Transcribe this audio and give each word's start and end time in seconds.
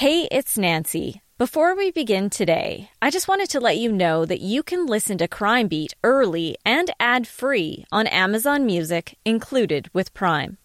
Hey, 0.00 0.28
it's 0.32 0.56
Nancy. 0.56 1.20
Before 1.36 1.76
we 1.76 1.90
begin 1.90 2.30
today, 2.30 2.88
I 3.02 3.10
just 3.10 3.28
wanted 3.28 3.50
to 3.50 3.60
let 3.60 3.76
you 3.76 3.92
know 3.92 4.24
that 4.24 4.40
you 4.40 4.62
can 4.62 4.86
listen 4.86 5.18
to 5.18 5.28
Crime 5.28 5.68
Beat 5.68 5.92
early 6.02 6.56
and 6.64 6.90
ad 6.98 7.26
free 7.28 7.84
on 7.92 8.06
Amazon 8.06 8.64
Music, 8.64 9.18
included 9.26 9.90
with 9.92 10.14
Prime. 10.14 10.56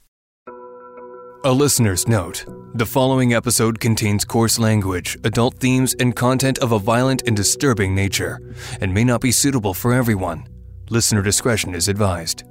A 1.43 1.51
listener's 1.51 2.07
note 2.07 2.45
the 2.75 2.85
following 2.85 3.33
episode 3.33 3.81
contains 3.81 4.23
coarse 4.23 4.57
language, 4.57 5.17
adult 5.25 5.55
themes, 5.55 5.93
and 5.99 6.15
content 6.15 6.59
of 6.59 6.71
a 6.71 6.79
violent 6.79 7.23
and 7.27 7.35
disturbing 7.35 7.93
nature, 7.93 8.39
and 8.79 8.93
may 8.93 9.03
not 9.03 9.19
be 9.19 9.33
suitable 9.33 9.73
for 9.73 9.91
everyone. 9.91 10.47
Listener 10.89 11.21
discretion 11.21 11.75
is 11.75 11.89
advised. 11.89 12.43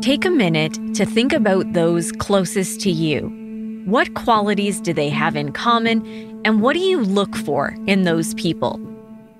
Take 0.00 0.24
a 0.24 0.30
minute 0.30 0.78
to 0.94 1.04
think 1.04 1.32
about 1.32 1.72
those 1.72 2.12
closest 2.12 2.80
to 2.82 2.92
you. 2.92 3.43
What 3.84 4.14
qualities 4.14 4.80
do 4.80 4.94
they 4.94 5.10
have 5.10 5.36
in 5.36 5.52
common, 5.52 6.40
and 6.46 6.62
what 6.62 6.72
do 6.72 6.80
you 6.80 7.02
look 7.02 7.36
for 7.36 7.76
in 7.86 8.04
those 8.04 8.32
people? 8.32 8.80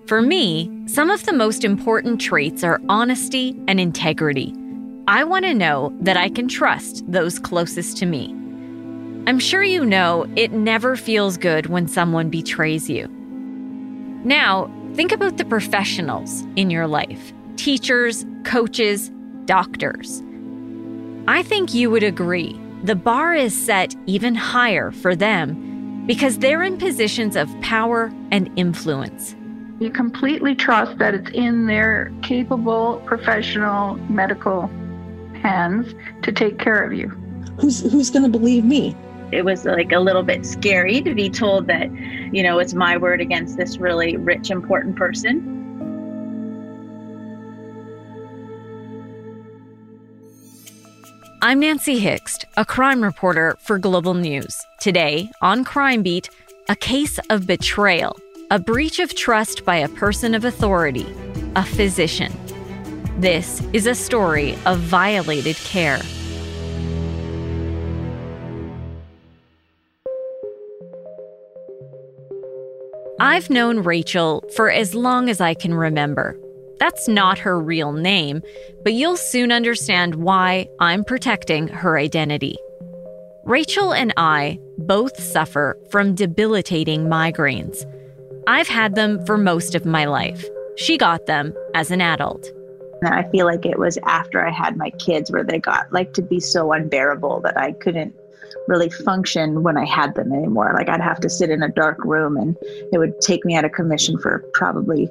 For 0.07 0.21
me, 0.21 0.71
some 0.87 1.09
of 1.09 1.25
the 1.25 1.33
most 1.33 1.65
important 1.65 2.21
traits 2.21 2.63
are 2.63 2.79
honesty 2.91 3.59
and 3.69 3.81
integrity. 3.81 4.55
I 5.09 5.25
want 5.25 5.47
to 5.47 5.55
know 5.55 5.97
that 6.01 6.19
I 6.19 6.29
can 6.29 6.47
trust 6.47 7.11
those 7.11 7.39
closest 7.39 7.97
to 7.99 8.07
me. 8.07 8.35
I'm 9.27 9.39
sure 9.39 9.63
you 9.63 9.83
know 9.83 10.27
it 10.37 10.53
never 10.53 10.95
feels 10.95 11.39
good 11.39 11.67
when 11.67 11.89
someone 11.89 12.29
betrays 12.29 12.91
you. 12.91 13.09
Now, 14.25 14.71
think 14.93 15.11
about 15.11 15.39
the 15.39 15.47
professionals 15.47 16.45
in 16.57 16.69
your 16.69 16.87
life 16.87 17.33
teachers, 17.57 18.27
coaches, 18.45 19.11
doctors. 19.47 20.23
I 21.27 21.43
think 21.43 21.73
you 21.73 21.91
would 21.91 22.03
agree 22.03 22.61
the 22.85 22.95
bar 22.95 23.35
is 23.35 23.57
set 23.57 23.97
even 24.05 24.35
higher 24.35 24.91
for 24.91 25.17
them 25.17 26.05
because 26.07 26.39
they're 26.39 26.63
in 26.63 26.77
positions 26.77 27.35
of 27.35 27.49
power 27.63 28.13
and 28.31 28.51
influence. 28.57 29.35
You 29.81 29.89
completely 29.89 30.55
trust 30.55 30.99
that 30.99 31.15
it's 31.15 31.31
in 31.31 31.67
their 31.67 32.13
capable 32.21 33.03
professional 33.07 33.95
medical 34.11 34.67
hands 35.41 35.95
to 36.21 36.31
take 36.31 36.59
care 36.59 36.85
of 36.85 36.93
you. 36.93 37.09
Who's 37.59 37.91
who's 37.91 38.11
going 38.11 38.31
to 38.31 38.39
believe 38.39 38.67
me? 38.67 38.95
It 39.33 39.47
was 39.47 39.65
like 39.65 39.93
a 39.93 39.99
little 39.99 40.23
bit 40.23 40.45
scary 40.45 41.01
to 41.01 41.15
be 41.15 41.31
told 41.31 41.67
that, 41.69 41.91
you 42.35 42.43
know, 42.43 42.59
it's 42.59 42.75
my 42.75 42.99
word 42.99 43.23
against 43.23 43.57
this 43.57 43.79
really 43.79 44.19
rich 44.19 44.51
important 44.51 44.97
person. 44.97 45.54
I'm 51.47 51.61
Nancy 51.61 51.99
Hixt, 51.99 52.47
a 52.57 52.65
crime 52.65 53.05
reporter 53.05 53.59
for 53.61 53.79
Global 53.79 54.15
News. 54.15 54.57
Today, 54.81 55.31
on 55.43 55.63
Crime 55.63 56.03
Beat, 56.03 56.31
a 56.71 56.75
case 56.75 57.19
of 57.29 57.47
betrayal, 57.47 58.19
a 58.51 58.59
breach 58.59 58.99
of 58.99 59.15
trust 59.15 59.63
by 59.63 59.77
a 59.77 59.91
person 59.91 60.35
of 60.35 60.47
authority, 60.47 61.07
a 61.55 61.63
physician. 61.63 62.33
This 63.19 63.61
is 63.75 63.87
a 63.87 63.95
story 63.95 64.57
of 64.65 64.79
violated 64.79 65.57
care. 65.57 66.01
I've 73.21 73.51
known 73.51 73.81
Rachel 73.81 74.43
for 74.57 74.71
as 74.71 74.95
long 74.95 75.29
as 75.29 75.43
I 75.43 75.53
can 75.53 75.75
remember. 75.75 76.39
That's 76.79 77.09
not 77.09 77.39
her 77.39 77.61
real 77.61 77.93
name, 77.93 78.43
but 78.83 78.95
you'll 78.95 79.17
soon 79.17 79.53
understand 79.53 80.17
why 80.17 80.69
I'm 80.81 81.05
protecting 81.05 81.69
her 81.69 81.99
identity. 81.99 82.57
Rachel 83.45 83.93
and 83.93 84.13
I 84.17 84.59
both 84.79 85.21
suffer 85.21 85.79
from 85.91 86.15
debilitating 86.15 87.05
migraines. 87.05 87.85
I've 88.47 88.69
had 88.69 88.95
them 88.95 89.25
for 89.27 89.37
most 89.37 89.75
of 89.75 89.85
my 89.85 90.07
life. 90.07 90.45
She 90.77 90.99
got 90.99 91.27
them 91.27 91.55
as 91.75 91.91
an 91.91 92.01
adult. 92.01 92.51
And 93.03 93.15
I 93.15 93.29
feel 93.31 93.47
like 93.47 93.67
it 93.67 93.79
was 93.79 93.99
after 94.05 94.45
I 94.45 94.51
had 94.51 94.77
my 94.77 94.91
kids 94.91 95.31
where 95.31 95.45
they 95.45 95.59
got 95.59 95.93
like 95.93 96.15
to 96.15 96.23
be 96.23 96.41
so 96.41 96.73
unbearable 96.73 97.41
that 97.41 97.57
I 97.57 97.73
couldn't 97.73 98.15
really 98.67 98.91
function 98.91 99.63
when 99.63 99.77
I 99.77 99.85
had 99.85 100.15
them 100.15 100.33
anymore. 100.33 100.73
Like 100.75 100.89
I'd 100.89 101.01
have 101.01 101.21
to 101.21 101.29
sit 101.29 101.51
in 101.51 101.63
a 101.63 101.69
dark 101.69 102.03
room 102.05 102.37
and 102.37 102.57
it 102.93 102.99
would 102.99 103.21
take 103.21 103.45
me 103.45 103.57
out 103.57 103.65
of 103.65 103.73
commission 103.73 104.19
for 104.19 104.43
probably 104.55 105.09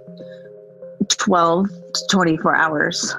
12 1.10 1.70
to 1.70 2.08
24 2.10 2.56
hours. 2.56 3.16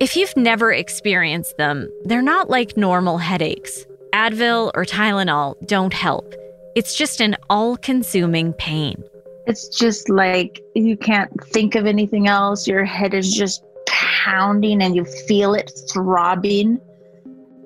If 0.00 0.16
you've 0.16 0.36
never 0.36 0.72
experienced 0.72 1.56
them, 1.56 1.88
they're 2.04 2.20
not 2.20 2.50
like 2.50 2.76
normal 2.76 3.18
headaches. 3.18 3.86
Advil 4.12 4.70
or 4.74 4.84
Tylenol 4.84 5.54
don't 5.66 5.92
help. 5.92 6.34
It's 6.74 6.96
just 6.96 7.20
an 7.20 7.36
all 7.48 7.76
consuming 7.76 8.52
pain. 8.54 9.02
It's 9.46 9.68
just 9.68 10.08
like 10.08 10.60
you 10.74 10.96
can't 10.96 11.30
think 11.44 11.74
of 11.74 11.86
anything 11.86 12.26
else. 12.26 12.66
Your 12.66 12.84
head 12.84 13.14
is 13.14 13.32
just 13.32 13.64
pounding 13.86 14.82
and 14.82 14.96
you 14.96 15.04
feel 15.04 15.54
it 15.54 15.70
throbbing. 15.92 16.80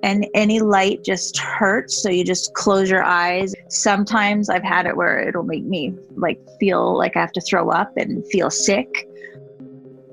And 0.03 0.27
any 0.35 0.61
light 0.61 1.03
just 1.03 1.39
hurts. 1.39 2.01
So 2.03 2.09
you 2.09 2.25
just 2.25 2.55
close 2.55 2.89
your 2.91 3.03
eyes. 3.03 3.55
Sometimes 3.69 4.49
I've 4.49 4.63
had 4.63 4.87
it 4.87 4.97
where 4.97 5.19
it'll 5.27 5.43
make 5.43 5.65
me 5.65 5.95
like 6.17 6.39
feel 6.61 6.97
like 6.97 7.17
I 7.17 7.21
have 7.21 7.33
to 7.33 7.41
throw 7.41 7.71
up 7.71 7.97
and 7.97 8.25
feel 8.29 8.51
sick 8.51 9.08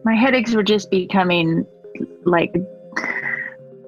my 0.06 0.16
headaches 0.16 0.54
were 0.54 0.64
just 0.64 0.90
becoming 0.92 1.66
like 2.24 2.54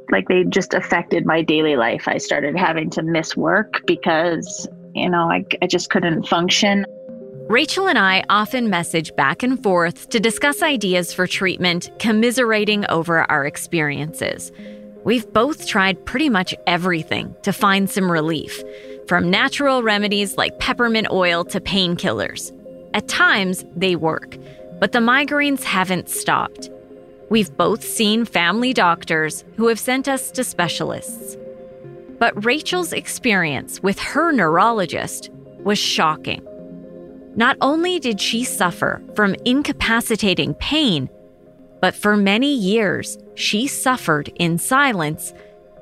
like 0.09 0.28
they 0.28 0.44
just 0.45 0.73
affected 0.73 1.25
my 1.25 1.41
daily 1.41 1.75
life. 1.75 2.07
I 2.07 2.17
started 2.17 2.57
having 2.57 2.89
to 2.91 3.03
miss 3.03 3.35
work 3.35 3.81
because, 3.85 4.67
you 4.95 5.09
know, 5.09 5.29
I, 5.29 5.45
I 5.61 5.67
just 5.67 5.89
couldn't 5.89 6.27
function. 6.27 6.85
Rachel 7.50 7.88
and 7.88 8.00
I 8.00 8.23
often 8.29 8.69
message 8.69 9.13
back 9.16 9.44
and 9.44 9.61
forth 9.61 10.09
to 10.09 10.19
discuss 10.19 10.63
ideas 10.63 11.13
for 11.13 11.27
treatment, 11.27 11.91
commiserating 12.00 12.85
over 12.89 13.29
our 13.29 13.45
experiences. 13.45 14.51
We've 15.03 15.31
both 15.33 15.67
tried 15.67 16.06
pretty 16.06 16.29
much 16.29 16.56
everything 16.67 17.35
to 17.44 17.51
find 17.51 17.89
some 17.89 18.09
relief, 18.09 18.63
from 19.07 19.29
natural 19.29 19.83
remedies 19.83 20.38
like 20.38 20.59
peppermint 20.59 21.11
oil 21.11 21.44
to 21.45 21.59
painkillers. 21.59 22.51
At 22.94 23.07
times, 23.09 23.66
they 23.75 23.95
work. 23.97 24.38
But 24.79 24.91
the 24.91 24.99
migraines 24.99 25.63
haven't 25.63 26.09
stopped. 26.09 26.69
We've 27.29 27.55
both 27.57 27.83
seen 27.83 28.25
family 28.25 28.73
doctors 28.73 29.43
who 29.55 29.67
have 29.67 29.79
sent 29.79 30.07
us 30.07 30.31
to 30.31 30.43
specialists. 30.43 31.35
But 32.19 32.45
Rachel's 32.45 32.93
experience 32.93 33.81
with 33.81 33.99
her 33.99 34.31
neurologist 34.31 35.29
was 35.59 35.77
shocking. 35.77 36.43
Not 37.35 37.57
only 37.61 37.99
did 37.99 38.21
she 38.21 38.43
suffer 38.43 39.01
from 39.15 39.35
incapacitating 39.45 40.55
pain, 40.55 41.09
but 41.81 41.95
for 41.95 42.17
many 42.17 42.53
years, 42.53 43.17
she 43.35 43.67
suffered 43.67 44.29
in 44.35 44.57
silence 44.57 45.33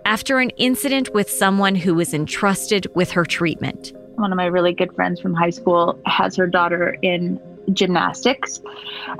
after 0.03 0.39
an 0.39 0.49
incident 0.51 1.13
with 1.13 1.29
someone 1.29 1.75
who 1.75 1.95
was 1.95 2.13
entrusted 2.13 2.87
with 2.95 3.11
her 3.11 3.25
treatment. 3.25 3.93
One 4.15 4.31
of 4.31 4.37
my 4.37 4.45
really 4.45 4.73
good 4.73 4.93
friends 4.95 5.19
from 5.19 5.33
high 5.33 5.49
school 5.49 5.99
has 6.05 6.35
her 6.35 6.47
daughter 6.47 6.97
in 7.01 7.39
gymnastics. 7.73 8.61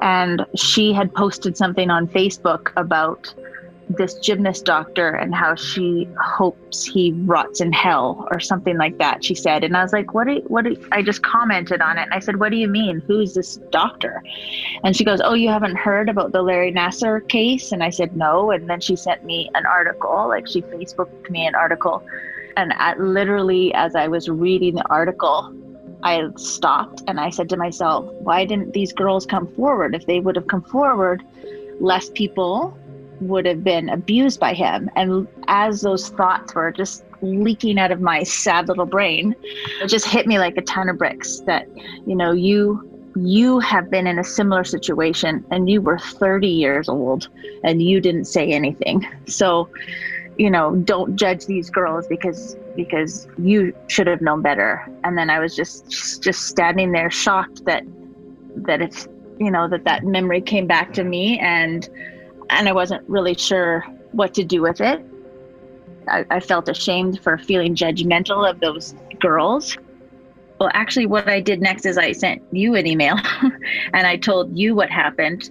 And 0.02 0.46
she 0.56 0.94
had 0.94 1.14
posted 1.14 1.58
something 1.58 1.90
on 1.90 2.08
Facebook 2.08 2.72
about 2.76 3.34
this 3.90 4.16
gymnast 4.16 4.66
doctor 4.66 5.10
and 5.10 5.34
how 5.34 5.56
she 5.56 6.08
hopes 6.20 6.84
he 6.84 7.12
rots 7.26 7.62
in 7.62 7.72
hell 7.72 8.28
or 8.32 8.40
something 8.40 8.78
like 8.78 8.98
that 8.98 9.24
she 9.24 9.36
said. 9.36 9.64
And 9.64 9.78
i 9.78 9.84
was 9.84 9.94
like 9.94 10.14
what 10.14 10.28
do, 10.28 10.42
what 10.48 10.66
do, 10.66 10.76
i 10.92 11.02
just 11.02 11.22
commented 11.22 11.82
on 11.82 11.98
it 11.98 12.04
and 12.04 12.14
i 12.14 12.20
said 12.20 12.40
what 12.40 12.50
do 12.50 12.58
you 12.58 12.68
mean? 12.68 13.02
Who's 13.08 13.34
this 13.34 13.58
doctor? 13.72 14.24
And 14.84 14.96
she 14.96 15.04
goes 15.04 15.22
oh 15.24 15.34
you 15.34 15.50
haven't 15.50 15.76
heard 15.76 16.10
about 16.10 16.32
the 16.32 16.42
larry 16.42 16.72
nassar 16.72 17.28
case? 17.30 17.72
And 17.72 17.84
i 17.84 17.90
said 17.90 18.16
no. 18.16 18.52
And 18.52 18.70
then 18.70 18.82
she 18.82 18.96
sent 18.96 19.24
me 19.24 19.50
an 19.54 19.66
article 19.66 20.28
like 20.28 20.48
she 20.48 20.62
facebooked 20.64 21.30
me 21.30 21.46
an 21.46 21.56
article. 21.56 22.04
And 22.58 22.74
at, 22.78 23.00
literally 23.00 23.74
as 23.74 23.96
i 23.96 24.08
was 24.08 24.30
reading 24.30 24.76
the 24.76 24.88
article 24.90 25.54
I 26.04 26.28
stopped 26.38 27.04
and 27.08 27.20
I 27.20 27.30
said 27.30 27.50
to 27.50 27.58
myself, 27.58 28.06
why 28.20 28.46
didn't 28.46 28.74
these 28.74 28.94
girls 28.94 29.26
come 29.26 29.48
forward? 29.56 29.96
If 29.96 30.06
they 30.06 30.20
would 30.20 30.36
have 30.36 30.48
come 30.48 30.62
forward, 30.64 31.24
less 31.80 32.10
people 32.10 32.78
would 33.22 33.46
have 33.46 33.64
been 33.64 33.90
abused 33.90 34.40
by 34.40 34.54
him. 34.54 34.90
And 34.96 35.28
as 35.48 35.82
those 35.82 36.10
thoughts 36.10 36.54
were 36.54 36.72
just 36.72 37.04
leaking 37.22 37.80
out 37.80 37.92
of 37.92 38.02
my 38.02 38.24
sad 38.24 38.68
little 38.68 38.86
brain, 38.86 39.36
it 39.82 39.88
just 39.88 40.06
hit 40.06 40.28
me 40.28 40.38
like 40.38 40.58
a 40.58 40.62
ton 40.62 40.90
of 40.90 40.98
bricks 40.98 41.42
that, 41.42 41.68
you 42.06 42.16
know, 42.16 42.32
you 42.32 42.92
you 43.18 43.60
have 43.60 43.90
been 43.90 44.08
in 44.08 44.20
a 44.20 44.24
similar 44.24 44.66
situation 44.66 45.46
and 45.50 45.70
you 45.70 45.82
were 45.82 45.98
30 45.98 46.48
years 46.48 46.90
old 46.90 47.30
and 47.64 47.82
you 47.82 48.02
didn't 48.02 48.26
say 48.26 48.52
anything. 48.52 49.08
So, 49.28 49.70
you 50.38 50.50
know, 50.50 50.76
don't 50.76 51.16
judge 51.16 51.46
these 51.46 51.70
girls 51.70 52.08
because 52.08 52.58
because 52.76 53.28
you 53.38 53.76
should 53.88 54.08
have 54.08 54.22
known 54.22 54.42
better. 54.42 54.88
And 55.04 55.18
then 55.18 55.30
I 55.30 55.40
was 55.40 55.56
just 55.56 56.22
just 56.22 56.48
standing 56.48 56.92
there 56.92 57.10
shocked 57.10 57.66
that 57.66 57.84
that 58.58 58.82
it's 58.82 59.08
you 59.40 59.52
know 59.52 59.68
that 59.68 59.84
that 59.84 60.04
memory 60.04 60.42
came 60.42 60.68
back 60.68 60.94
to 60.94 61.04
me 61.04 61.40
and 61.40 61.90
and 62.50 62.70
I 62.70 62.72
wasn't 62.72 63.08
really 63.10 63.34
sure 63.34 63.82
what 64.12 64.34
to 64.36 64.44
do 64.44 64.62
with 64.62 64.82
it. 64.82 65.04
I, 66.08 66.26
I 66.30 66.40
felt 66.40 66.70
ashamed 66.70 67.22
for 67.22 67.38
feeling 67.38 67.76
judgmental 67.76 68.50
of 68.50 68.60
those 68.60 68.94
girls. 69.20 69.78
Well, 70.60 70.70
actually, 70.74 71.08
what 71.08 71.28
I 71.28 71.42
did 71.42 71.62
next 71.62 71.86
is 71.86 71.98
I 71.98 72.12
sent 72.12 72.42
you 72.52 72.76
an 72.76 72.88
email 72.88 73.18
and 73.94 74.08
I 74.08 74.16
told 74.16 74.58
you 74.58 74.76
what 74.76 74.90
happened. 74.90 75.50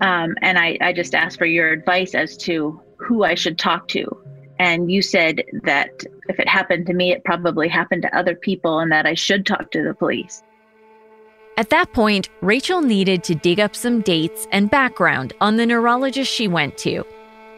Um, 0.00 0.34
and 0.42 0.58
I, 0.58 0.78
I 0.80 0.92
just 0.92 1.14
asked 1.14 1.38
for 1.38 1.46
your 1.46 1.70
advice 1.70 2.14
as 2.14 2.36
to 2.38 2.80
who 2.96 3.24
I 3.24 3.34
should 3.34 3.58
talk 3.58 3.88
to. 3.88 4.04
And 4.58 4.90
you 4.90 5.02
said 5.02 5.44
that 5.62 6.02
if 6.28 6.38
it 6.40 6.48
happened 6.48 6.86
to 6.86 6.94
me, 6.94 7.12
it 7.12 7.24
probably 7.24 7.68
happened 7.68 8.02
to 8.02 8.16
other 8.16 8.34
people 8.34 8.80
and 8.80 8.90
that 8.90 9.06
I 9.06 9.14
should 9.14 9.46
talk 9.46 9.70
to 9.70 9.82
the 9.82 9.94
police. 9.94 10.42
At 11.56 11.70
that 11.70 11.92
point, 11.92 12.28
Rachel 12.40 12.82
needed 12.82 13.24
to 13.24 13.34
dig 13.34 13.58
up 13.58 13.74
some 13.74 14.00
dates 14.00 14.46
and 14.52 14.70
background 14.70 15.32
on 15.40 15.56
the 15.56 15.66
neurologist 15.66 16.32
she 16.32 16.46
went 16.46 16.78
to. 16.78 17.04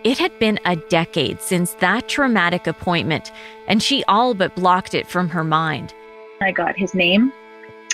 It 0.04 0.16
had 0.16 0.38
been 0.38 0.58
a 0.64 0.76
decade 0.76 1.42
since 1.42 1.74
that 1.74 2.08
traumatic 2.08 2.66
appointment, 2.66 3.32
and 3.66 3.82
she 3.82 4.02
all 4.04 4.32
but 4.32 4.56
blocked 4.56 4.94
it 4.94 5.06
from 5.06 5.28
her 5.28 5.44
mind. 5.44 5.92
I 6.40 6.52
got 6.52 6.78
his 6.78 6.94
name 6.94 7.32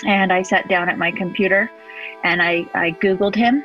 and 0.05 0.31
I 0.31 0.43
sat 0.43 0.69
down 0.69 0.87
at 0.87 0.97
my 0.97 1.11
computer 1.11 1.69
and 2.23 2.41
I, 2.41 2.65
I 2.73 2.91
Googled 3.01 3.35
him. 3.35 3.63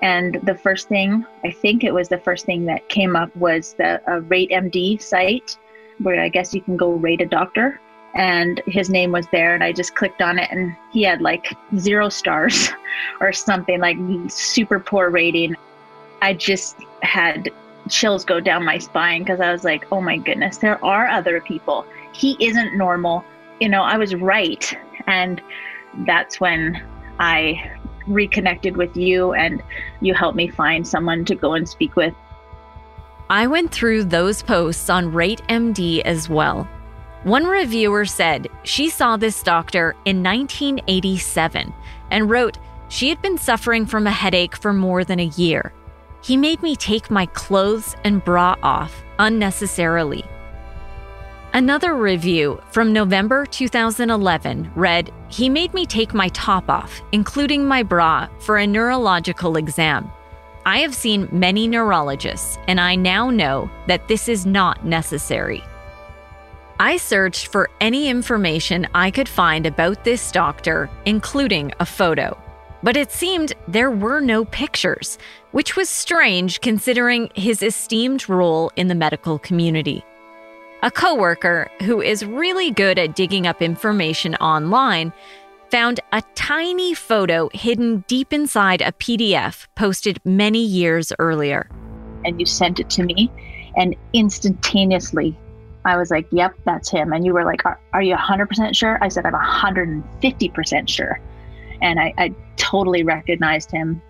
And 0.00 0.40
the 0.44 0.54
first 0.54 0.88
thing, 0.88 1.26
I 1.44 1.50
think 1.50 1.82
it 1.82 1.92
was 1.92 2.08
the 2.08 2.18
first 2.18 2.46
thing 2.46 2.64
that 2.66 2.88
came 2.88 3.16
up 3.16 3.34
was 3.36 3.74
the 3.74 4.00
uh, 4.10 4.20
Rate 4.20 4.50
MD 4.50 5.00
site 5.02 5.58
where 5.98 6.20
I 6.20 6.28
guess 6.28 6.54
you 6.54 6.60
can 6.60 6.76
go 6.76 6.92
rate 6.92 7.20
a 7.20 7.26
doctor. 7.26 7.80
And 8.14 8.62
his 8.66 8.88
name 8.88 9.12
was 9.12 9.26
there, 9.30 9.54
and 9.54 9.62
I 9.62 9.72
just 9.72 9.94
clicked 9.94 10.22
on 10.22 10.38
it, 10.38 10.50
and 10.50 10.74
he 10.90 11.02
had 11.02 11.20
like 11.20 11.54
zero 11.76 12.08
stars 12.08 12.70
or 13.20 13.32
something 13.32 13.80
like 13.80 13.96
super 14.28 14.80
poor 14.80 15.10
rating. 15.10 15.54
I 16.22 16.34
just 16.34 16.76
had 17.02 17.50
chills 17.88 18.24
go 18.24 18.40
down 18.40 18.64
my 18.64 18.78
spine 18.78 19.22
because 19.22 19.40
I 19.40 19.52
was 19.52 19.62
like, 19.62 19.86
oh 19.92 20.00
my 20.00 20.16
goodness, 20.16 20.58
there 20.58 20.82
are 20.84 21.06
other 21.06 21.40
people. 21.40 21.86
He 22.12 22.36
isn't 22.40 22.76
normal. 22.76 23.24
You 23.60 23.68
know, 23.68 23.82
I 23.82 23.98
was 23.98 24.14
right. 24.14 24.76
And 25.06 25.40
that's 26.06 26.40
when 26.40 26.82
I 27.18 27.77
reconnected 28.08 28.76
with 28.76 28.96
you 28.96 29.32
and 29.32 29.62
you 30.00 30.14
helped 30.14 30.36
me 30.36 30.48
find 30.48 30.86
someone 30.86 31.24
to 31.26 31.34
go 31.34 31.54
and 31.54 31.68
speak 31.68 31.96
with. 31.96 32.14
I 33.30 33.46
went 33.46 33.70
through 33.70 34.04
those 34.04 34.42
posts 34.42 34.88
on 34.88 35.12
RateMD 35.12 36.00
as 36.02 36.28
well. 36.28 36.68
One 37.24 37.46
reviewer 37.46 38.04
said 38.04 38.48
she 38.62 38.88
saw 38.88 39.16
this 39.16 39.42
doctor 39.42 39.94
in 40.04 40.22
1987 40.22 41.74
and 42.10 42.30
wrote 42.30 42.58
she 42.88 43.10
had 43.10 43.20
been 43.20 43.36
suffering 43.36 43.84
from 43.84 44.06
a 44.06 44.10
headache 44.10 44.56
for 44.56 44.72
more 44.72 45.04
than 45.04 45.20
a 45.20 45.24
year. 45.24 45.72
He 46.22 46.36
made 46.36 46.62
me 46.62 46.74
take 46.74 47.10
my 47.10 47.26
clothes 47.26 47.96
and 48.04 48.24
bra 48.24 48.56
off 48.62 49.02
unnecessarily. 49.18 50.24
Another 51.54 51.94
review 51.94 52.60
from 52.70 52.92
November 52.92 53.46
2011 53.46 54.70
read 54.74 55.10
He 55.28 55.48
made 55.48 55.72
me 55.72 55.86
take 55.86 56.12
my 56.12 56.28
top 56.28 56.68
off, 56.68 57.00
including 57.12 57.64
my 57.64 57.82
bra, 57.82 58.28
for 58.38 58.58
a 58.58 58.66
neurological 58.66 59.56
exam. 59.56 60.10
I 60.66 60.80
have 60.80 60.94
seen 60.94 61.26
many 61.32 61.66
neurologists, 61.66 62.58
and 62.68 62.78
I 62.78 62.96
now 62.96 63.30
know 63.30 63.70
that 63.86 64.06
this 64.08 64.28
is 64.28 64.44
not 64.44 64.84
necessary. 64.84 65.64
I 66.78 66.98
searched 66.98 67.46
for 67.46 67.70
any 67.80 68.08
information 68.08 68.86
I 68.94 69.10
could 69.10 69.28
find 69.28 69.64
about 69.64 70.04
this 70.04 70.30
doctor, 70.30 70.90
including 71.06 71.72
a 71.80 71.86
photo. 71.86 72.36
But 72.82 72.96
it 72.96 73.10
seemed 73.10 73.54
there 73.66 73.90
were 73.90 74.20
no 74.20 74.44
pictures, 74.44 75.18
which 75.52 75.76
was 75.76 75.88
strange 75.88 76.60
considering 76.60 77.30
his 77.34 77.62
esteemed 77.62 78.28
role 78.28 78.70
in 78.76 78.88
the 78.88 78.94
medical 78.94 79.38
community. 79.38 80.04
A 80.82 80.90
coworker 80.92 81.68
who 81.82 82.00
is 82.00 82.24
really 82.24 82.70
good 82.70 82.98
at 82.98 83.16
digging 83.16 83.48
up 83.48 83.60
information 83.60 84.36
online 84.36 85.12
found 85.70 85.98
a 86.12 86.22
tiny 86.36 86.94
photo 86.94 87.50
hidden 87.52 88.04
deep 88.06 88.32
inside 88.32 88.80
a 88.80 88.92
PDF 88.92 89.66
posted 89.74 90.20
many 90.24 90.64
years 90.64 91.12
earlier. 91.18 91.68
And 92.24 92.38
you 92.38 92.46
sent 92.46 92.78
it 92.78 92.88
to 92.90 93.02
me, 93.02 93.30
and 93.76 93.96
instantaneously 94.12 95.36
I 95.84 95.96
was 95.96 96.10
like, 96.10 96.26
yep, 96.30 96.54
that's 96.64 96.90
him. 96.90 97.12
And 97.12 97.24
you 97.24 97.32
were 97.32 97.44
like, 97.44 97.64
are, 97.64 97.80
are 97.92 98.02
you 98.02 98.14
100% 98.14 98.76
sure? 98.76 99.02
I 99.02 99.08
said, 99.08 99.24
I'm 99.26 99.32
150% 99.32 100.88
sure. 100.88 101.20
And 101.80 101.98
I, 101.98 102.12
I 102.18 102.34
totally 102.56 103.04
recognized 103.04 103.70
him. 103.70 104.02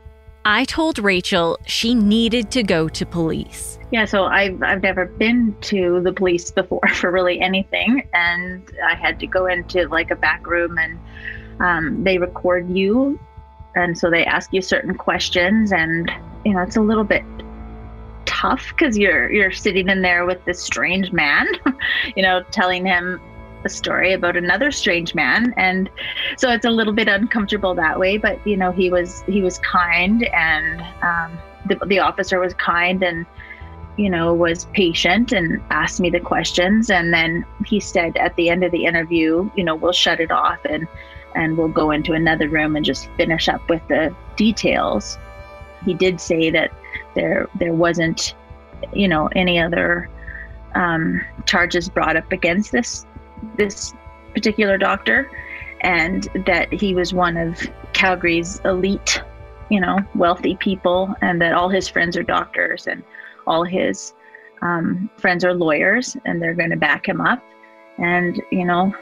I 0.49 0.65
told 0.65 0.99
Rachel 0.99 1.59
she 1.67 1.95
needed 1.95 2.51
to 2.53 2.63
go 2.63 2.89
to 2.89 3.05
police. 3.05 3.79
Yeah, 3.93 4.07
so 4.07 4.25
I've, 4.25 4.63
I've 4.63 4.83
never 4.83 5.05
been 5.05 5.55
to 5.61 6.01
the 6.01 6.11
police 6.11 6.51
before 6.51 6.89
for 6.95 7.11
really 7.11 7.39
anything. 7.39 8.09
And 8.15 8.63
I 8.83 8.95
had 8.95 9.21
to 9.21 9.27
go 9.27 9.45
into 9.45 9.87
like 9.89 10.11
a 10.11 10.17
back 10.17 10.47
room 10.47 10.79
and 10.79 10.99
um, 11.61 12.03
they 12.03 12.17
record 12.17 12.71
you. 12.71 13.21
And 13.75 13.99
so 13.99 14.09
they 14.09 14.25
ask 14.25 14.51
you 14.55 14.63
certain 14.63 14.95
questions. 14.95 15.71
And, 15.71 16.11
you 16.47 16.55
know, 16.55 16.63
it's 16.63 16.77
a 16.77 16.81
little 16.81 17.05
bit 17.05 17.25
tough 18.25 18.69
because 18.71 18.97
you're 18.97 19.31
you're 19.31 19.53
sitting 19.53 19.91
in 19.91 20.01
there 20.01 20.25
with 20.25 20.43
this 20.47 20.63
strange 20.63 21.13
man, 21.13 21.47
you 22.17 22.23
know, 22.23 22.43
telling 22.53 22.87
him 22.87 23.21
a 23.69 23.75
story 23.75 24.13
about 24.13 24.37
another 24.37 24.71
strange 24.71 25.15
man 25.15 25.55
and 25.57 25.91
so 26.37 26.51
it's 26.51 26.65
a 26.65 26.71
little 26.71 26.93
bit 26.93 27.09
uncomfortable 27.09 27.75
that 27.75 27.99
way 27.99 28.17
but 28.17 28.45
you 28.47 28.57
know 28.57 28.73
he 28.73 28.91
was 28.91 29.23
he 29.27 29.43
was 29.43 29.59
kind 29.59 30.25
and 30.35 30.81
um, 31.03 31.39
the, 31.69 31.77
the 31.87 31.99
officer 31.99 32.39
was 32.41 32.55
kind 32.55 33.03
and 33.03 33.27
you 33.97 34.09
know 34.09 34.33
was 34.33 34.67
patient 34.67 35.33
and 35.33 35.61
asked 35.71 36.01
me 36.01 36.09
the 36.09 36.21
questions 36.21 36.91
and 36.91 37.13
then 37.13 37.45
he 37.67 37.81
said 37.81 38.17
at 38.17 38.35
the 38.37 38.49
end 38.49 38.65
of 38.65 38.71
the 38.73 38.85
interview 38.85 39.51
you 39.57 39.65
know 39.65 39.75
we'll 39.75 39.93
shut 39.93 40.21
it 40.21 40.31
off 40.31 40.59
and 40.65 40.87
and 41.35 41.57
we'll 41.57 41.69
go 41.69 41.91
into 41.91 42.13
another 42.13 42.49
room 42.49 42.77
and 42.77 42.85
just 42.85 43.09
finish 43.17 43.49
up 43.49 43.67
with 43.69 43.87
the 43.89 44.15
details. 44.37 45.19
He 45.85 45.95
did 45.95 46.21
say 46.21 46.51
that 46.51 46.73
there 47.15 47.49
there 47.59 47.73
wasn't 47.73 48.35
you 48.93 49.09
know 49.09 49.29
any 49.35 49.59
other 49.59 50.09
um, 50.75 51.21
charges 51.47 51.89
brought 51.89 52.17
up 52.17 52.31
against 52.33 52.73
this 52.73 53.07
this 53.57 53.95
particular 54.35 54.79
doctor 54.79 55.31
and 55.83 56.29
that 56.47 56.73
he 56.73 56.95
was 56.95 57.15
one 57.15 57.37
of 57.37 57.61
Calgary's 57.93 58.61
elite, 58.65 59.23
you 59.71 59.81
know, 59.81 59.99
wealthy 60.15 60.57
people, 60.57 61.15
and 61.21 61.41
that 61.41 61.55
all 61.55 61.69
his 61.69 61.89
friends 61.89 62.17
are 62.17 62.23
doctors 62.23 62.87
and 62.87 63.03
all 63.47 63.65
his 63.65 64.15
um, 64.63 65.09
friends 65.17 65.45
are 65.45 65.55
lawyers, 65.55 66.17
and 66.25 66.43
they're 66.43 66.55
going 66.55 66.71
to 66.71 66.77
back 66.77 67.09
him 67.09 67.21
up. 67.21 67.43
And 67.99 68.41
you 68.51 68.65
know, 68.65 68.93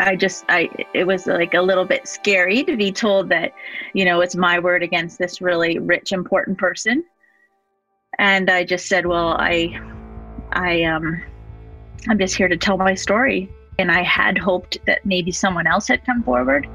I 0.00 0.16
just, 0.16 0.44
I, 0.48 0.68
it 0.92 1.04
was 1.04 1.26
like 1.26 1.54
a 1.54 1.62
little 1.62 1.84
bit 1.84 2.08
scary 2.08 2.64
to 2.64 2.76
be 2.76 2.92
told 2.92 3.28
that, 3.30 3.52
you 3.92 4.04
know, 4.04 4.20
it's 4.20 4.36
my 4.36 4.58
word 4.58 4.82
against 4.82 5.18
this 5.18 5.40
really 5.40 5.78
rich, 5.78 6.12
important 6.12 6.58
person. 6.58 7.04
And 8.18 8.50
I 8.50 8.64
just 8.64 8.86
said, 8.86 9.06
well, 9.06 9.36
I, 9.38 9.80
I, 10.52 10.84
um, 10.84 11.22
I'm 12.08 12.18
just 12.18 12.36
here 12.36 12.48
to 12.48 12.56
tell 12.56 12.76
my 12.76 12.94
story. 12.94 13.50
And 13.78 13.90
I 13.90 14.02
had 14.02 14.38
hoped 14.38 14.78
that 14.86 15.04
maybe 15.04 15.32
someone 15.32 15.66
else 15.66 15.88
had 15.88 16.04
come 16.04 16.22
forward 16.22 16.68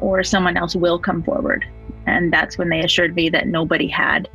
or 0.00 0.22
someone 0.24 0.56
else 0.56 0.74
will 0.74 0.98
come 0.98 1.22
forward. 1.22 1.66
And 2.06 2.32
that's 2.32 2.56
when 2.56 2.68
they 2.68 2.80
assured 2.80 3.14
me 3.14 3.28
that 3.30 3.46
nobody 3.46 3.88
had. 3.88 4.28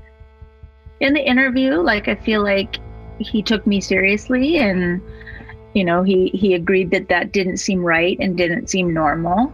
In 1.00 1.14
the 1.14 1.28
interview, 1.28 1.76
like, 1.82 2.08
I 2.08 2.16
feel 2.16 2.44
like 2.44 2.78
he 3.18 3.42
took 3.42 3.66
me 3.66 3.82
seriously 3.82 4.58
and, 4.58 5.02
you 5.74 5.84
know, 5.84 6.04
he, 6.04 6.28
he 6.30 6.54
agreed 6.54 6.92
that 6.92 7.10
that 7.10 7.32
didn't 7.32 7.58
seem 7.58 7.84
right 7.84 8.18
and 8.20 8.38
didn't 8.38 8.70
seem 8.70 8.94
normal. 8.94 9.52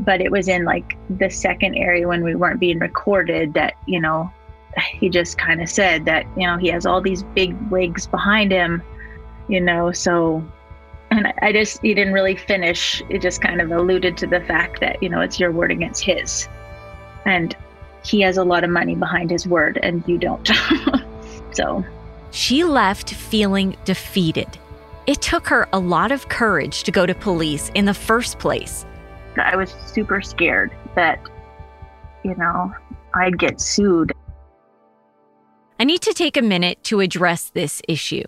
But 0.00 0.20
it 0.20 0.30
was 0.30 0.48
in 0.48 0.64
like 0.64 0.96
the 1.18 1.30
second 1.30 1.76
area 1.76 2.06
when 2.06 2.22
we 2.22 2.34
weren't 2.34 2.60
being 2.60 2.78
recorded 2.78 3.54
that, 3.54 3.74
you 3.86 4.00
know, 4.00 4.30
he 4.98 5.08
just 5.08 5.38
kind 5.38 5.62
of 5.62 5.68
said 5.68 6.04
that, 6.04 6.24
you 6.36 6.46
know, 6.46 6.56
he 6.56 6.68
has 6.68 6.86
all 6.86 7.00
these 7.00 7.22
big 7.22 7.56
wigs 7.70 8.06
behind 8.06 8.52
him 8.52 8.82
you 9.48 9.60
know, 9.60 9.92
so 9.92 10.44
and 11.10 11.32
I 11.40 11.52
just 11.52 11.80
he 11.82 11.94
didn't 11.94 12.12
really 12.12 12.36
finish. 12.36 13.02
It 13.08 13.22
just 13.22 13.40
kind 13.40 13.60
of 13.60 13.70
alluded 13.70 14.16
to 14.18 14.26
the 14.26 14.40
fact 14.40 14.80
that, 14.80 15.02
you 15.02 15.08
know, 15.08 15.20
it's 15.20 15.38
your 15.38 15.52
word 15.52 15.70
against 15.70 16.04
his. 16.04 16.48
And 17.24 17.56
he 18.04 18.20
has 18.20 18.36
a 18.36 18.44
lot 18.44 18.64
of 18.64 18.70
money 18.70 18.94
behind 18.94 19.30
his 19.30 19.46
word 19.46 19.78
and 19.82 20.06
you 20.06 20.18
don't. 20.18 20.48
so 21.52 21.84
she 22.30 22.64
left 22.64 23.14
feeling 23.14 23.76
defeated. 23.84 24.58
It 25.06 25.22
took 25.22 25.46
her 25.46 25.68
a 25.72 25.78
lot 25.78 26.10
of 26.10 26.28
courage 26.28 26.82
to 26.82 26.90
go 26.90 27.06
to 27.06 27.14
police 27.14 27.70
in 27.74 27.84
the 27.84 27.94
first 27.94 28.38
place. 28.38 28.84
I 29.36 29.54
was 29.54 29.70
super 29.86 30.20
scared 30.20 30.74
that, 30.96 31.20
you 32.24 32.34
know, 32.36 32.74
I'd 33.14 33.38
get 33.38 33.60
sued. 33.60 34.12
I 35.78 35.84
need 35.84 36.02
to 36.02 36.14
take 36.14 36.36
a 36.36 36.42
minute 36.42 36.82
to 36.84 37.00
address 37.00 37.50
this 37.50 37.82
issue. 37.86 38.24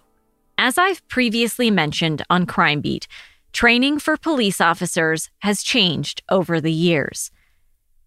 As 0.61 0.77
I've 0.77 1.07
previously 1.07 1.71
mentioned 1.71 2.25
on 2.29 2.45
Crime 2.45 2.81
Beat, 2.81 3.07
training 3.53 4.01
for 4.01 4.17
police 4.17 4.61
officers 4.61 5.31
has 5.39 5.63
changed 5.63 6.21
over 6.29 6.61
the 6.61 6.73
years. 6.73 7.31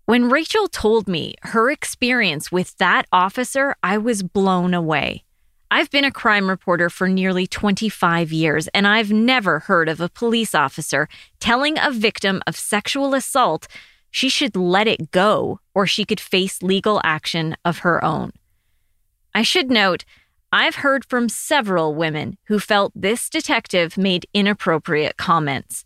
When 0.06 0.30
Rachel 0.30 0.68
told 0.68 1.08
me 1.08 1.36
her 1.44 1.72
experience 1.72 2.52
with 2.52 2.78
that 2.78 3.06
officer, 3.14 3.74
I 3.82 3.98
was 3.98 4.22
blown 4.22 4.74
away. 4.74 5.24
I've 5.72 5.90
been 5.90 6.04
a 6.04 6.12
crime 6.12 6.50
reporter 6.50 6.90
for 6.90 7.08
nearly 7.08 7.48
25 7.48 8.34
years, 8.34 8.68
and 8.74 8.86
I've 8.86 9.14
never 9.14 9.60
heard 9.60 9.88
of 9.88 10.02
a 10.02 10.10
police 10.10 10.54
officer 10.54 11.08
telling 11.40 11.80
a 11.80 11.90
victim 11.90 12.42
of 12.46 12.58
sexual 12.58 13.14
assault 13.14 13.70
she 14.10 14.28
should 14.28 14.58
let 14.58 14.90
it 14.90 15.12
go 15.12 15.62
or 15.74 15.88
she 15.88 16.04
could 16.04 16.20
face 16.20 16.62
legal 16.62 17.00
action 17.06 17.56
of 17.64 17.80
her 17.80 18.04
own. 18.04 18.34
I 19.34 19.44
should 19.44 19.72
note, 19.72 20.04
I've 20.54 20.76
heard 20.76 21.06
from 21.06 21.30
several 21.30 21.96
women 21.96 22.38
who 22.48 22.60
felt 22.60 22.92
this 22.94 23.30
detective 23.30 23.98
made 23.98 24.26
inappropriate 24.34 25.16
comments. 25.16 25.86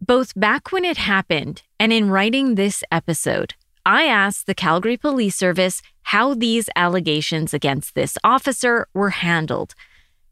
Both 0.00 0.32
back 0.34 0.72
when 0.72 0.84
it 0.84 0.96
happened 0.96 1.62
and 1.78 1.92
in 1.92 2.10
writing 2.10 2.56
this 2.56 2.82
episode, 2.90 3.54
I 3.86 4.06
asked 4.06 4.46
the 4.46 4.54
Calgary 4.54 4.96
Police 4.96 5.36
Service 5.36 5.80
how 6.02 6.34
these 6.34 6.68
allegations 6.74 7.54
against 7.54 7.94
this 7.94 8.18
officer 8.24 8.88
were 8.94 9.10
handled. 9.10 9.76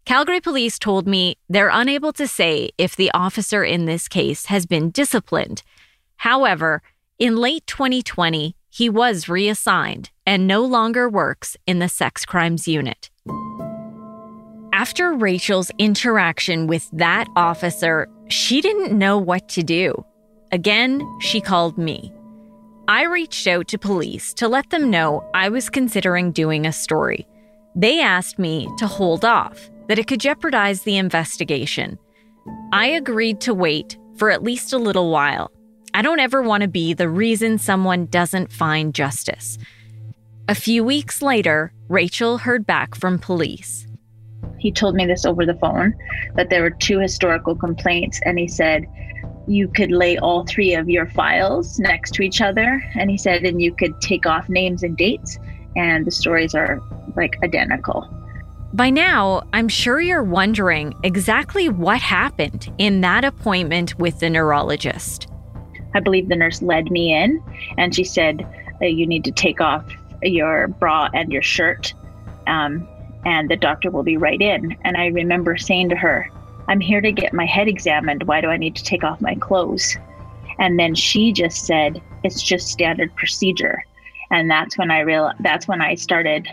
Calgary 0.05 0.41
police 0.41 0.77
told 0.77 1.07
me 1.07 1.37
they're 1.49 1.71
unable 1.73 2.13
to 2.15 2.27
say 2.27 2.71
if 2.79 2.97
the 2.97 3.13
officer 3.13 3.63
in 3.63 3.85
this 3.85 4.09
case 4.09 4.47
has 4.47 4.67
been 4.67 4.91
disciplined. 4.91 5.63
However, 6.17 6.83
in 7.17 7.37
late 7.37 7.69
2020, 7.69 8.57
he 8.69 8.89
was 8.91 9.29
reassigned 9.29 10.11
and 10.27 10.49
no 10.49 10.65
longer 10.65 11.09
works 11.09 11.57
in 11.65 11.79
the 11.79 11.89
sex 11.89 12.27
crimes 12.27 12.67
unit. 12.67 13.12
After 14.83 15.13
Rachel's 15.13 15.71
interaction 15.79 16.67
with 16.67 16.91
that 16.93 17.29
officer, 17.37 18.09
she 18.27 18.61
didn't 18.61 18.99
know 18.99 19.17
what 19.17 19.49
to 19.51 19.63
do. 19.63 20.05
Again, 20.51 21.09
she 21.21 21.41
called 21.41 21.79
me. 21.79 22.13
I 22.89 23.05
reached 23.05 23.47
out 23.47 23.69
to 23.69 23.79
police 23.79 24.35
to 24.35 24.49
let 24.49 24.71
them 24.71 24.91
know 24.91 25.25
I 25.35 25.51
was 25.51 25.71
considering 25.71 26.33
doing 26.33 26.67
a 26.67 26.73
story. 26.73 27.29
They 27.77 28.01
asked 28.01 28.41
me 28.41 28.69
to 28.79 28.89
hold 28.89 29.25
off, 29.25 29.71
that 29.87 30.01
it 30.01 30.09
could 30.09 30.19
jeopardize 30.19 30.83
the 30.83 30.97
investigation. 30.97 31.97
I 32.73 32.87
agreed 32.87 33.41
to 33.43 33.55
wait 33.55 33.97
for 34.17 34.33
at 34.33 34.43
least 34.43 34.73
a 34.73 34.79
little 34.79 35.13
while. 35.13 35.53
I 35.95 36.03
don't 36.03 36.19
ever 36.19 36.43
want 36.43 36.63
to 36.63 36.69
be 36.69 36.93
the 36.93 37.09
reason 37.09 37.59
someone 37.59 38.07
doesn't 38.07 38.51
find 38.51 38.93
justice. 38.93 39.59
A 40.49 40.57
few 40.57 40.83
weeks 40.83 41.23
later, 41.23 41.73
Rachel 41.89 42.39
heard 42.39 42.67
back 42.67 42.97
from 42.97 43.21
police. 43.21 43.87
He 44.59 44.71
told 44.71 44.95
me 44.95 45.07
this 45.07 45.25
over 45.25 45.45
the 45.45 45.55
phone 45.55 45.95
that 46.35 46.51
there 46.51 46.63
were 46.63 46.71
two 46.71 46.99
historical 46.99 47.57
complaints, 47.57 48.21
and 48.25 48.39
he 48.39 48.49
said, 48.49 48.87
you 49.47 49.69
could 49.69 49.91
lay 49.91 50.19
all 50.19 50.45
three 50.45 50.75
of 50.75 50.89
your 50.89 51.07
files 51.07 51.79
next 51.79 52.15
to 52.15 52.23
each 52.23 52.41
other. 52.41 52.83
And 52.95 53.11
he 53.11 53.19
said, 53.19 53.45
and 53.45 53.61
you 53.61 53.75
could 53.75 54.01
take 54.01 54.27
off 54.27 54.49
names 54.49 54.83
and 54.83 54.97
dates, 54.97 55.39
and 55.77 56.07
the 56.07 56.11
stories 56.11 56.55
are 56.55 56.81
like 57.17 57.43
identical. 57.43 58.09
By 58.75 58.89
now, 58.89 59.43
I'm 59.53 59.69
sure 59.69 60.01
you're 60.01 60.23
wondering 60.23 60.95
exactly 61.03 61.69
what 61.69 62.01
happened 62.01 62.73
in 62.79 63.03
that 63.03 63.25
appointment 63.25 63.99
with 63.99 64.21
the 64.21 64.31
neurologist. 64.31 65.29
I 65.95 66.01
believe 66.01 66.29
the 66.29 66.37
nurse 66.37 66.63
led 66.63 66.91
me 66.91 67.13
in 67.13 67.43
and 67.77 67.95
she 67.95 68.05
said, 68.05 68.47
uh, 68.81 68.87
You 68.87 69.07
need 69.07 69.25
to 69.25 69.31
take 69.31 69.61
off 69.61 69.85
your 70.23 70.69
bra 70.69 71.11
and 71.13 71.31
your 71.31 71.43
shirt, 71.43 71.93
um, 72.47 72.89
and 73.25 73.49
the 73.49 73.57
doctor 73.57 73.91
will 73.91 74.03
be 74.03 74.17
right 74.17 74.41
in. 74.41 74.77
And 74.83 74.97
I 74.97 75.07
remember 75.07 75.57
saying 75.57 75.89
to 75.91 75.97
her, 75.97 76.29
I'm 76.69 76.81
here 76.81 77.01
to 77.01 77.13
get 77.13 77.33
my 77.33 77.47
head 77.47 77.69
examined. 77.69 78.25
Why 78.25 78.41
do 78.41 78.49
I 78.49 78.57
need 78.57 78.77
to 78.77 78.85
take 78.85 79.05
off 79.05 79.21
my 79.21 79.35
clothes? 79.35 79.97
And 80.59 80.79
then 80.79 80.95
she 80.95 81.33
just 81.33 81.67
said, 81.67 82.03
it's 82.25 82.43
just 82.43 82.69
standard 82.69 83.15
procedure. 83.17 83.85
And 84.31 84.51
that's 84.51 84.79
when 84.79 84.91
I 84.91 85.01
real 85.01 85.33
that's 85.41 85.69
when 85.69 85.83
I 85.83 85.95
started 85.95 86.49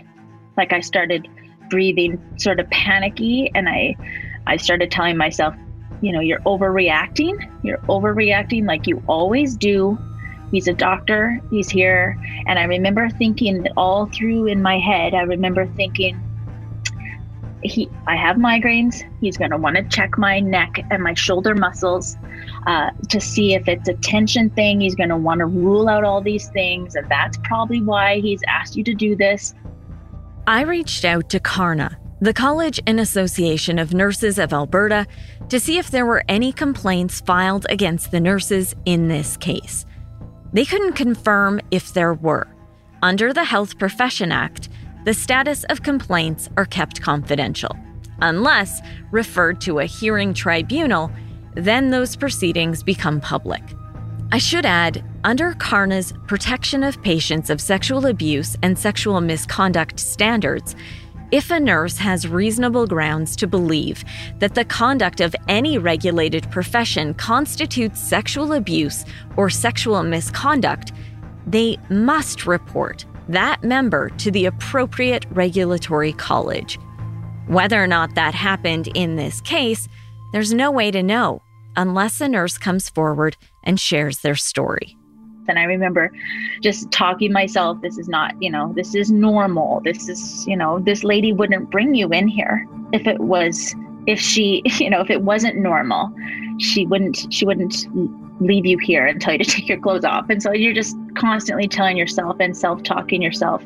like 0.56 0.72
I 0.72 0.80
started 0.80 1.28
breathing 1.70 2.20
sort 2.36 2.60
of 2.60 2.68
panicky 2.70 3.50
and 3.54 3.68
I 3.68 3.96
I 4.46 4.56
started 4.56 4.90
telling 4.90 5.16
myself, 5.16 5.54
you 6.02 6.12
know, 6.12 6.20
you're 6.20 6.40
overreacting. 6.40 7.50
You're 7.62 7.78
overreacting 7.78 8.66
like 8.66 8.86
you 8.86 9.02
always 9.06 9.56
do. 9.56 9.98
He's 10.50 10.66
a 10.66 10.72
doctor. 10.72 11.40
He's 11.50 11.70
here. 11.70 12.18
And 12.46 12.58
I 12.58 12.64
remember 12.64 13.08
thinking 13.08 13.66
all 13.76 14.06
through 14.06 14.46
in 14.46 14.60
my 14.60 14.78
head, 14.78 15.14
I 15.14 15.22
remember 15.22 15.66
thinking, 15.66 16.20
he 17.62 17.88
I 18.06 18.16
have 18.16 18.36
migraines. 18.36 19.02
He's 19.20 19.36
going 19.36 19.50
to 19.50 19.56
want 19.56 19.76
to 19.76 19.82
check 19.84 20.18
my 20.18 20.40
neck 20.40 20.84
and 20.90 21.02
my 21.02 21.14
shoulder 21.14 21.54
muscles 21.54 22.16
uh, 22.66 22.90
to 23.08 23.20
see 23.20 23.54
if 23.54 23.68
it's 23.68 23.88
a 23.88 23.94
tension 23.94 24.50
thing. 24.50 24.80
He's 24.80 24.94
going 24.94 25.08
to 25.08 25.16
want 25.16 25.40
to 25.40 25.46
rule 25.46 25.88
out 25.88 26.04
all 26.04 26.20
these 26.20 26.48
things, 26.48 26.94
and 26.94 27.08
that's 27.08 27.38
probably 27.44 27.82
why 27.82 28.20
he's 28.20 28.40
asked 28.48 28.76
you 28.76 28.84
to 28.84 28.94
do 28.94 29.16
this. 29.16 29.54
I 30.46 30.62
reached 30.62 31.04
out 31.04 31.28
to 31.30 31.40
CARNA 31.40 31.98
the 32.22 32.34
College 32.34 32.78
and 32.86 33.00
Association 33.00 33.78
of 33.78 33.94
Nurses 33.94 34.38
of 34.38 34.52
Alberta, 34.52 35.06
to 35.48 35.58
see 35.58 35.78
if 35.78 35.90
there 35.90 36.04
were 36.04 36.22
any 36.28 36.52
complaints 36.52 37.20
filed 37.20 37.66
against 37.70 38.10
the 38.10 38.20
nurses 38.20 38.74
in 38.84 39.08
this 39.08 39.38
case. 39.38 39.86
They 40.52 40.66
couldn't 40.66 40.92
confirm 40.92 41.60
if 41.70 41.94
there 41.94 42.12
were. 42.12 42.46
Under 43.02 43.32
the 43.32 43.44
Health 43.44 43.78
Profession 43.78 44.32
Act, 44.32 44.68
the 45.04 45.14
status 45.14 45.64
of 45.64 45.82
complaints 45.82 46.48
are 46.56 46.66
kept 46.66 47.00
confidential. 47.00 47.76
Unless 48.22 48.82
referred 49.10 49.60
to 49.62 49.78
a 49.78 49.86
hearing 49.86 50.34
tribunal, 50.34 51.10
then 51.54 51.90
those 51.90 52.16
proceedings 52.16 52.82
become 52.82 53.20
public. 53.20 53.62
I 54.32 54.38
should 54.38 54.66
add, 54.66 55.02
under 55.24 55.54
CARNA's 55.54 56.12
Protection 56.26 56.84
of 56.84 57.02
Patients 57.02 57.50
of 57.50 57.60
Sexual 57.60 58.06
Abuse 58.06 58.56
and 58.62 58.78
Sexual 58.78 59.20
Misconduct 59.22 59.98
standards, 59.98 60.76
if 61.32 61.50
a 61.50 61.60
nurse 61.60 61.96
has 61.96 62.26
reasonable 62.26 62.86
grounds 62.86 63.36
to 63.36 63.46
believe 63.46 64.04
that 64.38 64.54
the 64.54 64.64
conduct 64.64 65.20
of 65.20 65.34
any 65.48 65.78
regulated 65.78 66.50
profession 66.50 67.14
constitutes 67.14 68.00
sexual 68.00 68.52
abuse 68.52 69.04
or 69.36 69.48
sexual 69.48 70.02
misconduct, 70.02 70.92
they 71.46 71.78
must 71.88 72.46
report 72.46 73.04
that 73.30 73.62
member 73.62 74.10
to 74.10 74.30
the 74.30 74.46
appropriate 74.46 75.24
regulatory 75.30 76.12
college. 76.12 76.78
Whether 77.46 77.82
or 77.82 77.86
not 77.86 78.14
that 78.16 78.34
happened 78.34 78.88
in 78.94 79.16
this 79.16 79.40
case, 79.40 79.88
there's 80.32 80.52
no 80.52 80.70
way 80.70 80.90
to 80.90 81.02
know 81.02 81.42
unless 81.76 82.20
a 82.20 82.28
nurse 82.28 82.58
comes 82.58 82.88
forward 82.88 83.36
and 83.64 83.78
shares 83.78 84.20
their 84.20 84.34
story. 84.34 84.96
And 85.48 85.58
I 85.58 85.64
remember 85.64 86.12
just 86.60 86.90
talking 86.90 87.32
myself, 87.32 87.80
this 87.82 87.98
is 87.98 88.08
not, 88.08 88.34
you 88.40 88.50
know, 88.50 88.72
this 88.74 88.94
is 88.94 89.10
normal. 89.10 89.80
This 89.84 90.08
is, 90.08 90.46
you 90.46 90.56
know, 90.56 90.80
this 90.80 91.02
lady 91.02 91.32
wouldn't 91.32 91.70
bring 91.70 91.94
you 91.94 92.08
in 92.10 92.28
here 92.28 92.66
if 92.92 93.06
it 93.06 93.20
was, 93.20 93.74
if 94.06 94.20
she, 94.20 94.62
you 94.78 94.90
know, 94.90 95.00
if 95.00 95.10
it 95.10 95.22
wasn't 95.22 95.56
normal, 95.56 96.12
she 96.58 96.86
wouldn't, 96.86 97.32
she 97.32 97.44
wouldn't 97.46 97.86
leave 98.40 98.66
you 98.66 98.78
here 98.78 99.06
and 99.06 99.20
tell 99.20 99.32
you 99.34 99.38
to 99.38 99.44
take 99.44 99.68
your 99.68 99.78
clothes 99.78 100.04
off. 100.04 100.28
And 100.30 100.42
so 100.42 100.52
you're 100.52 100.72
just 100.72 100.96
constantly 101.14 101.68
telling 101.68 101.96
yourself 101.96 102.36
and 102.40 102.56
self 102.56 102.82
talking 102.82 103.22
yourself 103.22 103.62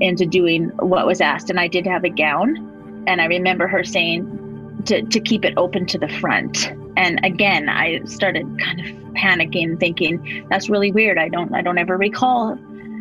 into 0.00 0.24
doing 0.24 0.70
what 0.78 1.06
was 1.06 1.20
asked. 1.20 1.50
And 1.50 1.58
I 1.58 1.68
did 1.68 1.86
have 1.86 2.04
a 2.04 2.08
gown. 2.08 3.04
And 3.06 3.20
I 3.20 3.26
remember 3.26 3.66
her 3.66 3.84
saying 3.84 4.82
to, 4.86 5.02
to 5.02 5.20
keep 5.20 5.44
it 5.44 5.54
open 5.56 5.86
to 5.86 5.98
the 5.98 6.08
front. 6.08 6.72
And 6.96 7.20
again, 7.24 7.68
I 7.68 8.02
started 8.04 8.46
kind 8.60 8.80
of 8.80 8.86
panicking, 9.14 9.78
thinking, 9.80 10.46
that's 10.48 10.68
really 10.68 10.92
weird. 10.92 11.18
I 11.18 11.28
don't 11.28 11.52
I 11.54 11.62
don't 11.62 11.78
ever 11.78 11.96
recall 11.96 12.58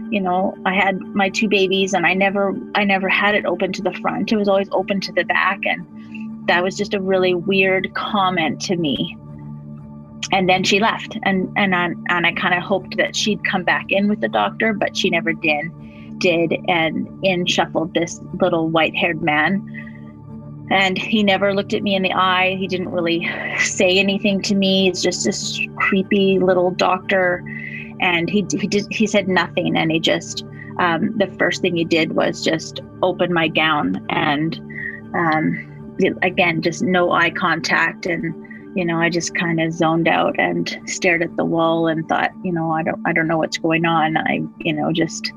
you 0.10 0.22
know 0.22 0.58
i 0.66 0.74
had 0.74 1.00
my 1.13 1.27
two 1.30 1.50
babies 1.50 1.94
and 1.94 2.06
i 2.06 2.13
never 2.13 2.56
i 2.75 2.84
never 2.86 3.10
had 3.10 3.36
it 3.36 3.46
open 3.46 3.74
to 3.74 3.82
the 3.82 3.92
front 3.96 4.32
it 4.32 4.38
was 4.38 4.48
always 4.48 4.70
open 4.72 5.01
to 5.01 5.12
the 5.12 5.24
back 5.25 5.60
and 5.66 6.48
that 6.48 6.63
was 6.63 6.77
just 6.77 6.94
a 6.94 7.01
really 7.01 7.34
weird 7.34 7.94
comment 7.94 8.62
to 8.62 8.77
me 8.77 9.18
and 10.31 10.50
then 10.50 10.63
she 10.63 10.79
left. 10.79 11.17
And 11.24 11.51
and 11.55 11.75
I, 11.75 11.86
and 12.09 12.25
I 12.25 12.31
kind 12.33 12.53
of 12.53 12.63
hoped 12.63 12.97
that 12.97 13.15
she'd 13.15 13.43
come 13.43 13.63
back 13.63 13.86
in 13.89 14.07
with 14.07 14.21
the 14.21 14.29
doctor 14.29 14.74
but 14.74 14.95
she 14.95 15.09
never 15.09 15.33
did 15.33 15.71
did. 16.19 16.55
And 16.67 17.07
in 17.24 17.45
shuffled 17.45 17.93
this 17.93 18.19
little 18.41 18.69
white-haired 18.69 19.21
man. 19.21 20.65
And 20.69 20.97
he 20.97 21.24
never 21.24 21.53
looked 21.53 21.74
at 21.74 21.83
me 21.83 21.95
in 21.95 22.03
the 22.03 22.12
eye. 22.12 22.55
He 22.59 22.67
didn't 22.67 22.89
really 22.89 23.29
say 23.57 23.97
anything 23.97 24.41
to 24.43 24.55
me. 24.55 24.89
It's 24.89 25.01
just 25.01 25.24
this 25.24 25.59
creepy 25.77 26.39
little 26.39 26.71
doctor. 26.71 27.43
And 28.01 28.29
he 28.29 28.45
he 28.51 28.67
did 28.67 28.86
he 28.91 29.07
said 29.07 29.27
nothing. 29.27 29.77
And 29.77 29.91
he 29.91 30.00
just 30.00 30.43
um, 30.79 31.17
the 31.17 31.27
first 31.39 31.62
thing 31.62 31.75
he 31.75 31.86
did 31.86 32.13
was 32.13 32.43
just 32.43 32.81
open 33.01 33.33
my 33.33 33.47
gown 33.47 34.05
and 34.09 34.59
um, 35.15 35.95
again 36.21 36.62
just 36.62 36.83
no 36.83 37.12
eye 37.12 37.29
contact. 37.29 38.05
And 38.05 38.33
you 38.77 38.86
know, 38.86 39.00
I 39.00 39.10
just 39.10 39.34
kind 39.34 39.60
of 39.60 39.74
zoned 39.74 40.07
out 40.07 40.36
and 40.38 40.79
stared 40.86 41.24
at 41.24 41.36
the 41.36 41.43
wall 41.43 41.88
and 41.88 42.07
thought, 42.07 42.29
you 42.43 42.51
know, 42.51 42.69
I 42.69 42.84
don't 42.84 43.01
I 43.07 43.12
don't 43.12 43.27
know 43.27 43.39
what's 43.39 43.57
going 43.57 43.86
on. 43.86 44.17
I, 44.17 44.43
you 44.60 44.72
know, 44.72 44.93
just 44.93 45.31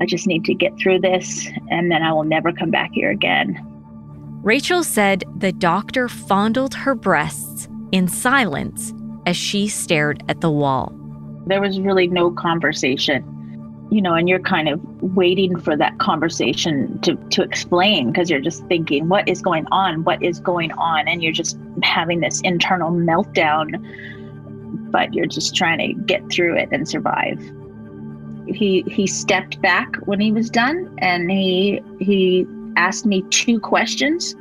I 0.00 0.06
just 0.06 0.26
need 0.26 0.44
to 0.46 0.54
get 0.54 0.76
through 0.76 0.98
this 0.98 1.48
and 1.70 1.88
then 1.88 2.02
I 2.02 2.12
will 2.12 2.24
never 2.24 2.52
come 2.52 2.72
back 2.72 2.90
here 2.92 3.12
again. 3.12 3.64
Rachel 4.42 4.82
said 4.82 5.22
the 5.36 5.52
doctor 5.52 6.08
fondled 6.08 6.74
her 6.74 6.96
breasts 6.96 7.68
in 7.92 8.08
silence 8.08 8.92
as 9.24 9.36
she 9.36 9.68
stared 9.68 10.24
at 10.28 10.40
the 10.40 10.50
wall. 10.50 10.92
There 11.46 11.60
was 11.60 11.78
really 11.78 12.08
no 12.08 12.32
conversation. 12.32 13.24
You 13.90 14.02
know, 14.02 14.14
and 14.14 14.28
you're 14.28 14.40
kind 14.40 14.68
of 14.68 14.80
waiting 15.02 15.58
for 15.58 15.76
that 15.76 15.98
conversation 15.98 16.98
to, 17.00 17.16
to 17.30 17.42
explain 17.42 18.12
because 18.12 18.28
you're 18.28 18.40
just 18.40 18.64
thinking, 18.66 19.08
what 19.08 19.26
is 19.28 19.40
going 19.40 19.66
on? 19.70 20.04
What 20.04 20.22
is 20.22 20.40
going 20.40 20.72
on? 20.72 21.08
And 21.08 21.22
you're 21.22 21.32
just 21.32 21.58
having 21.82 22.20
this 22.20 22.40
internal 22.42 22.90
meltdown, 22.90 23.76
but 24.90 25.14
you're 25.14 25.26
just 25.26 25.54
trying 25.54 25.78
to 25.78 26.02
get 26.02 26.30
through 26.30 26.56
it 26.56 26.68
and 26.70 26.86
survive. 26.86 27.40
He 28.46 28.84
he 28.88 29.06
stepped 29.06 29.60
back 29.60 29.94
when 30.06 30.20
he 30.20 30.32
was 30.32 30.48
done 30.50 30.94
and 30.98 31.30
he 31.30 31.82
he 31.98 32.46
asked 32.76 33.04
me 33.04 33.22
two 33.30 33.60
questions 33.60 34.34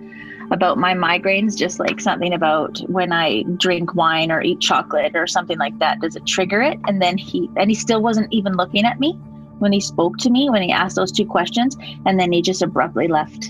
about 0.52 0.78
my 0.78 0.94
migraines, 0.94 1.58
just 1.58 1.78
like 1.78 2.00
something 2.00 2.34
about 2.34 2.80
when 2.88 3.12
I 3.12 3.44
drink 3.58 3.96
wine 3.96 4.32
or 4.32 4.42
eat 4.42 4.62
chocolate 4.62 5.14
or 5.14 5.28
something 5.28 5.58
like 5.58 5.78
that, 5.80 6.00
does 6.00 6.16
it 6.16 6.26
trigger 6.26 6.62
it? 6.62 6.80
And 6.88 7.02
then 7.02 7.18
he 7.18 7.50
and 7.56 7.70
he 7.70 7.76
still 7.76 8.02
wasn't 8.02 8.32
even 8.32 8.56
looking 8.56 8.86
at 8.86 9.00
me 9.00 9.20
when 9.60 9.72
he 9.72 9.80
spoke 9.80 10.18
to 10.18 10.30
me, 10.30 10.50
when 10.50 10.62
he 10.62 10.72
asked 10.72 10.96
those 10.96 11.12
two 11.12 11.26
questions, 11.26 11.78
and 12.06 12.20
then 12.20 12.32
he 12.32 12.42
just 12.42 12.62
abruptly 12.62 13.08
left. 13.08 13.50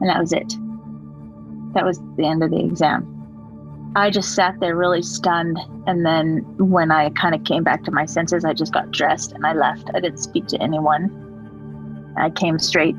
And 0.00 0.08
that 0.08 0.18
was 0.18 0.32
it. 0.32 0.54
That 1.74 1.84
was 1.84 2.00
the 2.16 2.26
end 2.26 2.42
of 2.42 2.50
the 2.50 2.60
exam. 2.60 3.12
I 3.96 4.10
just 4.10 4.34
sat 4.34 4.60
there 4.60 4.76
really 4.76 5.02
stunned. 5.02 5.58
And 5.86 6.04
then 6.04 6.38
when 6.58 6.90
I 6.90 7.10
kind 7.10 7.34
of 7.34 7.44
came 7.44 7.64
back 7.64 7.82
to 7.84 7.90
my 7.90 8.04
senses, 8.04 8.44
I 8.44 8.52
just 8.52 8.72
got 8.72 8.90
dressed 8.90 9.32
and 9.32 9.46
I 9.46 9.54
left. 9.54 9.90
I 9.94 10.00
didn't 10.00 10.18
speak 10.18 10.46
to 10.48 10.62
anyone. 10.62 12.14
I 12.18 12.28
came 12.30 12.58
straight 12.58 12.96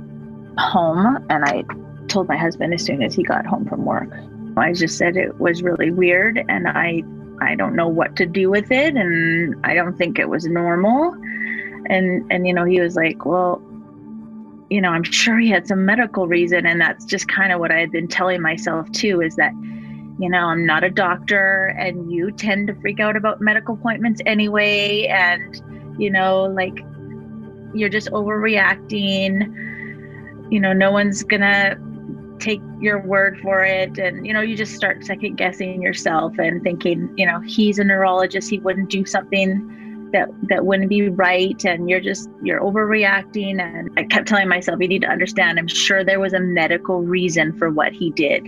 home 0.57 1.23
and 1.29 1.45
I 1.45 1.63
told 2.07 2.27
my 2.27 2.37
husband 2.37 2.73
as 2.73 2.83
soon 2.83 3.03
as 3.03 3.13
he 3.13 3.21
got 3.21 3.45
home 3.45 3.67
from 3.67 3.85
work. 3.85 4.09
I 4.57 4.73
just 4.73 4.97
said 4.97 5.17
it 5.17 5.39
was 5.39 5.61
really 5.61 5.91
weird 5.91 6.43
and 6.49 6.67
I 6.67 7.03
I 7.39 7.53
don't 7.53 7.75
know 7.75 7.87
what 7.87 8.15
to 8.15 8.25
do 8.25 8.49
with 8.49 8.71
it 8.71 8.95
and 8.95 9.55
I 9.63 9.75
don't 9.75 9.95
think 9.95 10.17
it 10.17 10.27
was 10.27 10.45
normal 10.45 11.15
and 11.89 12.25
and 12.31 12.47
you 12.47 12.53
know 12.53 12.65
he 12.65 12.79
was 12.79 12.95
like 12.95 13.25
well 13.25 13.61
you 14.69 14.81
know 14.81 14.89
i'm 14.89 15.03
sure 15.03 15.39
he 15.39 15.49
had 15.49 15.67
some 15.67 15.85
medical 15.85 16.27
reason. 16.27 16.65
And 16.65 16.81
that's 16.81 17.05
just 17.05 17.27
kind 17.27 17.51
of 17.51 17.59
what 17.59 17.71
i 17.71 17.79
had 17.79 17.91
been 17.91 18.07
telling 18.07 18.41
myself 18.41 18.91
too 18.91 19.21
is 19.21 19.35
that 19.35 19.51
you 20.19 20.29
know 20.29 20.45
i'm 20.45 20.65
not 20.65 20.83
a 20.83 20.89
doctor 20.89 21.67
and 21.79 22.11
you 22.11 22.31
tend 22.31 22.67
to 22.67 22.75
freak 22.75 22.99
out 22.99 23.15
about 23.15 23.39
medical 23.41 23.75
appointments 23.75 24.21
anyway. 24.25 25.05
And 25.05 25.61
you 25.97 26.09
know 26.09 26.45
like 26.45 26.77
you're 27.73 27.89
just 27.89 28.09
overreacting. 28.11 29.65
You 30.51 30.59
know 30.59 30.73
no 30.73 30.91
one's 30.91 31.23
gonna 31.23 31.77
take 32.39 32.61
your 32.79 33.01
word 33.01 33.39
for 33.41 33.63
it. 33.63 33.97
And 33.97 34.25
you 34.25 34.33
know 34.33 34.41
you 34.41 34.55
just 34.55 34.75
start 34.75 35.05
second 35.05 35.35
guessing 35.35 35.81
yourself 35.81 36.37
and 36.39 36.61
thinking 36.63 37.13
you 37.17 37.25
know 37.25 37.39
he's 37.41 37.79
a 37.79 37.83
neurologist. 37.83 38.49
He 38.49 38.59
wouldn't 38.59 38.89
do 38.89 39.05
something 39.05 39.76
that 40.11 40.29
that 40.49 40.65
wouldn't 40.65 40.89
be 40.89 41.09
right 41.09 41.63
and 41.65 41.89
you're 41.89 42.01
just 42.01 42.29
you're 42.43 42.61
overreacting 42.61 43.59
and 43.61 43.89
i 43.97 44.03
kept 44.03 44.27
telling 44.27 44.47
myself 44.47 44.79
you 44.79 44.87
need 44.87 45.01
to 45.01 45.07
understand 45.07 45.59
i'm 45.59 45.67
sure 45.67 46.03
there 46.03 46.19
was 46.19 46.33
a 46.33 46.39
medical 46.39 47.01
reason 47.01 47.57
for 47.57 47.69
what 47.69 47.93
he 47.93 48.11
did 48.11 48.47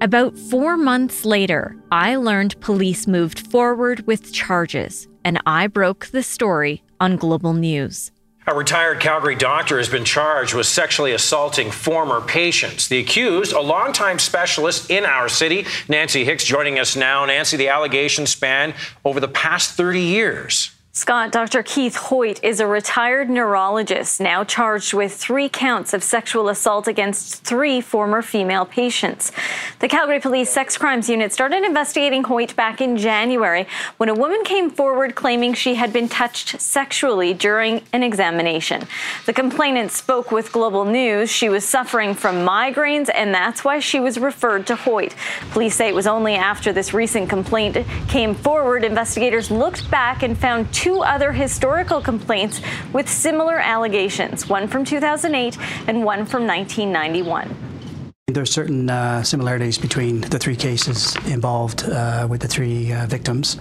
about 0.00 0.36
four 0.36 0.76
months 0.76 1.24
later 1.24 1.76
i 1.90 2.16
learned 2.16 2.58
police 2.60 3.06
moved 3.06 3.38
forward 3.50 4.06
with 4.06 4.32
charges 4.32 5.08
and 5.24 5.40
i 5.46 5.66
broke 5.66 6.06
the 6.06 6.22
story 6.22 6.82
on 7.00 7.16
global 7.16 7.52
news 7.52 8.10
a 8.44 8.54
retired 8.54 8.98
Calgary 8.98 9.36
doctor 9.36 9.78
has 9.78 9.88
been 9.88 10.04
charged 10.04 10.52
with 10.52 10.66
sexually 10.66 11.12
assaulting 11.12 11.70
former 11.70 12.20
patients. 12.20 12.88
The 12.88 12.98
accused, 12.98 13.52
a 13.52 13.60
longtime 13.60 14.18
specialist 14.18 14.90
in 14.90 15.04
our 15.04 15.28
city, 15.28 15.64
Nancy 15.88 16.24
Hixt, 16.24 16.44
joining 16.44 16.80
us 16.80 16.96
now. 16.96 17.24
Nancy, 17.24 17.56
the 17.56 17.68
allegations 17.68 18.30
span 18.30 18.74
over 19.04 19.20
the 19.20 19.28
past 19.28 19.74
30 19.74 20.00
years. 20.00 20.72
Scott, 20.94 21.32
Dr. 21.32 21.62
Keith 21.62 21.96
Hoyte 21.96 22.44
is 22.44 22.60
a 22.60 22.66
retired 22.66 23.30
neurologist 23.30 24.20
now 24.20 24.44
charged 24.44 24.92
with 24.92 25.14
three 25.14 25.48
counts 25.48 25.94
of 25.94 26.04
sexual 26.04 26.50
assault 26.50 26.86
against 26.86 27.42
three 27.44 27.80
former 27.80 28.20
female 28.20 28.66
patients. 28.66 29.32
The 29.78 29.88
Calgary 29.88 30.20
Police 30.20 30.50
Sex 30.50 30.76
Crimes 30.76 31.08
Unit 31.08 31.32
started 31.32 31.64
investigating 31.64 32.24
Hoyte 32.24 32.54
back 32.56 32.82
in 32.82 32.98
January 32.98 33.66
when 33.96 34.10
a 34.10 34.14
woman 34.14 34.44
came 34.44 34.68
forward 34.68 35.14
claiming 35.14 35.54
she 35.54 35.76
had 35.76 35.94
been 35.94 36.10
touched 36.10 36.60
sexually 36.60 37.32
during 37.32 37.80
an 37.94 38.02
examination. 38.02 38.86
The 39.24 39.32
complainant 39.32 39.92
spoke 39.92 40.30
with 40.30 40.52
Global 40.52 40.84
News. 40.84 41.30
She 41.30 41.48
was 41.48 41.64
suffering 41.64 42.12
from 42.12 42.46
migraines, 42.46 43.08
and 43.14 43.32
that's 43.32 43.64
why 43.64 43.78
she 43.78 43.98
was 43.98 44.18
referred 44.18 44.66
to 44.66 44.76
Hoyte. 44.76 45.14
Police 45.52 45.74
say 45.74 45.88
it 45.88 45.94
was 45.94 46.06
only 46.06 46.34
after 46.34 46.70
this 46.70 46.92
recent 46.92 47.30
complaint 47.30 47.78
came 48.08 48.34
forward, 48.34 48.84
investigators 48.84 49.50
looked 49.50 49.90
back 49.90 50.22
and 50.22 50.36
found 50.36 50.70
two 50.81 50.81
other 51.02 51.32
historical 51.32 52.00
complaints 52.00 52.60
with 52.92 53.08
similar 53.08 53.58
allegations, 53.58 54.48
one 54.48 54.68
from 54.68 54.84
2008 54.84 55.58
and 55.86 56.04
one 56.04 56.26
from 56.26 56.46
1991. 56.46 57.72
There 58.28 58.42
are 58.42 58.46
certain 58.46 58.88
uh, 58.88 59.22
similarities 59.22 59.78
between 59.78 60.22
the 60.22 60.38
three 60.38 60.56
cases 60.56 61.16
involved 61.26 61.84
uh, 61.84 62.26
with 62.30 62.40
the 62.40 62.48
three 62.48 62.92
uh, 62.92 63.06
victims. 63.06 63.58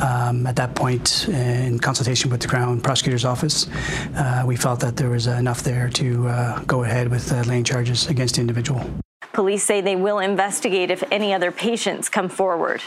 Um, 0.00 0.46
at 0.46 0.54
that 0.56 0.74
point, 0.74 1.28
in 1.28 1.78
consultation 1.78 2.30
with 2.30 2.40
the 2.40 2.46
Crown 2.46 2.80
Prosecutor's 2.80 3.24
Office, 3.24 3.66
uh, 4.14 4.44
we 4.46 4.54
felt 4.54 4.80
that 4.80 4.96
there 4.96 5.10
was 5.10 5.26
enough 5.26 5.62
there 5.62 5.88
to 5.90 6.28
uh, 6.28 6.60
go 6.64 6.84
ahead 6.84 7.08
with 7.08 7.32
uh, 7.32 7.42
laying 7.48 7.64
charges 7.64 8.06
against 8.08 8.36
the 8.36 8.42
individual. 8.42 8.88
Police 9.32 9.64
say 9.64 9.80
they 9.80 9.96
will 9.96 10.20
investigate 10.20 10.90
if 10.90 11.02
any 11.10 11.34
other 11.34 11.50
patients 11.50 12.08
come 12.08 12.28
forward. 12.28 12.82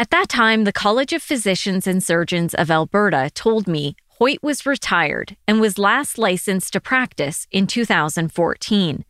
At 0.00 0.08
that 0.08 0.30
time, 0.30 0.64
the 0.64 0.72
College 0.72 1.12
of 1.12 1.22
Physicians 1.22 1.86
and 1.86 2.02
Surgeons 2.02 2.54
of 2.54 2.70
Alberta 2.70 3.30
told 3.34 3.68
me 3.68 3.96
Hoyte 4.18 4.42
was 4.42 4.64
retired 4.64 5.36
and 5.46 5.60
was 5.60 5.76
last 5.76 6.16
licensed 6.16 6.72
to 6.72 6.80
practice 6.80 7.46
in 7.50 7.66
2014. 7.66 9.04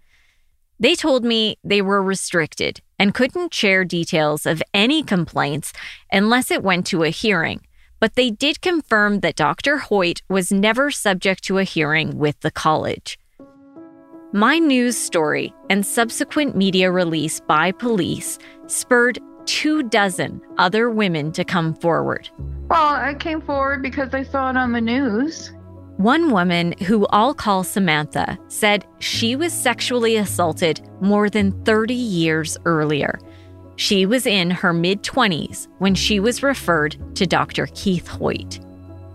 They 0.80 0.94
told 0.96 1.24
me 1.24 1.58
they 1.62 1.80
were 1.80 2.02
restricted 2.02 2.80
and 2.98 3.14
couldn't 3.14 3.54
share 3.54 3.84
details 3.84 4.46
of 4.46 4.64
any 4.74 5.04
complaints 5.04 5.72
unless 6.10 6.50
it 6.50 6.64
went 6.64 6.88
to 6.88 7.04
a 7.04 7.10
hearing, 7.10 7.60
but 8.00 8.16
they 8.16 8.30
did 8.30 8.60
confirm 8.60 9.20
that 9.20 9.36
Dr. 9.36 9.78
Hoyte 9.78 10.22
was 10.28 10.50
never 10.50 10.90
subject 10.90 11.44
to 11.44 11.58
a 11.58 11.62
hearing 11.62 12.18
with 12.18 12.40
the 12.40 12.50
college. 12.50 13.16
My 14.32 14.58
news 14.58 14.96
story 14.96 15.54
and 15.70 15.86
subsequent 15.86 16.56
media 16.56 16.90
release 16.90 17.38
by 17.38 17.70
police 17.70 18.38
spurred 18.66 19.20
two 19.50 19.82
dozen 19.82 20.40
other 20.58 20.88
women 20.88 21.32
to 21.32 21.44
come 21.44 21.74
forward. 21.74 22.30
Well, 22.68 22.94
I 22.94 23.14
came 23.14 23.40
forward 23.40 23.82
because 23.82 24.14
I 24.14 24.22
saw 24.22 24.48
it 24.50 24.56
on 24.56 24.70
the 24.70 24.80
news. 24.80 25.52
One 25.96 26.30
woman, 26.30 26.72
who 26.86 27.08
I'll 27.08 27.34
call 27.34 27.64
Samantha, 27.64 28.38
said 28.46 28.86
she 29.00 29.34
was 29.34 29.52
sexually 29.52 30.14
assaulted 30.14 30.88
more 31.00 31.28
than 31.28 31.50
30 31.64 31.94
years 31.94 32.56
earlier. 32.64 33.18
She 33.74 34.06
was 34.06 34.24
in 34.24 34.52
her 34.52 34.72
mid 34.72 35.02
20s 35.02 35.66
when 35.78 35.96
she 35.96 36.20
was 36.20 36.44
referred 36.44 36.96
to 37.16 37.26
Dr. 37.26 37.66
Keith 37.74 38.06
Hoyte. 38.06 38.64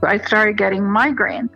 I 0.04 0.18
started 0.18 0.58
getting 0.58 0.82
migraines. 0.82 1.50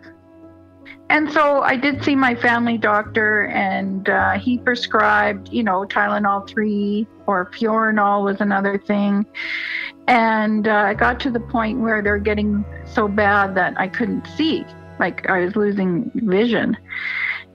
And 1.10 1.28
so 1.32 1.62
I 1.62 1.74
did 1.74 2.04
see 2.04 2.14
my 2.14 2.36
family 2.36 2.78
doctor, 2.78 3.46
and 3.46 4.08
uh, 4.08 4.38
he 4.38 4.58
prescribed, 4.58 5.48
you 5.48 5.64
know, 5.64 5.84
Tylenol 5.84 6.48
3 6.48 7.04
or 7.26 7.50
Fiorinal 7.50 8.22
was 8.22 8.40
another 8.40 8.78
thing. 8.78 9.26
And 10.06 10.68
uh, 10.68 10.72
I 10.72 10.94
got 10.94 11.18
to 11.20 11.30
the 11.32 11.40
point 11.40 11.80
where 11.80 12.00
they're 12.00 12.18
getting 12.18 12.64
so 12.84 13.08
bad 13.08 13.56
that 13.56 13.74
I 13.76 13.88
couldn't 13.88 14.24
see, 14.36 14.64
like 15.00 15.28
I 15.28 15.40
was 15.40 15.56
losing 15.56 16.12
vision. 16.14 16.76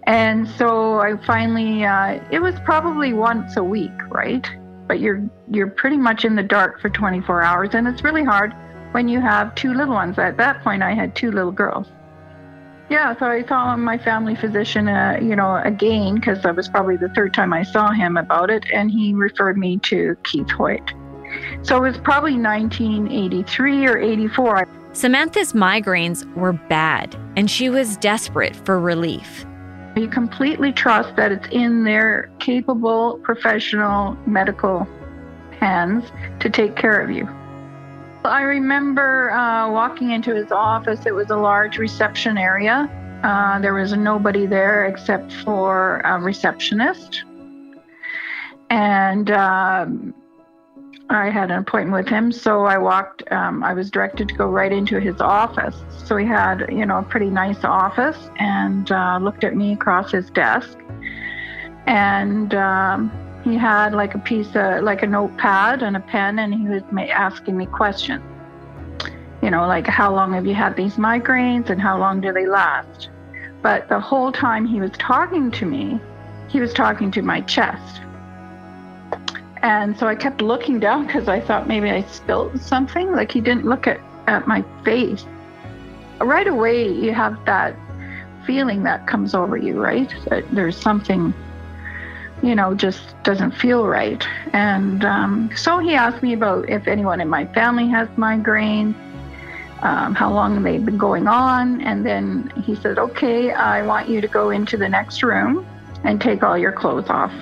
And 0.04 0.50
so 0.50 1.00
I 1.00 1.16
finally, 1.26 1.86
uh, 1.86 2.22
it 2.32 2.42
was 2.42 2.56
probably 2.66 3.14
once 3.14 3.56
a 3.56 3.64
week, 3.64 3.98
right? 4.10 4.46
But 4.86 5.00
you're 5.00 5.24
you're 5.50 5.72
pretty 5.72 5.98
much 5.98 6.26
in 6.26 6.36
the 6.36 6.44
dark 6.44 6.82
for 6.82 6.90
24 6.90 7.42
hours, 7.42 7.70
and 7.74 7.88
it's 7.88 8.04
really 8.04 8.26
hard 8.26 8.54
when 8.92 9.08
you 9.08 9.22
have 9.22 9.56
two 9.56 9.74
little 9.74 9.94
ones. 9.94 10.20
At 10.20 10.36
that 10.38 10.62
point, 10.62 10.84
I 10.84 10.94
had 10.94 11.16
two 11.16 11.32
little 11.32 11.54
girls. 11.54 11.88
Yeah, 12.90 13.18
so 13.18 13.26
I 13.26 13.44
saw 13.46 13.76
my 13.76 13.98
family 13.98 14.36
physician, 14.36 14.88
uh, 14.88 15.18
you 15.20 15.36
know, 15.36 15.60
again, 15.64 16.16
because 16.16 16.44
that 16.44 16.56
was 16.56 16.70
probably 16.70 16.98
the 16.98 17.10
third 17.10 17.34
time 17.34 17.52
I 17.52 17.64
saw 17.64 17.92
him 17.92 18.16
about 18.16 18.52
it, 18.52 18.66
and 18.72 18.92
he 18.92 19.14
referred 19.14 19.58
me 19.58 19.80
to 19.80 20.16
Keith 20.24 20.48
Hoyte. 20.48 20.92
So 21.66 21.78
it 21.78 21.82
was 21.82 21.98
probably 21.98 22.38
1983 22.38 23.88
or 23.88 23.98
84. 23.98 24.68
Samantha's 24.94 25.54
migraines 25.54 26.32
were 26.36 26.54
bad, 26.54 27.16
and 27.36 27.50
she 27.50 27.70
was 27.70 27.98
desperate 27.98 28.56
for 28.56 28.80
relief. 28.80 29.46
You 29.98 30.08
completely 30.08 30.72
trust 30.72 31.16
that 31.16 31.32
it's 31.32 31.48
in 31.52 31.86
their 31.86 32.30
capable, 32.40 33.20
professional 33.24 34.16
medical 34.28 34.88
hands 35.60 36.12
to 36.40 36.50
take 36.50 36.76
care 36.76 37.02
of 37.02 37.10
you. 37.10 37.28
I 38.28 38.42
remember 38.42 39.32
uh, 39.32 39.70
walking 39.70 40.12
into 40.12 40.34
his 40.34 40.52
office. 40.52 41.06
It 41.06 41.14
was 41.14 41.30
a 41.30 41.38
large 41.38 41.78
reception 41.78 42.38
area. 42.38 42.90
Uh, 43.24 43.60
there 43.60 43.74
was 43.74 43.94
nobody 43.94 44.46
there 44.46 44.86
except 44.86 45.34
for 45.34 46.02
a 46.06 46.20
receptionist. 46.20 47.24
And 48.70 49.32
um, 49.32 50.14
I 51.10 51.30
had 51.30 51.52
an 51.52 51.60
appointment 51.60 52.06
with 52.06 52.12
him, 52.12 52.32
so 52.32 52.66
I 52.66 52.78
walked. 52.78 53.24
Um, 53.32 53.64
I 53.64 53.74
was 53.74 53.92
directed 53.92 54.30
to 54.30 54.36
go 54.36 54.48
right 54.48 54.72
into 54.72 55.00
his 55.00 55.22
office. 55.22 55.76
So 56.06 56.18
he 56.18 56.26
had, 56.26 56.66
you 56.70 56.86
know, 56.86 57.00
a 57.00 57.04
pretty 57.04 57.30
nice 57.30 57.64
office, 57.64 58.30
and 58.38 58.92
uh, 58.92 59.20
looked 59.22 59.44
at 59.44 59.56
me 59.56 59.74
across 59.74 60.12
his 60.12 60.30
desk, 60.32 60.78
and 61.86 62.56
um, 62.56 63.12
he 63.46 63.56
had 63.56 63.94
like 63.94 64.16
a 64.16 64.20
piece 64.20 64.50
of, 64.56 64.84
like 64.84 65.04
a 65.04 65.08
notepad 65.08 65.84
and 65.84 65.96
a 65.96 66.00
pen, 66.00 66.40
and 66.40 66.54
he 66.54 66.68
was 66.68 66.82
asking 67.12 67.56
me 67.56 67.68
questions. 67.68 68.24
You 69.42 69.52
know, 69.52 69.68
like 69.68 69.86
how 69.86 70.14
long 70.14 70.34
have 70.34 70.48
you 70.48 70.56
had 70.56 70.76
these 70.76 70.96
migraines, 70.96 71.70
and 71.70 71.80
how 71.80 71.98
long 71.98 72.20
do 72.20 72.34
they 72.34 72.48
last? 72.48 73.10
But 73.62 73.88
the 73.88 74.00
whole 74.00 74.32
time 74.32 74.66
he 74.66 74.82
was 74.82 74.92
talking 74.98 75.52
to 75.52 75.66
me, 75.66 76.00
he 76.50 76.60
was 76.60 76.74
talking 76.74 77.12
to 77.12 77.22
my 77.22 77.42
chest. 77.42 78.02
And 79.62 79.98
so 79.98 80.08
I 80.08 80.16
kept 80.16 80.42
looking 80.42 80.80
down 80.80 81.06
because 81.06 81.28
I 81.28 81.40
thought 81.40 81.68
maybe 81.68 81.90
I 81.90 82.02
spilled 82.04 82.60
something. 82.62 83.12
Like 83.12 83.32
he 83.32 83.42
didn't 83.42 83.66
look 83.66 83.88
at, 83.88 84.00
at 84.28 84.48
my 84.48 84.64
face. 84.84 85.26
Right 86.20 86.48
away, 86.48 86.92
you 86.92 87.14
have 87.14 87.44
that 87.46 87.76
feeling 88.46 88.84
that 88.84 89.08
comes 89.08 89.34
over 89.36 89.58
you, 89.58 89.82
right? 89.82 90.14
That 90.30 90.50
there's 90.52 90.78
something, 90.78 91.34
you 92.46 92.54
know, 92.54 92.76
just 92.76 93.02
doesn't 93.24 93.52
feel 93.52 93.88
right. 93.88 94.24
And 94.54 95.04
um, 95.04 95.50
so 95.56 95.80
he 95.80 95.96
asked 95.96 96.22
me 96.22 96.34
about 96.34 96.70
if 96.70 96.88
anyone 96.88 97.20
in 97.20 97.28
my 97.28 97.46
family 97.48 97.88
has 97.88 98.08
migraine, 98.18 98.94
um, 99.82 100.14
how 100.14 100.32
long 100.32 100.62
they've 100.62 100.86
been 100.86 100.98
going 100.98 101.28
on. 101.28 101.82
And 101.82 102.06
then 102.06 102.54
he 102.64 102.76
said, 102.76 103.00
okay, 103.00 103.52
I 103.52 103.82
want 103.82 104.10
you 104.10 104.22
to 104.22 104.28
go 104.28 104.52
into 104.52 104.78
the 104.78 104.88
next 104.88 105.24
room 105.24 105.66
and 106.04 106.22
take 106.22 106.44
all 106.44 106.56
your 106.56 106.72
clothes 106.72 107.10
off. 107.10 107.34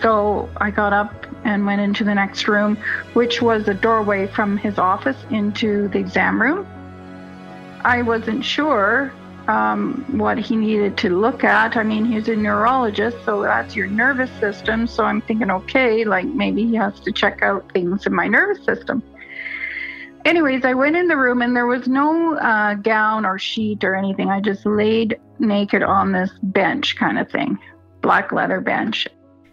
So 0.00 0.48
I 0.56 0.70
got 0.70 0.94
up 0.94 1.26
and 1.44 1.66
went 1.66 1.82
into 1.82 2.04
the 2.04 2.14
next 2.14 2.48
room, 2.48 2.76
which 3.12 3.42
was 3.42 3.68
a 3.68 3.74
doorway 3.74 4.28
from 4.28 4.56
his 4.56 4.78
office 4.78 5.18
into 5.28 5.88
the 5.88 5.98
exam 5.98 6.40
room. 6.40 6.66
I 7.84 8.00
wasn't 8.00 8.46
sure 8.46 9.12
um, 9.50 10.04
what 10.16 10.38
he 10.38 10.54
needed 10.54 10.96
to 10.98 11.08
look 11.08 11.42
at. 11.42 11.76
I 11.76 11.82
mean, 11.82 12.04
he's 12.04 12.28
a 12.28 12.36
neurologist, 12.36 13.16
so 13.24 13.42
that's 13.42 13.74
your 13.74 13.88
nervous 13.88 14.30
system. 14.38 14.86
So 14.86 15.04
I'm 15.04 15.20
thinking, 15.22 15.50
okay, 15.50 16.04
like 16.04 16.26
maybe 16.26 16.64
he 16.66 16.76
has 16.76 17.00
to 17.00 17.10
check 17.10 17.42
out 17.42 17.70
things 17.72 18.06
in 18.06 18.14
my 18.14 18.28
nervous 18.28 18.64
system. 18.64 19.02
Anyways, 20.24 20.64
I 20.64 20.74
went 20.74 20.96
in 20.96 21.08
the 21.08 21.16
room 21.16 21.42
and 21.42 21.56
there 21.56 21.66
was 21.66 21.88
no 21.88 22.36
uh, 22.36 22.74
gown 22.74 23.26
or 23.26 23.38
sheet 23.38 23.82
or 23.82 23.96
anything. 23.96 24.28
I 24.28 24.40
just 24.40 24.64
laid 24.64 25.18
naked 25.40 25.82
on 25.82 26.12
this 26.12 26.30
bench 26.42 26.96
kind 26.96 27.18
of 27.18 27.28
thing, 27.30 27.58
black 28.02 28.30
leather 28.30 28.60
bench. 28.60 29.08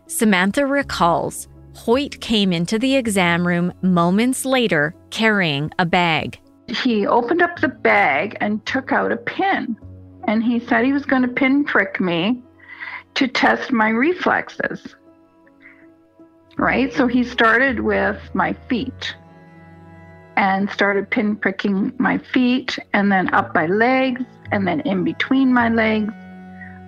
Samantha 0.08 0.66
recalls 0.66 1.48
Hoyte 1.74 2.20
came 2.20 2.54
into 2.54 2.78
the 2.78 2.96
exam 2.96 3.48
room 3.48 3.74
moments 3.82 4.46
later 4.46 4.94
carrying 5.10 5.72
a 5.80 5.86
bag. 5.86 6.40
He 6.68 7.08
opened 7.08 7.42
up 7.42 7.60
the 7.60 7.70
bag 7.70 8.38
and 8.42 8.66
took 8.66 8.92
out 8.92 9.12
a 9.12 9.18
pin. 9.18 9.78
And 10.28 10.44
he 10.44 10.60
said 10.60 10.86
he 10.86 10.94
was 10.94 11.06
going 11.06 11.22
to 11.24 11.28
pin 11.28 11.64
prick 11.64 12.00
me 12.00 12.42
to 13.16 13.28
test 13.28 13.72
my 13.72 13.90
reflexes. 13.90 14.96
Right? 16.58 16.94
So 16.94 17.08
he 17.08 17.24
started 17.24 17.80
with 17.80 18.20
my 18.34 18.54
feet 18.68 19.16
and 20.36 20.70
started 20.70 21.10
pin 21.10 21.36
pricking 21.36 21.94
my 21.98 22.18
feet 22.18 22.78
and 22.94 23.12
then 23.12 23.34
up 23.34 23.56
my 23.56 23.66
legs 23.66 24.24
and 24.52 24.68
then 24.68 24.82
in 24.82 25.04
between 25.04 25.54
my 25.54 25.70
legs 25.70 26.14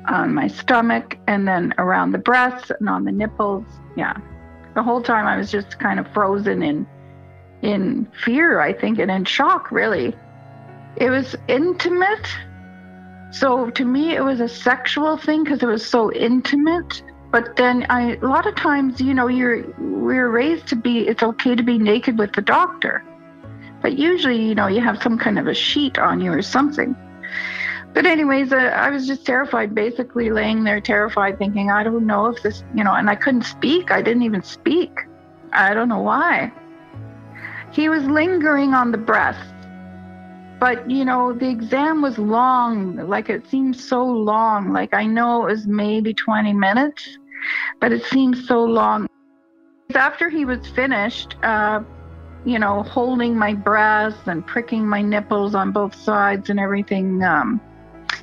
on 0.08 0.34
my 0.34 0.47
stomach 0.47 1.17
and 1.28 1.47
then 1.47 1.73
around 1.78 2.12
the 2.12 2.17
breasts 2.17 2.71
and 2.80 2.88
on 2.89 3.06
the 3.06 3.12
nipples. 3.12 3.65
Yeah. 3.95 4.15
The 4.75 4.84
whole 4.84 5.02
time 5.02 5.25
I 5.25 5.38
was 5.38 5.52
just 5.52 5.80
kind 5.80 5.99
of 5.99 6.12
frozen 6.13 6.62
in 6.63 6.88
in 7.62 8.08
fear, 8.23 8.62
I 8.62 8.71
think, 8.71 8.99
and 8.99 9.12
in 9.12 9.25
shock 9.25 9.71
really. 9.71 10.15
It 10.95 11.10
was 11.10 11.36
intimate. 11.47 12.28
So 13.32 13.70
to 13.70 13.86
me 13.86 14.15
it 14.15 14.24
was 14.24 14.39
a 14.39 14.50
sexual 14.50 15.18
thing 15.18 15.44
because 15.44 15.62
it 15.62 15.68
was 15.68 15.86
so 15.86 16.12
intimate. 16.12 17.04
But 17.32 17.56
then 17.58 17.86
I 17.89 18.15
a 18.15 18.26
lot 18.26 18.48
of 18.48 18.56
times, 18.56 19.00
you 19.00 19.13
know, 19.13 19.28
you're 19.28 19.63
we're 19.78 20.30
raised 20.30 20.68
to 20.68 20.76
be 20.76 21.08
it's 21.08 21.22
okay 21.22 21.56
to 21.56 21.63
be 21.63 21.78
naked 21.78 22.18
with 22.18 22.34
the 22.34 22.42
doctor. 22.42 23.04
But 23.82 23.98
usually, 23.98 24.42
you 24.42 24.56
know, 24.56 24.68
you 24.68 24.82
have 24.82 25.02
some 25.02 25.18
kind 25.18 25.39
of 25.39 25.48
a 25.48 25.54
sheet 25.54 25.98
on 25.98 26.20
you 26.20 26.32
or 26.34 26.42
something. 26.42 26.96
But 27.94 28.06
anyways, 28.06 28.54
uh, 28.54 28.58
I 28.58 28.89
was 28.89 29.08
just 29.08 29.26
terrified, 29.26 29.74
basically 29.74 30.30
laying 30.30 30.63
there 30.63 30.80
terrified, 30.80 31.38
thinking, 31.39 31.72
I 31.72 31.84
don't 31.84 32.06
know 32.06 32.28
if 32.28 32.42
this, 32.44 32.63
you 32.76 32.84
know, 32.84 32.94
and 32.94 33.10
I 33.10 33.15
couldn't 33.15 33.44
speak. 33.44 33.92
I 33.92 34.02
didn't 34.02 34.24
even 34.24 34.44
speak. 34.44 35.00
I 35.54 35.74
don't 35.74 35.89
know 35.89 36.02
why. 36.02 36.52
He 37.72 37.89
was 37.89 38.04
lingering 38.04 38.74
on 38.74 38.92
the 38.92 38.98
breast. 38.98 39.54
But, 40.60 40.89
you 40.89 41.06
know, 41.06 41.32
the 41.32 41.50
exam 41.50 42.02
was 42.02 42.17
long. 42.17 42.98
Like 43.08 43.30
it 43.30 43.48
seemed 43.48 43.76
so 43.76 44.04
long. 44.04 44.74
Like 44.74 44.93
I 44.93 45.06
know 45.06 45.43
it 45.48 45.52
was 45.52 45.67
maybe 45.67 46.13
20 46.13 46.54
minutes, 46.54 47.17
but 47.80 47.91
it 47.91 48.04
seemed 48.04 48.38
so 48.38 48.63
long. 48.63 49.08
After 49.95 50.30
he 50.30 50.45
was 50.45 50.67
finished, 50.67 51.36
uh, 51.43 51.82
you 52.45 52.60
know, 52.60 52.84
holding 52.84 53.38
my 53.38 53.54
breasts 53.54 54.28
and 54.28 54.45
pricking 54.45 54.88
my 54.88 55.02
nipples 55.02 55.56
on 55.56 55.72
both 55.72 55.95
sides 55.95 56.50
and 56.50 56.60
everything, 56.60 57.24
um, 57.24 57.62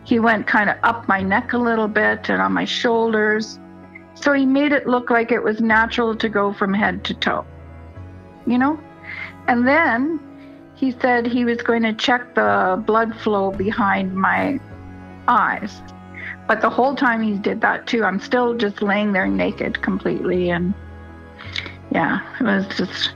he 0.04 0.20
went 0.20 0.46
kind 0.46 0.70
of 0.70 0.76
up 0.82 1.08
my 1.08 1.22
neck 1.22 1.52
a 1.52 1.58
little 1.58 1.88
bit 1.88 2.28
and 2.28 2.40
on 2.40 2.52
my 2.52 2.64
shoulders. 2.64 3.58
So 4.14 4.32
he 4.32 4.46
made 4.46 4.72
it 4.72 4.86
look 4.86 5.10
like 5.10 5.32
it 5.32 5.42
was 5.42 5.60
natural 5.60 6.14
to 6.16 6.28
go 6.28 6.52
from 6.52 6.72
head 6.72 7.04
to 7.04 7.14
toe, 7.14 7.44
you 8.46 8.58
know? 8.58 8.78
And 9.48 9.66
then 9.66 10.20
he 10.76 10.94
said 11.00 11.26
he 11.26 11.44
was 11.44 11.62
going 11.62 11.82
to 11.82 11.94
check 11.94 12.34
the 12.34 12.82
blood 12.86 13.16
flow 13.16 13.50
behind 13.50 14.14
my 14.14 14.60
eyes. 15.26 15.80
But 16.46 16.60
the 16.60 16.70
whole 16.70 16.94
time 16.94 17.22
he 17.22 17.32
did 17.32 17.60
that 17.62 17.86
too, 17.86 18.04
I'm 18.04 18.20
still 18.20 18.54
just 18.54 18.82
laying 18.82 19.12
there 19.12 19.26
naked 19.26 19.82
completely. 19.82 20.50
And 20.50 20.74
yeah, 21.90 22.20
it 22.38 22.44
was 22.44 22.66
just. 22.76 23.12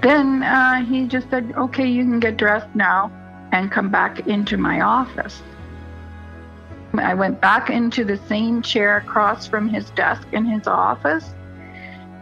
Then 0.00 0.42
uh, 0.42 0.84
he 0.84 1.06
just 1.06 1.28
said, 1.28 1.52
okay, 1.56 1.86
you 1.86 2.04
can 2.04 2.20
get 2.20 2.36
dressed 2.36 2.74
now 2.74 3.10
and 3.52 3.70
come 3.70 3.90
back 3.90 4.26
into 4.26 4.56
my 4.56 4.80
office. 4.80 5.42
I 6.94 7.14
went 7.14 7.40
back 7.40 7.68
into 7.70 8.04
the 8.04 8.18
same 8.28 8.62
chair 8.62 8.98
across 8.98 9.46
from 9.46 9.68
his 9.68 9.90
desk 9.90 10.26
in 10.32 10.44
his 10.44 10.66
office. 10.66 11.34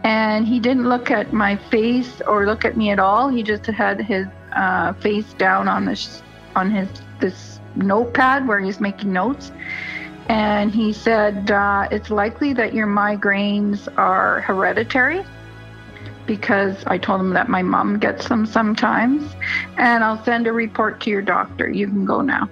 And 0.03 0.47
he 0.47 0.59
didn't 0.59 0.89
look 0.89 1.11
at 1.11 1.33
my 1.33 1.55
face 1.55 2.21
or 2.25 2.45
look 2.45 2.65
at 2.65 2.77
me 2.77 2.89
at 2.89 2.99
all. 2.99 3.29
He 3.29 3.43
just 3.43 3.65
had 3.65 4.01
his 4.01 4.25
uh, 4.53 4.93
face 4.93 5.33
down 5.33 5.67
on 5.67 5.85
this 5.85 6.21
on 6.55 6.71
his 6.71 6.89
this 7.19 7.59
notepad 7.75 8.47
where 8.47 8.59
he's 8.59 8.79
making 8.79 9.13
notes. 9.13 9.51
And 10.29 10.71
he 10.71 10.93
said, 10.93 11.51
uh, 11.51 11.87
It's 11.91 12.09
likely 12.09 12.53
that 12.53 12.73
your 12.73 12.87
migraines 12.87 13.87
are 13.97 14.41
hereditary 14.41 15.25
because 16.25 16.83
I 16.85 16.97
told 16.97 17.19
him 17.19 17.31
that 17.31 17.49
my 17.49 17.61
mom 17.61 17.99
gets 17.99 18.29
them 18.29 18.45
sometimes. 18.45 19.35
And 19.77 20.03
I'll 20.03 20.23
send 20.23 20.47
a 20.47 20.53
report 20.53 21.01
to 21.01 21.09
your 21.09 21.21
doctor. 21.21 21.69
You 21.69 21.87
can 21.87 22.05
go 22.05 22.21
now. 22.21 22.49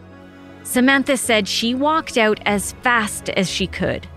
Samantha 0.64 1.18
said 1.18 1.48
she 1.48 1.74
walked 1.74 2.18
out 2.18 2.40
as 2.46 2.74
fast 2.84 3.30
as 3.30 3.50
she 3.50 3.68
could. 3.68 4.08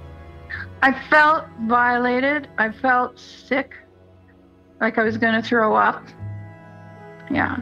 I 0.82 0.92
felt 1.08 1.44
violated. 1.60 2.48
I 2.58 2.72
felt 2.72 3.18
sick, 3.18 3.74
like 4.80 4.98
I 4.98 5.04
was 5.04 5.16
going 5.16 5.40
to 5.40 5.42
throw 5.42 5.76
up. 5.76 6.04
Yeah. 7.30 7.60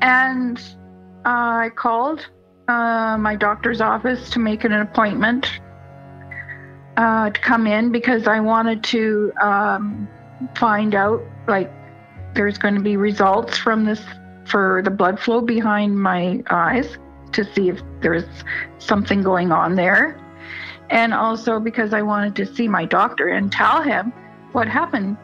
And 0.00 0.58
uh, 1.24 1.66
I 1.66 1.70
called 1.74 2.26
uh, 2.68 3.16
my 3.18 3.34
doctor's 3.36 3.80
office 3.80 4.30
to 4.30 4.38
make 4.38 4.64
an 4.64 4.72
appointment 4.72 5.60
uh, 6.96 7.30
to 7.30 7.40
come 7.40 7.66
in 7.66 7.92
because 7.92 8.26
I 8.26 8.40
wanted 8.40 8.82
to 8.84 9.32
um, 9.40 10.08
find 10.56 10.94
out, 10.94 11.22
like, 11.46 11.72
there's 12.34 12.58
going 12.58 12.74
to 12.74 12.80
be 12.80 12.96
results 12.96 13.56
from 13.56 13.84
this 13.84 14.02
for 14.44 14.82
the 14.84 14.90
blood 14.90 15.18
flow 15.20 15.40
behind 15.40 16.00
my 16.00 16.42
eyes 16.50 16.98
to 17.32 17.44
see 17.54 17.68
if 17.68 17.80
there's 18.00 18.24
something 18.78 19.22
going 19.22 19.52
on 19.52 19.74
there. 19.74 20.20
And 20.90 21.12
also 21.12 21.60
because 21.60 21.92
I 21.92 22.02
wanted 22.02 22.34
to 22.36 22.54
see 22.54 22.66
my 22.66 22.84
doctor 22.84 23.28
and 23.28 23.52
tell 23.52 23.82
him 23.82 24.12
what 24.52 24.68
happened 24.68 25.18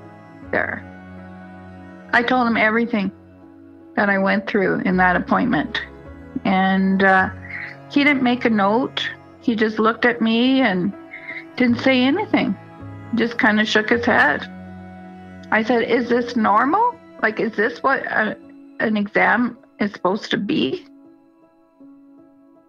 there. 0.51 0.91
I 2.13 2.23
told 2.23 2.47
him 2.47 2.57
everything 2.57 3.11
that 3.97 4.09
I 4.09 4.19
went 4.19 4.47
through 4.47 4.81
in 4.81 4.97
that 4.99 5.17
appointment. 5.17 5.81
And 6.45 7.03
uh, 7.03 7.31
he 7.91 8.05
didn't 8.05 8.23
make 8.23 8.45
a 8.45 8.51
note. 8.51 9.09
He 9.41 9.55
just 9.55 9.79
looked 9.79 10.05
at 10.05 10.21
me 10.21 10.61
and 10.61 10.93
didn't 11.57 11.81
say 11.81 12.03
anything, 12.03 12.57
just 13.15 13.39
kind 13.39 13.61
of 13.61 13.69
shook 13.69 13.91
his 13.91 14.05
head. 14.05 14.51
I 15.51 15.63
said, 15.63 15.83
Is 15.83 16.09
this 16.09 16.35
normal? 16.35 16.97
Like, 17.23 17.39
is 17.39 17.53
this 17.55 17.83
what 17.83 18.05
a, 18.07 18.37
an 18.81 18.97
exam 18.97 19.57
is 19.81 19.93
supposed 19.93 20.31
to 20.31 20.37
be? 20.37 20.87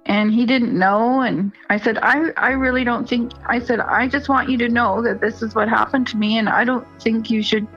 and 0.07 0.31
he 0.31 0.45
didn't 0.45 0.77
know 0.77 1.21
and 1.21 1.51
i 1.71 1.79
said 1.79 1.97
i 2.03 2.29
i 2.37 2.51
really 2.51 2.83
don't 2.83 3.09
think 3.09 3.31
i 3.47 3.57
said 3.57 3.79
i 3.79 4.07
just 4.07 4.29
want 4.29 4.47
you 4.47 4.55
to 4.55 4.69
know 4.69 5.01
that 5.01 5.19
this 5.19 5.41
is 5.41 5.55
what 5.55 5.67
happened 5.67 6.05
to 6.05 6.15
me 6.15 6.37
and 6.37 6.47
i 6.47 6.63
don't 6.63 6.85
think 7.01 7.31
you 7.31 7.41
should 7.41 7.67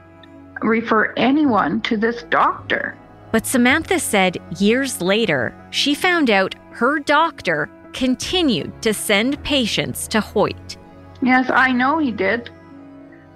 refer 0.63 1.13
anyone 1.17 1.81
to 1.83 1.97
this 1.97 2.23
doctor. 2.25 2.97
But 3.31 3.47
Samantha 3.47 3.99
said 3.99 4.39
years 4.59 5.03
later, 5.03 5.55
she 5.71 5.95
found 5.95 6.31
out 6.31 6.55
her 6.71 6.99
doctor 6.99 7.69
continued 7.93 8.81
to 8.83 8.95
send 8.95 9.43
patients 9.45 10.09
to 10.09 10.21
Hoyte. 10.21 10.77
Yes, 11.21 11.51
I 11.51 11.73
know 11.73 11.99
he 11.99 12.13
did 12.13 12.49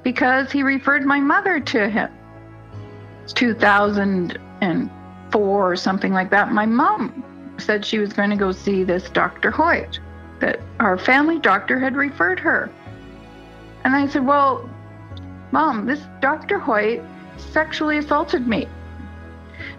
because 0.03 0.51
he 0.51 0.63
referred 0.63 1.05
my 1.05 1.21
mother 1.21 1.61
to 1.61 1.89
him. 1.89 2.11
It's 3.25 3.33
2004 3.33 5.73
or 5.73 5.77
something 5.77 6.13
like 6.13 6.31
that. 6.31 6.53
My 6.53 6.67
mom 6.67 7.25
said 7.59 7.85
she 7.85 7.99
was 7.99 8.13
going 8.13 8.31
to 8.31 8.37
go 8.37 8.53
see 8.53 8.85
this 8.85 9.11
Dr. 9.11 9.51
Hoyte, 9.51 9.99
that 10.41 10.61
our 10.81 10.99
family 10.99 11.39
doctor 11.39 11.79
had 11.79 11.97
referred 11.97 12.41
her. 12.41 12.71
And 13.85 13.95
I 13.95 14.09
said, 14.09 14.27
Well, 14.27 14.69
Mom, 15.51 15.87
this 15.87 16.01
Dr. 16.21 16.59
Hoyte 16.59 17.07
sexually 17.37 17.99
assaulted 17.99 18.47
me. 18.47 18.67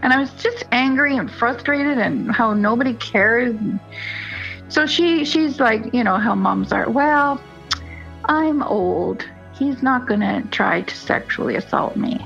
And 0.03 0.11
I 0.11 0.19
was 0.19 0.31
just 0.33 0.65
angry 0.73 1.15
and 1.15 1.31
frustrated 1.31 1.97
and 1.97 2.29
how 2.29 2.53
nobody 2.53 2.93
cares. 2.93 3.55
So 4.67 4.85
she 4.85 5.23
she's 5.23 5.61
like, 5.61 5.93
you 5.93 6.03
know, 6.03 6.17
how 6.17 6.35
moms 6.35 6.73
are. 6.73 6.89
Well, 6.89 7.41
I'm 8.25 8.61
old. 8.63 9.25
He's 9.53 9.81
not 9.81 10.05
going 10.05 10.19
to 10.19 10.43
try 10.51 10.81
to 10.81 10.95
sexually 10.95 11.55
assault 11.55 11.95
me. 11.95 12.19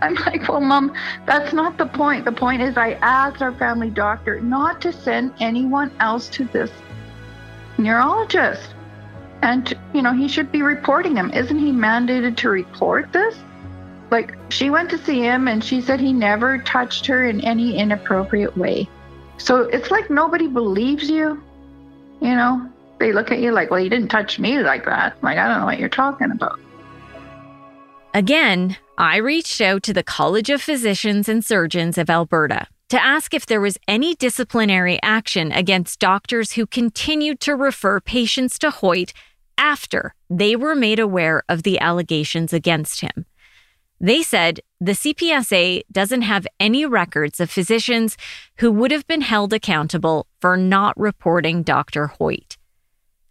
I'm 0.00 0.14
like, 0.26 0.48
well, 0.48 0.60
mom, 0.60 0.94
that's 1.26 1.52
not 1.52 1.76
the 1.76 1.86
point. 1.86 2.24
The 2.24 2.32
point 2.32 2.62
is, 2.62 2.76
I 2.76 2.92
asked 3.02 3.42
our 3.42 3.52
family 3.52 3.90
doctor 3.90 4.40
not 4.40 4.80
to 4.82 4.92
send 4.92 5.34
anyone 5.40 5.90
else 5.98 6.28
to 6.30 6.44
this 6.44 6.70
neurologist. 7.78 8.74
And, 9.42 9.76
you 9.92 10.02
know, 10.02 10.12
he 10.12 10.28
should 10.28 10.52
be 10.52 10.62
reporting 10.62 11.16
him. 11.16 11.32
Isn't 11.32 11.58
he 11.58 11.72
mandated 11.72 12.36
to 12.38 12.48
report 12.48 13.12
this? 13.12 13.36
Like, 14.10 14.36
she 14.50 14.70
went 14.70 14.90
to 14.90 14.98
see 14.98 15.20
him 15.20 15.48
and 15.48 15.62
she 15.62 15.80
said 15.80 16.00
he 16.00 16.12
never 16.12 16.58
touched 16.58 17.06
her 17.06 17.26
in 17.26 17.40
any 17.40 17.76
inappropriate 17.76 18.56
way. 18.56 18.88
So 19.38 19.62
it's 19.62 19.90
like 19.90 20.10
nobody 20.10 20.46
believes 20.46 21.10
you, 21.10 21.42
you 22.20 22.34
know? 22.34 22.70
They 22.98 23.12
look 23.12 23.30
at 23.30 23.40
you 23.40 23.52
like, 23.52 23.70
well, 23.70 23.80
you 23.80 23.90
didn't 23.90 24.08
touch 24.08 24.38
me 24.38 24.60
like 24.60 24.86
that. 24.86 25.22
Like, 25.22 25.36
I 25.36 25.48
don't 25.48 25.60
know 25.60 25.66
what 25.66 25.78
you're 25.78 25.88
talking 25.88 26.30
about. 26.30 26.58
Again, 28.14 28.78
I 28.96 29.18
reached 29.18 29.60
out 29.60 29.82
to 29.82 29.92
the 29.92 30.02
College 30.02 30.48
of 30.48 30.62
Physicians 30.62 31.28
and 31.28 31.44
Surgeons 31.44 31.98
of 31.98 32.08
Alberta 32.08 32.66
to 32.88 33.02
ask 33.02 33.34
if 33.34 33.44
there 33.44 33.60
was 33.60 33.76
any 33.86 34.14
disciplinary 34.14 34.98
action 35.02 35.52
against 35.52 35.98
doctors 35.98 36.52
who 36.52 36.66
continued 36.66 37.40
to 37.40 37.54
refer 37.54 38.00
patients 38.00 38.58
to 38.60 38.70
Hoyte 38.70 39.12
after 39.58 40.14
they 40.30 40.56
were 40.56 40.74
made 40.74 40.98
aware 40.98 41.42
of 41.48 41.64
the 41.64 41.78
allegations 41.80 42.54
against 42.54 43.02
him. 43.02 43.26
They 44.00 44.22
said 44.22 44.60
the 44.80 44.92
CPSA 44.92 45.82
doesn't 45.90 46.22
have 46.22 46.46
any 46.60 46.84
records 46.84 47.40
of 47.40 47.50
physicians 47.50 48.16
who 48.58 48.70
would 48.70 48.90
have 48.90 49.06
been 49.06 49.22
held 49.22 49.52
accountable 49.52 50.26
for 50.40 50.56
not 50.56 50.98
reporting 50.98 51.62
Dr. 51.62 52.12
Hoyte. 52.18 52.56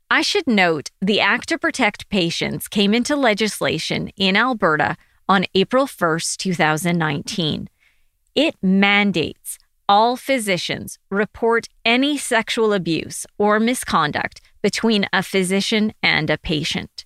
I 0.10 0.22
should 0.22 0.48
note 0.48 0.92
the 1.02 1.20
Act 1.20 1.50
to 1.50 1.60
Protect 1.60 2.10
Patients 2.10 2.68
came 2.68 2.94
into 2.94 3.16
legislation 3.16 4.10
in 4.18 4.36
Alberta 4.36 4.98
on 5.28 5.46
April 5.54 5.88
1, 5.88 6.20
2019. 6.38 7.70
It 8.36 8.56
mandates 8.62 9.58
all 9.88 10.18
physicians 10.18 10.98
report 11.10 11.68
any 11.84 12.18
sexual 12.18 12.74
abuse 12.74 13.26
or 13.38 13.60
misconduct 13.60 14.42
between 14.62 15.08
a 15.14 15.22
physician 15.22 15.94
and 16.02 16.30
a 16.30 16.38
patient. 16.38 17.05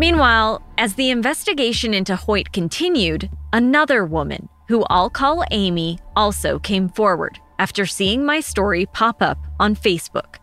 Meanwhile, 0.00 0.62
as 0.78 0.94
the 0.94 1.10
investigation 1.10 1.92
into 1.92 2.14
Hoyte 2.14 2.52
continued, 2.52 3.28
another 3.52 4.06
woman, 4.06 4.48
who 4.66 4.82
I'll 4.88 5.10
call 5.10 5.44
Amy, 5.50 5.98
also 6.16 6.58
came 6.58 6.88
forward 6.88 7.38
after 7.58 7.84
seeing 7.84 8.24
my 8.24 8.40
story 8.40 8.86
pop 8.86 9.20
up 9.20 9.36
on 9.60 9.76
Facebook 9.76 10.36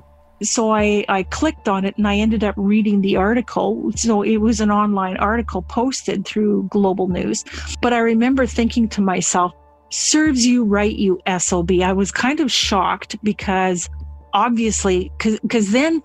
so 0.44 0.72
I, 0.72 1.04
I 1.10 1.24
clicked 1.24 1.68
on 1.68 1.84
it 1.84 1.98
and 1.98 2.08
I 2.08 2.18
ended 2.18 2.44
up 2.44 2.54
reading 2.58 3.02
the 3.02 3.16
article. 3.16 3.92
So 3.96 4.22
it 4.22 4.38
was 4.38 4.62
an 4.62 4.70
online 4.70 5.18
article 5.18 5.64
posted 5.64 6.26
through 6.26 6.68
Global 6.70 7.08
News. 7.08 7.44
But 7.82 7.92
I 7.92 7.98
remember 7.98 8.46
thinking 8.46 8.88
to 8.90 9.02
myself, 9.02 9.52
serves 9.90 10.46
you 10.46 10.64
right, 10.64 10.96
you 10.96 11.20
SOB. 11.40 11.72
I 11.82 11.92
was 11.92 12.12
kind 12.12 12.40
of 12.40 12.52
shocked 12.52 13.16
because 13.24 13.90
obviously, 14.34 15.12
because 15.18 15.72
then 15.72 16.04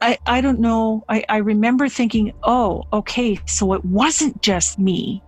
I, 0.00 0.18
I 0.26 0.40
don't 0.40 0.60
know. 0.60 1.04
I, 1.08 1.24
I 1.28 1.38
remember 1.38 1.88
thinking, 1.88 2.32
oh, 2.44 2.84
okay, 2.92 3.38
so 3.46 3.72
it 3.72 3.84
wasn't 3.84 4.40
just 4.42 4.78
me. 4.78 5.22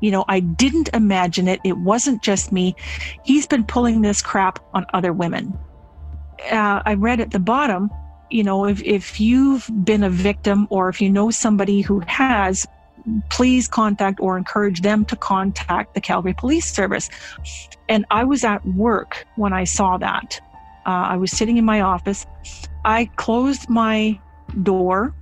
You 0.00 0.10
know, 0.10 0.24
I 0.28 0.40
didn't 0.40 0.90
imagine 0.94 1.48
it. 1.48 1.60
It 1.64 1.76
wasn't 1.76 2.22
just 2.22 2.52
me. 2.52 2.74
He's 3.24 3.46
been 3.46 3.64
pulling 3.64 4.00
this 4.00 4.22
crap 4.22 4.58
on 4.72 4.86
other 4.94 5.12
women 5.12 5.58
uh, 6.50 6.82
I 6.84 6.94
read 6.94 7.20
at 7.20 7.30
the 7.30 7.38
bottom, 7.38 7.90
you 8.30 8.42
know, 8.42 8.66
if, 8.66 8.82
if 8.82 9.20
you've 9.20 9.68
been 9.84 10.02
a 10.02 10.10
victim 10.10 10.66
or 10.70 10.88
if 10.88 11.00
you 11.00 11.10
know 11.10 11.30
somebody 11.30 11.80
who 11.80 12.00
has, 12.06 12.66
please 13.30 13.66
contact 13.66 14.20
or 14.20 14.36
encourage 14.36 14.82
them 14.82 15.04
to 15.06 15.16
contact 15.16 15.94
the 15.94 16.00
Calgary 16.00 16.34
Police 16.34 16.70
Service. 16.72 17.08
And 17.88 18.04
I 18.10 18.24
was 18.24 18.44
at 18.44 18.64
work 18.66 19.26
when 19.36 19.52
I 19.52 19.64
saw 19.64 19.98
that. 19.98 20.40
Uh, 20.86 20.90
I 20.90 21.16
was 21.16 21.30
sitting 21.30 21.56
in 21.56 21.64
my 21.64 21.80
office. 21.80 22.26
I 22.84 23.06
closed 23.16 23.68
my 23.68 24.18
door 24.62 25.14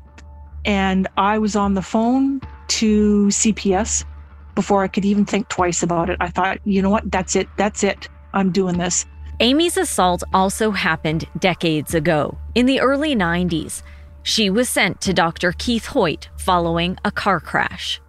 and 0.65 1.09
I 1.17 1.39
was 1.39 1.57
on 1.57 1.75
the 1.75 1.83
phone 1.83 2.41
to 2.69 3.27
CPS 3.29 4.05
before 4.55 4.83
I 4.83 4.89
could 4.89 5.05
even 5.05 5.25
think 5.25 5.49
twice 5.49 5.83
about 5.83 6.11
it. 6.11 6.17
I 6.21 6.29
thought, 6.29 6.59
you 6.65 6.83
know 6.83 6.91
what? 6.91 7.11
That's 7.11 7.37
it. 7.37 7.49
That's 7.57 7.85
it. 7.85 8.09
I'm 8.35 8.51
doing 8.51 8.79
this. 8.79 9.07
Amy's 9.41 9.77
assault 9.77 10.25
also 10.35 10.73
happened 10.73 11.27
decades 11.39 11.95
ago, 11.95 12.37
in 12.55 12.67
the 12.67 12.81
early 12.81 13.15
90s. 13.15 13.83
She 14.25 14.51
was 14.51 14.69
sent 14.69 15.01
to 15.03 15.15
Dr. 15.15 15.53
Keith 15.53 15.87
Hoyte 15.87 16.27
following 16.37 16.99
a 17.05 17.13
car 17.13 17.39
crash. 17.39 18.01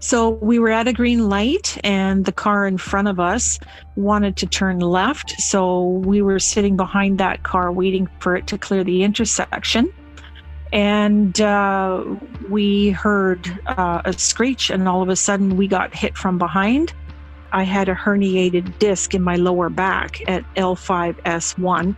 So 0.00 0.30
we 0.30 0.58
were 0.58 0.70
at 0.70 0.86
a 0.86 0.92
green 0.92 1.28
light, 1.28 1.76
and 1.82 2.24
the 2.24 2.32
car 2.32 2.66
in 2.66 2.78
front 2.78 3.08
of 3.08 3.18
us 3.18 3.58
wanted 3.96 4.36
to 4.36 4.46
turn 4.46 4.78
left. 4.78 5.32
So 5.40 5.88
we 5.88 6.22
were 6.22 6.38
sitting 6.38 6.76
behind 6.76 7.18
that 7.18 7.42
car 7.42 7.72
waiting 7.72 8.08
for 8.20 8.36
it 8.36 8.46
to 8.48 8.58
clear 8.58 8.84
the 8.84 9.02
intersection. 9.02 9.92
And 10.72 11.40
uh, 11.40 12.04
we 12.48 12.90
heard 12.90 13.48
uh, 13.66 14.02
a 14.04 14.12
screech, 14.12 14.70
and 14.70 14.86
all 14.88 15.02
of 15.02 15.08
a 15.08 15.16
sudden 15.16 15.56
we 15.56 15.66
got 15.66 15.94
hit 15.94 16.16
from 16.16 16.38
behind. 16.38 16.92
I 17.50 17.64
had 17.64 17.88
a 17.88 17.94
herniated 17.94 18.78
disc 18.78 19.14
in 19.14 19.22
my 19.22 19.36
lower 19.36 19.70
back 19.70 20.20
at 20.28 20.44
L5S1 20.54 21.96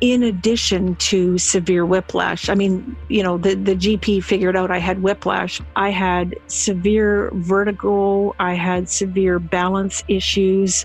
in 0.00 0.22
addition 0.22 0.96
to 0.96 1.38
severe 1.38 1.86
whiplash. 1.86 2.48
I 2.48 2.54
mean, 2.54 2.96
you 3.08 3.22
know, 3.22 3.38
the, 3.38 3.54
the 3.54 3.74
GP 3.74 4.24
figured 4.24 4.56
out 4.56 4.70
I 4.70 4.78
had 4.78 5.02
whiplash. 5.02 5.60
I 5.76 5.90
had 5.90 6.34
severe 6.48 7.30
vertigo. 7.34 8.34
I 8.38 8.54
had 8.54 8.88
severe 8.88 9.38
balance 9.38 10.02
issues. 10.08 10.84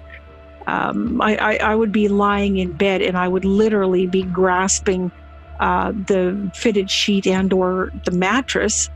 Um, 0.67 1.22
I, 1.22 1.36
I, 1.38 1.56
I, 1.58 1.76
would 1.76 1.91
be 1.91 2.08
lying 2.08 2.58
in 2.58 2.74
bed 2.74 3.02
and 3.02 3.17
I 3.17 3.28
would 3.28 3.43
literally 3.43 4.06
be 4.06 4.22
grasping 4.22 5.12
uh, 5.60 5.91
the 5.91 6.52
fitted 6.54 6.91
sheet 6.91 7.26
and 7.26 7.52
or 7.52 7.91
the 8.06 8.12
mattress 8.12 8.89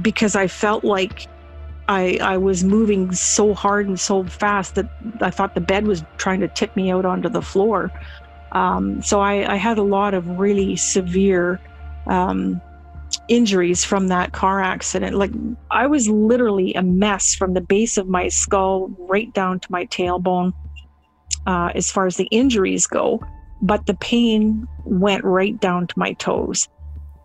because 0.00 0.36
I 0.36 0.46
felt 0.46 0.84
like 0.84 1.26
I, 1.88 2.18
I 2.22 2.36
was 2.36 2.64
moving 2.64 3.12
so 3.12 3.54
hard 3.54 3.86
and 3.86 3.98
so 3.98 4.24
fast 4.24 4.74
that 4.76 4.88
I 5.20 5.30
thought 5.30 5.54
the 5.54 5.60
bed 5.60 5.86
was 5.86 6.04
trying 6.16 6.40
to 6.40 6.48
tip 6.48 6.74
me 6.76 6.90
out 6.90 7.04
onto 7.04 7.28
the 7.28 7.42
floor. 7.42 7.92
Um, 8.52 9.02
so 9.02 9.20
I, 9.20 9.54
I, 9.54 9.56
had 9.56 9.76
a 9.76 9.82
lot 9.82 10.14
of 10.14 10.38
really 10.38 10.76
severe 10.76 11.60
um, 12.06 12.60
injuries 13.28 13.84
from 13.84 14.08
that 14.08 14.32
car 14.32 14.60
accident. 14.60 15.16
Like 15.16 15.32
I 15.70 15.86
was 15.86 16.08
literally 16.08 16.72
a 16.74 16.82
mess 16.82 17.34
from 17.34 17.54
the 17.54 17.60
base 17.60 17.96
of 17.96 18.08
my 18.08 18.28
skull 18.28 18.88
right 18.98 19.32
down 19.34 19.60
to 19.60 19.72
my 19.72 19.86
tailbone 19.86 20.52
uh, 21.46 21.70
as 21.74 21.90
far 21.90 22.06
as 22.06 22.16
the 22.16 22.28
injuries 22.30 22.86
go. 22.86 23.20
But 23.62 23.86
the 23.86 23.94
pain 23.94 24.66
went 24.84 25.24
right 25.24 25.58
down 25.60 25.86
to 25.86 25.98
my 25.98 26.12
toes. 26.14 26.68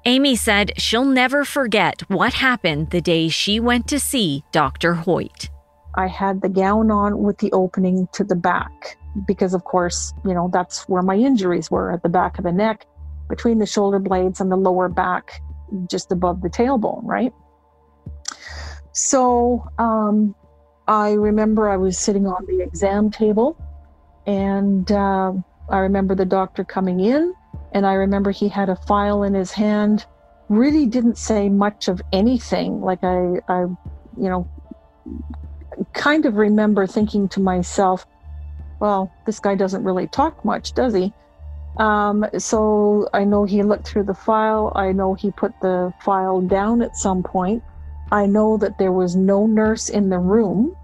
Amy 0.05 0.35
said 0.35 0.71
she'll 0.77 1.05
never 1.05 1.45
forget 1.45 2.01
what 2.09 2.33
happened 2.33 2.89
the 2.89 3.01
day 3.01 3.29
she 3.29 3.59
went 3.59 3.87
to 3.89 3.99
see 3.99 4.43
Dr. 4.51 4.95
Hoyte. 4.95 5.49
I 5.95 6.07
had 6.07 6.41
the 6.41 6.49
gown 6.49 6.89
on 6.89 7.19
with 7.21 7.37
the 7.37 7.51
opening 7.51 8.07
to 8.13 8.23
the 8.23 8.35
back 8.35 8.97
because, 9.25 9.53
of 9.53 9.63
course, 9.63 10.13
you 10.25 10.33
know, 10.33 10.49
that's 10.51 10.87
where 10.87 11.01
my 11.01 11.15
injuries 11.15 11.69
were 11.69 11.91
at 11.91 12.03
the 12.03 12.09
back 12.09 12.37
of 12.37 12.43
the 12.43 12.51
neck, 12.51 12.85
between 13.29 13.59
the 13.59 13.65
shoulder 13.65 13.99
blades 13.99 14.41
and 14.41 14.51
the 14.51 14.55
lower 14.55 14.89
back, 14.89 15.41
just 15.89 16.11
above 16.11 16.41
the 16.41 16.49
tailbone, 16.49 17.01
right? 17.03 17.33
So 18.93 19.65
um, 19.77 20.35
I 20.87 21.11
remember 21.11 21.69
I 21.69 21.77
was 21.77 21.97
sitting 21.97 22.27
on 22.27 22.45
the 22.47 22.61
exam 22.61 23.09
table 23.09 23.57
and 24.27 24.91
uh, 24.91 25.33
I 25.69 25.77
remember 25.79 26.15
the 26.15 26.25
doctor 26.25 26.63
coming 26.63 26.99
in 26.99 27.33
and 27.73 27.85
I 27.85 27.93
remember 27.93 28.31
he 28.31 28.49
had 28.49 28.69
a 28.69 28.75
file 28.75 29.23
in 29.23 29.33
his 29.33 29.51
hand 29.51 30.05
really 30.49 30.85
didn't 30.85 31.17
say 31.17 31.47
much 31.47 31.87
of 31.87 32.01
anything. 32.11 32.81
Like 32.81 33.03
I, 33.03 33.39
I, 33.47 33.61
you 33.61 34.29
know, 34.29 34.47
kind 35.93 36.25
of 36.25 36.35
remember 36.35 36.85
thinking 36.85 37.29
to 37.29 37.39
myself, 37.39 38.05
well, 38.81 39.13
this 39.27 39.39
guy 39.39 39.53
doesn't 39.53 39.83
really 39.83 40.07
talk 40.07 40.43
much, 40.43 40.73
does 40.73 40.95
he? 40.95 41.13
Um, 41.77 42.25
so 42.37 43.07
I 43.13 43.23
know 43.23 43.45
he 43.45 43.61
looked 43.61 43.87
through 43.87 44.05
the 44.05 44.15
file. 44.15 44.73
I 44.75 44.91
know 44.91 45.13
he 45.13 45.29
put 45.31 45.53
the 45.61 45.93
file 46.03 46.41
down 46.41 46.81
at 46.81 46.97
some 46.97 47.21
point. 47.21 47.63
I 48.11 48.25
know 48.25 48.57
that 48.57 48.79
there 48.79 48.91
was 48.91 49.15
no 49.15 49.45
nurse 49.45 49.87
in 49.87 50.09
the 50.09 50.17
room. 50.17 50.75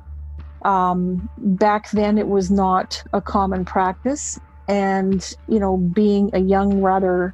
Um, 0.62 1.28
back 1.38 1.90
then, 1.90 2.20
it 2.20 2.28
was 2.28 2.52
not 2.52 3.04
a 3.14 3.20
common 3.20 3.66
practice. 3.66 4.40
And, 4.68 5.28
you 5.50 5.60
know, 5.60 5.76
being 5.78 6.30
a 6.34 6.40
young, 6.40 6.82
rather 6.82 7.34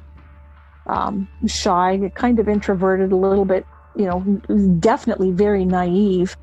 um, 0.86 1.28
shy, 1.46 2.10
kind 2.14 2.38
of 2.38 2.48
introverted, 2.48 3.12
a 3.12 3.16
little 3.16 3.44
bit, 3.44 3.66
you 3.96 4.06
know, 4.06 4.20
definitely 4.80 5.30
very 5.30 5.66
naive, 5.66 6.36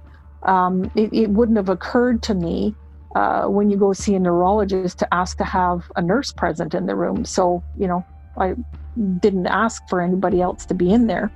um, 0.43 0.91
it, 0.95 1.11
it, 1.11 1.29
wouldn't 1.29 1.57
have 1.57 1.69
occurred 1.69 2.23
to 2.23 2.33
me 2.33 2.75
uh, 3.15 3.45
when 3.45 3.69
you 3.69 3.77
go 3.77 3.93
see 3.93 4.15
a 4.15 4.19
neurologist 4.19 4.99
to 4.99 5.13
ask 5.13 5.37
to 5.37 5.43
have 5.43 5.91
a 5.95 6.01
nurse 6.01 6.31
present 6.31 6.73
in 6.73 6.85
the 6.85 6.95
room. 6.95 7.25
So, 7.25 7.63
you 7.77 7.87
know, 7.87 8.05
I 8.37 8.55
didn't 9.19 9.47
ask 9.47 9.87
for 9.89 10.01
anybody 10.01 10.41
else 10.41 10.65
to 10.67 10.73
be 10.73 10.91
in 10.91 11.07
there. 11.07 11.31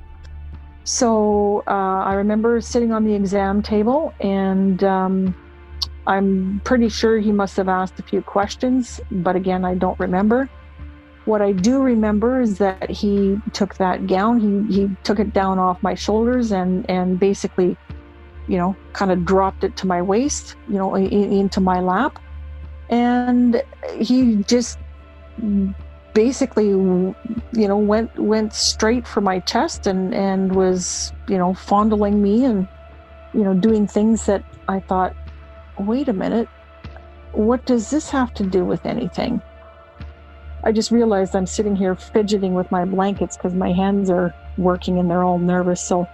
So 0.84 1.64
uh, 1.68 2.04
I 2.06 2.14
remember 2.14 2.62
sitting 2.62 2.92
on 2.92 3.06
the 3.06 3.14
exam 3.14 3.64
table, 3.64 4.14
and 4.20 4.84
um, 4.84 5.36
I'm 6.06 6.62
pretty 6.64 6.90
sure 6.90 7.18
he 7.18 7.32
must 7.32 7.58
have 7.58 7.68
asked 7.68 8.00
a 8.00 8.04
few 8.04 8.22
questions, 8.22 9.02
but 9.10 9.36
again, 9.36 9.66
I 9.66 9.76
don't 9.76 10.00
remember. 10.00 10.48
What 11.26 11.42
I 11.42 11.54
do 11.54 11.82
remember 11.82 12.40
is 12.40 12.60
that 12.60 12.88
he 12.88 13.38
took 13.52 13.76
that 13.76 14.06
gown, 14.06 14.40
he, 14.40 14.74
he 14.76 14.96
took 15.04 15.20
it 15.20 15.34
down 15.34 15.58
off 15.58 15.82
my 15.82 15.96
shoulders 15.96 16.52
and, 16.52 16.88
and 16.88 17.20
basically, 17.20 17.76
you 18.48 18.58
know, 18.58 18.76
kind 18.94 19.12
of 19.12 19.26
dropped 19.26 19.64
it 19.64 19.76
to 19.78 19.88
my 19.88 20.02
waist, 20.02 20.56
you 20.68 20.76
know, 20.76 20.96
in, 20.96 21.12
into 21.32 21.60
my 21.60 21.80
lap. 21.80 22.20
And 22.90 23.64
he 24.00 24.44
just 24.48 24.78
basically 26.16 26.70
you 26.70 27.14
know 27.52 27.78
went 27.78 28.18
went 28.18 28.54
straight 28.54 29.06
for 29.06 29.20
my 29.20 29.40
chest 29.42 29.86
and 29.86 30.16
and 30.16 30.56
was 30.56 31.12
you 31.28 31.38
know 31.38 31.54
fondling 31.54 32.24
me 32.24 32.46
and 32.46 32.68
you 33.34 33.44
know 33.44 33.54
doing 33.54 33.86
things 33.86 34.26
that 34.26 34.42
i 34.70 34.80
thought 34.80 35.14
wait 35.78 36.08
a 36.08 36.14
minute 36.14 36.48
what 37.34 37.66
does 37.66 37.90
this 37.90 38.10
have 38.10 38.34
to 38.34 38.44
do 38.46 38.64
with 38.64 38.86
anything 38.86 39.42
i 40.64 40.72
just 40.72 40.90
realized 40.90 41.36
i'm 41.36 41.46
sitting 41.46 41.76
here 41.76 41.96
fidgeting 41.96 42.54
with 42.54 42.72
my 42.72 42.86
blankets 42.86 43.36
because 43.36 43.54
my 43.54 43.74
hands 43.74 44.10
are 44.10 44.34
working 44.58 44.98
and 44.98 45.12
they're 45.12 45.26
all 45.26 45.38
nervous 45.38 45.82
so 45.82 46.08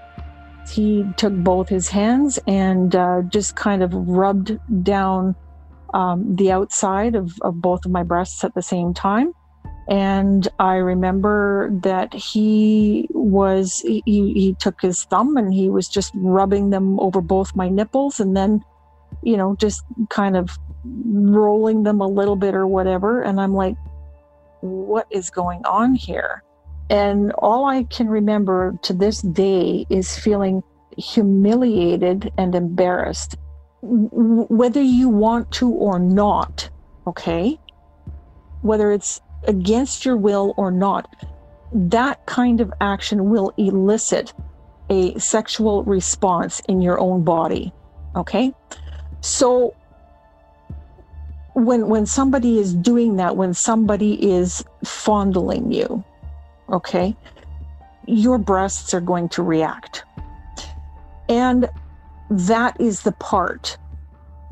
he 0.70 1.06
took 1.18 1.34
both 1.34 1.70
his 1.70 1.90
hands 1.90 2.40
and 2.48 2.96
uh, 2.96 3.22
just 3.30 3.56
kind 3.56 3.84
of 3.84 3.94
rubbed 3.94 4.58
down 4.84 5.36
um, 5.94 6.36
the 6.36 6.52
outside 6.52 7.16
of, 7.16 7.34
of 7.42 7.62
both 7.62 7.86
of 7.86 7.92
my 7.92 8.04
breasts 8.04 8.44
at 8.44 8.54
the 8.54 8.62
same 8.62 8.94
time 8.94 9.34
and 9.92 10.48
I 10.58 10.76
remember 10.76 11.70
that 11.84 12.14
he 12.14 13.10
was, 13.12 13.80
he, 13.80 14.02
he 14.06 14.56
took 14.60 14.82
his 14.82 15.04
thumb 15.04 15.36
and 15.36 15.54
he 15.54 15.70
was 15.70 15.90
just 15.90 16.14
rubbing 16.16 16.70
them 16.70 16.98
over 17.02 17.20
both 17.20 17.56
my 17.56 17.68
nipples 17.68 18.20
and 18.22 18.36
then, 18.38 18.64
you 19.22 19.36
know, 19.36 19.56
just 19.58 19.84
kind 20.10 20.38
of 20.38 20.58
rolling 20.86 21.84
them 21.84 22.00
a 22.00 22.08
little 22.08 22.38
bit 22.38 22.56
or 22.56 22.68
whatever. 22.68 23.22
And 23.22 23.42
I'm 23.42 23.54
like, 23.54 23.76
what 24.62 25.08
is 25.10 25.30
going 25.30 25.66
on 25.66 25.96
here? 25.96 26.44
And 26.92 27.32
all 27.38 27.66
I 27.66 27.84
can 27.84 28.10
remember 28.10 28.78
to 28.82 28.92
this 28.92 29.22
day 29.22 29.86
is 29.90 30.18
feeling 30.18 30.62
humiliated 30.98 32.34
and 32.38 32.54
embarrassed, 32.54 33.38
whether 33.82 34.82
you 34.82 35.08
want 35.08 35.50
to 35.54 35.70
or 35.70 36.00
not, 36.00 36.70
okay? 37.08 37.58
Whether 38.62 38.92
it's 38.92 39.22
against 39.46 40.04
your 40.04 40.18
will 40.18 40.54
or 40.58 40.70
not, 40.70 41.08
that 41.72 42.26
kind 42.26 42.60
of 42.60 42.74
action 42.82 43.30
will 43.30 43.54
elicit 43.56 44.34
a 44.90 45.18
sexual 45.18 45.86
response 45.86 46.60
in 46.68 46.82
your 46.82 47.00
own 47.00 47.24
body. 47.24 47.72
Okay? 48.18 48.54
So 49.22 49.74
when 51.54 51.88
when 51.88 52.06
somebody 52.06 52.60
is 52.60 52.74
doing 52.74 53.16
that, 53.16 53.38
when 53.38 53.54
somebody 53.54 54.30
is 54.30 54.66
fondling 54.84 55.72
you, 55.72 56.04
okay, 56.72 57.16
your 58.08 58.38
breasts 58.38 58.94
are 58.94 59.02
going 59.02 59.30
to 59.30 59.44
react. 59.44 60.04
And 61.30 61.70
that 62.30 62.80
is 62.80 63.02
the 63.02 63.12
part 63.14 63.78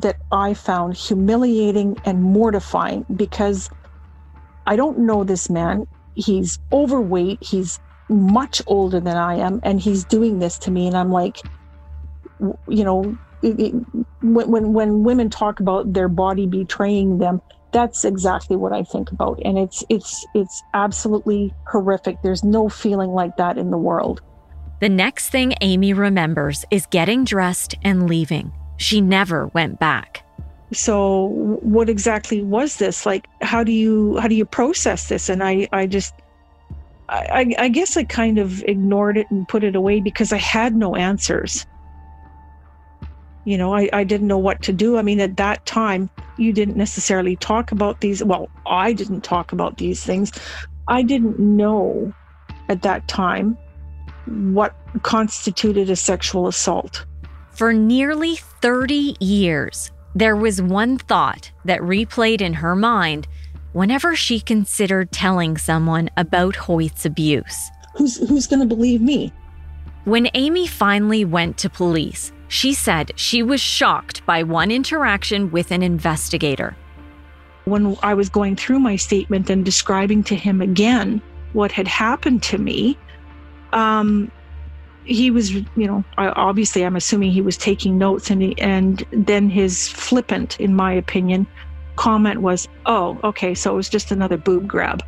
that 0.02 0.18
I 0.32 0.54
found 0.54 0.96
humiliating 0.96 1.98
and 2.06 2.24
mortifying 2.24 3.06
because 3.16 3.70
I 4.66 4.76
don't 4.76 5.00
know 5.00 5.24
this 5.24 5.50
man. 5.50 5.88
He's 6.16 6.60
overweight. 6.72 7.40
He's 7.42 7.80
much 8.10 8.62
older 8.68 9.00
than 9.00 9.18
I 9.18 9.36
am, 9.36 9.60
and 9.64 9.80
he's 9.80 10.04
doing 10.06 10.40
this 10.40 10.58
to 10.60 10.72
me. 10.72 10.88
And 10.88 10.98
I'm 10.98 11.12
like, 11.12 11.38
you 12.68 12.84
know, 12.84 13.18
it, 13.42 13.60
it, 13.60 13.74
when, 14.22 14.50
when 14.50 14.74
when 14.74 15.04
women 15.04 15.30
talk 15.30 15.60
about 15.60 15.94
their 15.94 16.08
body 16.08 16.46
betraying 16.46 17.18
them, 17.20 17.42
that's 17.72 18.06
exactly 18.06 18.56
what 18.56 18.74
I 18.74 18.84
think 18.84 19.12
about, 19.12 19.40
and 19.44 19.58
it's 19.58 19.84
it's 19.90 20.26
it's 20.34 20.64
absolutely 20.74 21.54
horrific. 21.68 22.22
There's 22.22 22.44
no 22.44 22.70
feeling 22.70 23.12
like 23.12 23.38
that 23.38 23.58
in 23.58 23.72
the 23.72 23.78
world. 23.78 24.22
The 24.80 24.90
next 24.90 25.30
thing 25.30 25.54
Amy 25.62 25.94
remembers 25.94 26.66
is 26.72 26.86
getting 26.88 27.26
dressed 27.26 27.76
and 27.84 28.10
leaving. 28.10 28.52
She 28.78 29.02
never 29.02 29.48
went 29.48 29.80
back 29.80 30.24
so 30.72 31.30
what 31.64 31.90
exactly 31.90 32.44
was 32.44 32.78
this 32.78 33.04
like 33.04 33.28
how 33.42 33.64
do 33.64 33.72
you 33.72 34.18
how 34.20 34.28
do 34.28 34.36
you 34.36 34.46
process 34.46 35.10
this 35.10 35.28
and 35.28 35.44
i 35.44 35.68
i 35.72 35.88
just 35.88 36.14
I, 37.10 37.56
I 37.58 37.70
guess 37.70 37.98
I 37.98 38.04
kind 38.04 38.38
of 38.38 38.64
ignored 38.64 39.18
it 39.18 39.30
and 39.32 39.48
put 39.48 39.64
it 39.64 39.76
away 39.76 40.00
because 40.00 40.32
I 40.32 40.38
had 40.38 40.76
no 40.76 40.96
answers. 40.96 41.66
You 43.46 43.58
know, 43.58 43.74
I, 43.74 43.90
I 43.94 44.04
didn't 44.04 44.28
know 44.28 44.38
what 44.38 44.62
to 44.64 44.74
do. 44.74 44.98
I 44.98 45.02
mean, 45.02 45.20
at 45.20 45.38
that 45.38 45.66
time, 45.66 46.10
you 46.38 46.54
didn't 46.54 46.78
necessarily 46.78 47.36
talk 47.36 47.72
about 47.72 48.02
these. 48.02 48.24
Well, 48.24 48.50
I 48.66 48.94
didn't 48.94 49.22
talk 49.22 49.52
about 49.52 49.78
these 49.78 50.04
things. 50.04 50.32
I 50.88 51.04
didn't 51.04 51.40
know 51.40 52.14
at 52.68 52.82
that 52.84 53.08
time 53.08 53.58
what 54.26 54.76
constituted 55.04 55.90
a 55.90 55.96
sexual 55.96 56.48
assault. 56.48 57.06
For 57.52 57.74
nearly 57.74 58.36
30 58.36 59.18
years, 59.20 59.92
there 60.16 60.36
was 60.36 60.62
one 60.62 60.98
thought 60.98 61.52
that 61.66 61.82
replayed 61.82 62.42
in 62.42 62.54
her 62.54 62.76
mind 62.76 63.28
whenever 63.74 64.16
she 64.16 64.40
considered 64.40 65.12
telling 65.12 65.58
someone 65.58 66.10
about 66.18 66.56
Hoyte's 66.56 67.06
abuse. 67.06 67.70
Who's, 67.96 68.18
who's 68.28 68.48
going 68.48 68.62
to 68.62 68.66
believe 68.66 69.02
me? 69.02 69.32
When 70.06 70.30
Amy 70.34 70.68
finally 70.68 71.26
went 71.26 71.58
to 71.58 71.70
police, 71.70 72.32
she 72.50 72.74
said 72.74 73.14
she 73.16 73.42
was 73.42 73.62
shocked 73.62 74.26
by 74.26 74.44
one 74.44 74.72
interaction 74.72 75.50
with 75.52 75.72
an 75.72 75.82
investigator. 75.82 76.76
When 77.66 77.96
I 78.04 78.14
was 78.14 78.28
going 78.28 78.58
through 78.58 78.80
my 78.80 78.98
statement 78.98 79.50
and 79.50 79.64
describing 79.64 80.24
to 80.24 80.36
him 80.36 80.62
again 80.62 81.22
what 81.54 81.72
had 81.72 81.88
happened 81.88 82.44
to 82.44 82.58
me, 82.58 82.98
um, 83.72 84.32
he 85.06 85.32
was, 85.32 85.52
you 85.52 85.66
know, 85.76 86.04
obviously 86.18 86.84
I'm 86.84 86.96
assuming 86.96 87.32
he 87.32 87.42
was 87.42 87.58
taking 87.58 87.98
notes, 87.98 88.30
and 88.30 88.42
he, 88.42 88.60
and 88.60 89.04
then 89.12 89.50
his 89.50 89.88
flippant, 89.88 90.60
in 90.60 90.76
my 90.76 90.92
opinion, 90.92 91.48
comment 91.96 92.42
was, 92.42 92.68
"Oh, 92.86 93.18
okay, 93.24 93.56
so 93.56 93.74
it 93.74 93.76
was 93.76 93.90
just 93.90 94.12
another 94.12 94.38
boob 94.38 94.68
grab." 94.68 95.04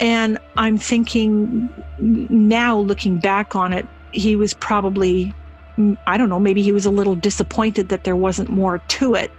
And 0.00 0.38
I'm 0.56 0.78
thinking 0.78 1.68
now, 1.98 2.76
looking 2.78 3.18
back 3.18 3.54
on 3.54 3.72
it, 3.72 3.86
he 4.12 4.36
was 4.36 4.54
probably, 4.54 5.32
I 6.06 6.16
don't 6.16 6.28
know, 6.28 6.40
maybe 6.40 6.62
he 6.62 6.72
was 6.72 6.86
a 6.86 6.90
little 6.90 7.14
disappointed 7.14 7.88
that 7.88 8.04
there 8.04 8.16
wasn't 8.16 8.48
more 8.48 8.78
to 8.78 9.14
it. 9.14 9.32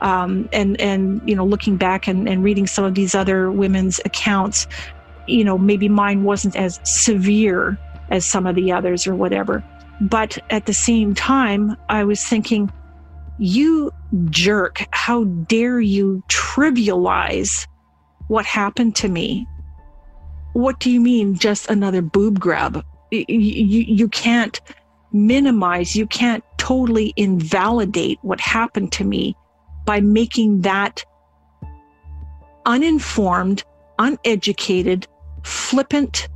Um, 0.00 0.48
and 0.52 0.78
and 0.80 1.22
you 1.28 1.34
know, 1.34 1.44
looking 1.44 1.76
back 1.76 2.06
and, 2.06 2.28
and 2.28 2.44
reading 2.44 2.66
some 2.66 2.84
of 2.84 2.94
these 2.94 3.14
other 3.14 3.50
women's 3.50 4.00
accounts, 4.04 4.66
you 5.26 5.44
know, 5.44 5.56
maybe 5.58 5.88
mine 5.88 6.24
wasn't 6.24 6.56
as 6.56 6.80
severe 6.84 7.78
as 8.10 8.24
some 8.24 8.46
of 8.46 8.54
the 8.54 8.72
others 8.72 9.06
or 9.06 9.14
whatever. 9.14 9.64
But 10.00 10.38
at 10.50 10.66
the 10.66 10.74
same 10.74 11.14
time, 11.14 11.76
I 11.88 12.04
was 12.04 12.22
thinking, 12.22 12.70
you 13.38 13.90
jerk, 14.30 14.86
how 14.90 15.24
dare 15.24 15.80
you 15.80 16.22
trivialize 16.28 17.66
what 18.28 18.44
happened 18.44 18.94
to 18.96 19.08
me? 19.08 19.46
What 20.52 20.78
do 20.80 20.90
you 20.90 21.00
mean, 21.00 21.36
just 21.36 21.70
another 21.70 22.02
boob 22.02 22.38
grab? 22.38 22.84
You, 23.10 23.24
you, 23.28 23.80
you 23.82 24.08
can't 24.08 24.60
minimize, 25.16 25.96
you 25.96 26.06
can't 26.06 26.44
totally 26.58 27.12
invalidate 27.16 28.18
what 28.22 28.40
happened 28.40 28.92
to 28.92 29.04
me 29.04 29.36
by 29.84 30.00
making 30.00 30.62
that 30.62 31.04
uninformed, 32.66 33.64
uneducated, 33.98 35.06
flippant 35.42 36.28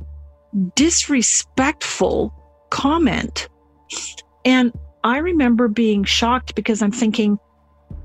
disrespectful 0.75 2.33
comment. 2.69 3.47
And 4.45 4.73
I 5.03 5.17
remember 5.17 5.67
being 5.67 6.03
shocked 6.03 6.55
because 6.55 6.81
I'm 6.81 6.91
thinking, 6.91 7.39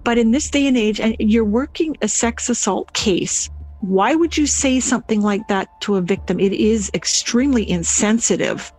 but 0.04 0.18
in 0.18 0.30
this 0.30 0.50
day 0.50 0.66
and 0.66 0.76
age, 0.76 1.00
and 1.00 1.16
you're 1.18 1.44
working 1.44 1.96
a 2.02 2.08
sex 2.08 2.48
assault 2.48 2.92
case, 2.92 3.50
why 3.80 4.14
would 4.14 4.36
you 4.36 4.46
say 4.46 4.80
something 4.80 5.20
like 5.20 5.46
that 5.48 5.68
to 5.82 5.96
a 5.96 6.00
victim? 6.00 6.40
It 6.40 6.52
is 6.52 6.90
extremely 6.94 7.68
insensitive, 7.68 8.72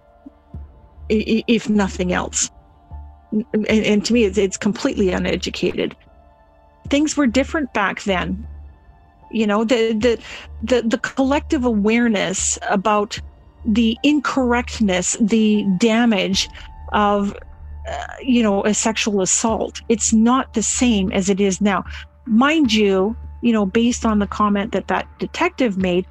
if 1.09 1.69
nothing 1.69 2.13
else. 2.13 2.49
And, 3.31 3.67
and 3.69 4.05
to 4.05 4.13
me, 4.13 4.23
it's, 4.23 4.37
it's 4.37 4.57
completely 4.57 5.09
uneducated. 5.11 5.95
Things 6.89 7.17
were 7.17 7.27
different 7.27 7.73
back 7.73 8.03
then. 8.03 8.47
You 9.29 9.45
know, 9.45 9.65
the, 9.65 9.91
the 9.91 10.19
the 10.63 10.81
the 10.83 10.97
collective 10.99 11.65
awareness 11.65 12.57
about 12.69 13.19
the 13.65 13.97
incorrectness, 14.03 15.17
the 15.19 15.65
damage 15.77 16.47
of 16.93 17.35
uh, 17.87 18.05
you 18.21 18.43
know, 18.43 18.65
a 18.65 18.73
sexual 18.73 19.21
assault. 19.21 19.81
It's 19.87 20.11
not 20.11 20.53
the 20.53 20.63
same 20.63 21.11
as 21.11 21.29
it 21.29 21.39
is 21.39 21.61
now. 21.61 21.85
Mind 22.25 22.73
you, 22.73 23.15
you 23.41 23.53
know, 23.53 23.65
based 23.65 24.05
on 24.05 24.19
the 24.19 24.27
comment 24.27 24.73
that 24.73 24.87
that 24.89 25.07
detective 25.19 25.77
made, 25.77 26.05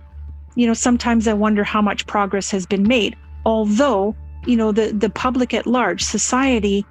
you 0.54 0.66
know, 0.66 0.72
sometimes 0.72 1.28
I 1.28 1.34
wonder 1.34 1.64
how 1.64 1.82
much 1.82 2.06
progress 2.06 2.50
has 2.50 2.64
been 2.64 2.84
made. 2.84 3.14
Although, 3.44 4.16
you 4.46 4.56
know, 4.56 4.72
the, 4.72 4.92
the 4.92 5.10
public 5.10 5.54
at 5.54 5.66
large, 5.66 6.02
society 6.02 6.84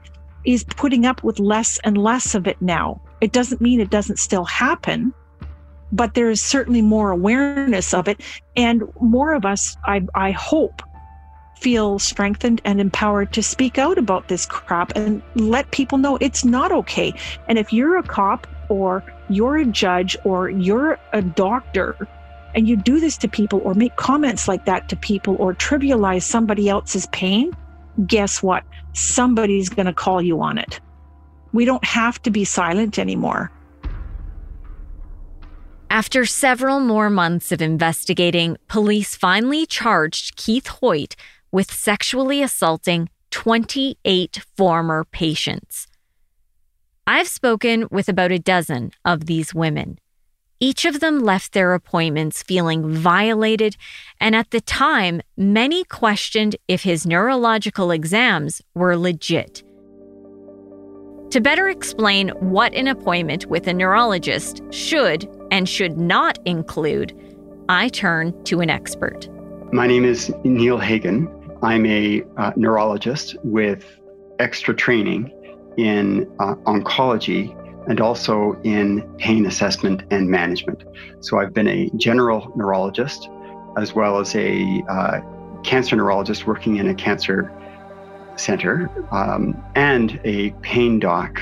is 0.45 0.64
putting 0.64 1.06
up 1.06 1.24
with 1.24 1.39
less 1.39 1.80
and 1.84 1.97
less 1.97 2.36
of 2.36 2.47
it 2.47 2.62
now. 2.62 3.01
It 3.22 3.32
doesn't 3.32 3.62
mean 3.62 3.80
it 3.80 3.89
doesn't 3.89 4.20
still 4.20 4.45
happen, 4.45 5.14
but 5.91 6.14
there 6.14 6.30
is 6.30 6.41
certainly 6.41 6.82
more 6.82 7.12
awareness 7.12 7.93
of 7.93 8.08
it. 8.08 8.22
And 8.56 8.84
more 8.99 9.34
of 9.34 9.45
us, 9.45 9.76
I, 9.86 10.06
I 10.14 10.32
hope, 10.32 10.82
feel 11.58 11.99
strengthened 11.99 12.62
and 12.66 12.82
empowered 12.82 13.32
to 13.34 13.41
speak 13.41 13.78
out 13.78 13.97
about 13.97 14.28
this 14.28 14.45
crap 14.45 14.91
and 14.95 15.22
let 15.36 15.72
people 15.72 15.97
know 15.97 16.18
it's 16.20 16.43
not 16.43 16.72
okay. 16.72 17.14
And 17.47 17.58
if 17.58 17.72
you're 17.72 17.97
a 17.97 18.03
cop 18.03 18.45
or 18.70 19.03
you're 19.30 19.58
a 19.58 19.66
judge 19.66 20.18
or 20.26 20.49
you're 20.49 20.99
a 21.14 21.22
doctor 21.22 22.08
and 22.56 22.68
you 22.68 22.78
do 22.78 22.99
this 22.99 23.18
to 23.18 23.28
people 23.28 23.62
or 23.64 23.74
make 23.74 23.95
comments 23.97 24.47
like 24.47 24.66
that 24.66 24.88
to 24.89 24.95
people 24.95 25.36
or 25.39 25.53
trivialize 25.53 26.24
somebody 26.24 26.70
else's 26.70 27.06
pain, 27.08 27.56
guess 28.08 28.41
what? 28.41 28.64
Somebody's 28.93 29.68
going 29.68 29.86
to 29.86 29.93
call 29.93 30.22
you 30.22 30.41
on 30.41 30.58
it. 30.58 30.80
We 31.51 31.66
don't 31.66 31.84
have 31.84 32.22
to 32.24 32.32
be 32.32 32.45
silent 32.45 32.97
anymore. 32.97 33.51
After 35.89 36.26
several 36.26 36.80
more 36.80 37.10
months 37.10 37.51
of 37.51 37.62
investigating, 37.62 38.58
police 38.68 39.16
finally 39.16 39.66
charged 39.66 40.36
Keith 40.36 40.66
Hoyte 40.82 41.16
with 41.51 41.72
sexually 41.72 42.41
assaulting 42.41 43.10
28 43.32 44.41
former 44.58 45.06
patients. 45.12 45.88
I've 47.08 47.28
spoken 47.28 47.88
with 47.91 48.10
about 48.10 48.32
a 48.32 48.39
dozen 48.39 48.91
of 49.03 49.26
these 49.26 49.53
women. 49.53 49.99
Each 50.60 50.86
of 50.86 51.01
them 51.01 51.20
left 51.20 51.51
their 51.51 51.74
appointments 51.74 52.41
feeling 52.41 52.89
violated, 52.89 53.76
and 54.22 54.36
at 54.36 54.51
the 54.51 54.62
time, 54.62 55.22
many 55.36 55.84
questioned 55.84 56.56
if 56.68 56.84
his 56.84 57.06
neurological 57.06 57.91
exams 57.91 58.62
were 58.74 58.95
legit. 58.95 59.64
To 61.32 61.41
better 61.41 61.68
explain 61.68 62.30
what 62.39 62.74
an 62.74 62.88
appointment 62.88 63.47
with 63.47 63.68
a 63.68 63.74
neurologist 63.74 64.62
should 64.72 65.28
and 65.51 65.68
should 65.68 65.97
not 65.97 66.39
include, 66.45 67.14
I 67.68 67.89
turn 67.89 68.41
to 68.45 68.62
an 68.62 68.70
expert. 68.70 69.28
My 69.74 69.88
name 69.88 70.06
is 70.06 70.34
Neil 70.45 70.78
Hagen. 70.78 71.28
I'm 71.64 71.86
a 71.86 72.24
uh, 72.38 72.53
neurologist 72.56 73.36
with 73.43 73.99
extra 74.39 74.74
training 74.74 75.32
in 75.78 76.32
uh, 76.39 76.56
oncology 76.66 77.53
and 77.88 78.02
also 78.02 78.60
in 78.64 79.02
pain 79.18 79.46
assessment 79.46 80.04
and 80.12 80.30
management. 80.30 80.84
So 81.20 81.40
I've 81.40 81.54
been 81.54 81.68
a 81.68 81.90
general 81.98 82.52
neurologist 82.56 83.30
as 83.78 83.94
well 83.94 84.20
as 84.20 84.36
a 84.36 84.84
uh, 84.90 85.22
cancer 85.64 85.96
neurologist 85.96 86.48
working 86.48 86.78
in 86.78 86.88
a 86.88 86.96
cancer 86.96 87.52
center 88.38 88.90
um, 89.12 89.62
and 89.76 90.20
a 90.24 90.52
pain 90.62 91.00
doc 91.00 91.42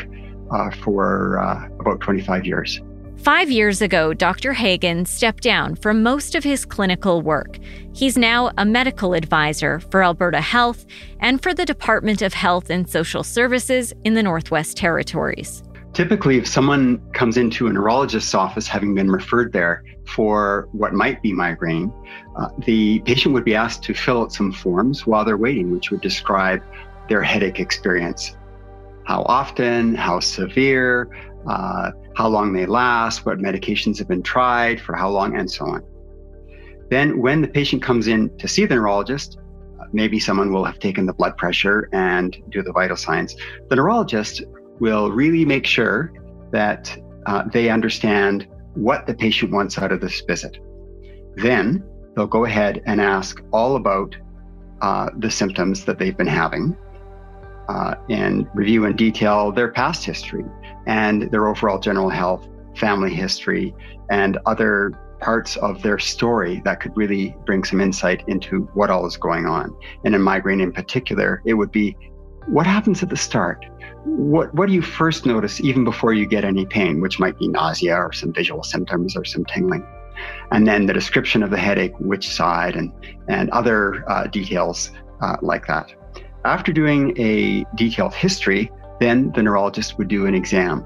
uh, 0.51 0.71
for 0.71 1.39
uh, 1.39 1.67
about 1.79 1.99
25 2.01 2.45
years. 2.45 2.81
Five 3.17 3.49
years 3.49 3.81
ago, 3.81 4.13
Dr. 4.13 4.51
Hagen 4.51 5.05
stepped 5.05 5.43
down 5.43 5.75
from 5.75 6.03
most 6.03 6.35
of 6.35 6.43
his 6.43 6.65
clinical 6.65 7.21
work. 7.21 7.57
He's 7.93 8.17
now 8.17 8.51
a 8.57 8.65
medical 8.65 9.13
advisor 9.13 9.79
for 9.79 10.03
Alberta 10.03 10.41
Health 10.41 10.85
and 11.21 11.41
for 11.41 11.53
the 11.53 11.65
Department 11.65 12.21
of 12.21 12.33
Health 12.33 12.69
and 12.69 12.89
Social 12.89 13.23
Services 13.23 13.93
in 14.03 14.15
the 14.15 14.23
Northwest 14.23 14.75
Territories. 14.75 15.63
Typically, 15.93 16.37
if 16.37 16.47
someone 16.47 16.99
comes 17.11 17.37
into 17.37 17.67
a 17.67 17.69
neurologist's 17.69 18.33
office 18.33 18.67
having 18.67 18.95
been 18.95 19.11
referred 19.11 19.53
there 19.53 19.83
for 20.07 20.67
what 20.71 20.91
might 20.91 21.21
be 21.21 21.31
migraine, 21.31 21.93
uh, 22.35 22.49
the 22.65 22.99
patient 23.01 23.31
would 23.35 23.45
be 23.45 23.53
asked 23.53 23.83
to 23.83 23.93
fill 23.93 24.23
out 24.23 24.33
some 24.33 24.51
forms 24.51 25.05
while 25.05 25.23
they're 25.23 25.37
waiting, 25.37 25.71
which 25.71 25.91
would 25.91 26.01
describe 26.01 26.63
their 27.09 27.21
headache 27.21 27.59
experience. 27.59 28.35
How 29.05 29.21
often, 29.23 29.93
how 29.93 30.19
severe, 30.19 31.09
uh, 31.45 31.91
how 32.15 32.27
long 32.27 32.53
they 32.53 32.65
last, 32.65 33.23
what 33.27 33.37
medications 33.37 33.99
have 33.99 34.07
been 34.07 34.23
tried, 34.23 34.81
for 34.81 34.95
how 34.95 35.09
long, 35.09 35.37
and 35.37 35.49
so 35.49 35.65
on. 35.65 35.83
Then, 36.89 37.19
when 37.21 37.41
the 37.41 37.47
patient 37.47 37.83
comes 37.83 38.07
in 38.07 38.35
to 38.39 38.47
see 38.47 38.65
the 38.65 38.75
neurologist, 38.75 39.37
uh, 39.79 39.85
maybe 39.93 40.19
someone 40.19 40.51
will 40.51 40.65
have 40.65 40.79
taken 40.79 41.05
the 41.05 41.13
blood 41.13 41.37
pressure 41.37 41.87
and 41.93 42.35
do 42.49 42.63
the 42.63 42.71
vital 42.71 42.97
signs. 42.97 43.35
The 43.69 43.75
neurologist 43.75 44.41
will 44.79 45.11
really 45.11 45.45
make 45.45 45.65
sure 45.65 46.13
that 46.51 46.95
uh, 47.25 47.43
they 47.51 47.69
understand 47.69 48.47
what 48.75 49.05
the 49.07 49.13
patient 49.13 49.51
wants 49.51 49.77
out 49.77 49.91
of 49.91 50.01
this 50.01 50.21
visit. 50.21 50.57
Then 51.35 51.83
they'll 52.15 52.27
go 52.27 52.45
ahead 52.45 52.81
and 52.85 52.99
ask 52.99 53.41
all 53.51 53.75
about 53.75 54.15
uh, 54.81 55.09
the 55.17 55.31
symptoms 55.31 55.85
that 55.85 55.99
they've 55.99 56.17
been 56.17 56.27
having 56.27 56.75
uh, 57.69 57.95
and 58.09 58.47
review 58.53 58.85
in 58.85 58.95
detail 58.95 59.51
their 59.51 59.71
past 59.71 60.03
history 60.03 60.43
and 60.85 61.31
their 61.31 61.47
overall 61.47 61.79
general 61.79 62.09
health, 62.09 62.47
family 62.75 63.13
history, 63.13 63.73
and 64.09 64.37
other 64.45 64.91
parts 65.21 65.55
of 65.57 65.81
their 65.81 65.97
story 65.97 66.61
that 66.65 66.81
could 66.81 66.95
really 66.97 67.33
bring 67.45 67.63
some 67.63 67.79
insight 67.79 68.23
into 68.27 68.63
what 68.73 68.89
all 68.89 69.05
is 69.05 69.15
going 69.15 69.45
on. 69.45 69.73
And 70.03 70.13
in 70.13 70.21
migraine 70.21 70.59
in 70.59 70.73
particular, 70.73 71.41
it 71.45 71.53
would 71.53 71.71
be 71.71 71.95
what 72.47 72.67
happens 72.67 73.01
at 73.01 73.09
the 73.09 73.15
start? 73.15 73.65
What, 74.05 74.53
what 74.53 74.67
do 74.67 74.73
you 74.73 74.81
first 74.81 75.25
notice 75.25 75.61
even 75.61 75.83
before 75.83 76.13
you 76.13 76.25
get 76.25 76.43
any 76.43 76.65
pain, 76.65 77.01
which 77.01 77.19
might 77.19 77.37
be 77.39 77.47
nausea 77.47 77.95
or 77.95 78.11
some 78.11 78.33
visual 78.33 78.63
symptoms 78.63 79.15
or 79.15 79.23
some 79.23 79.45
tingling? 79.45 79.85
And 80.51 80.67
then 80.67 80.85
the 80.85 80.93
description 80.93 81.41
of 81.41 81.49
the 81.49 81.57
headache, 81.57 81.93
which 81.99 82.27
side, 82.27 82.75
and, 82.75 82.91
and 83.27 83.49
other 83.51 84.09
uh, 84.09 84.27
details 84.27 84.91
uh, 85.21 85.37
like 85.41 85.67
that. 85.67 85.93
After 86.45 86.73
doing 86.73 87.17
a 87.17 87.65
detailed 87.75 88.13
history, 88.13 88.71
then 88.99 89.31
the 89.33 89.41
neurologist 89.41 89.97
would 89.97 90.09
do 90.09 90.25
an 90.25 90.35
exam. 90.35 90.85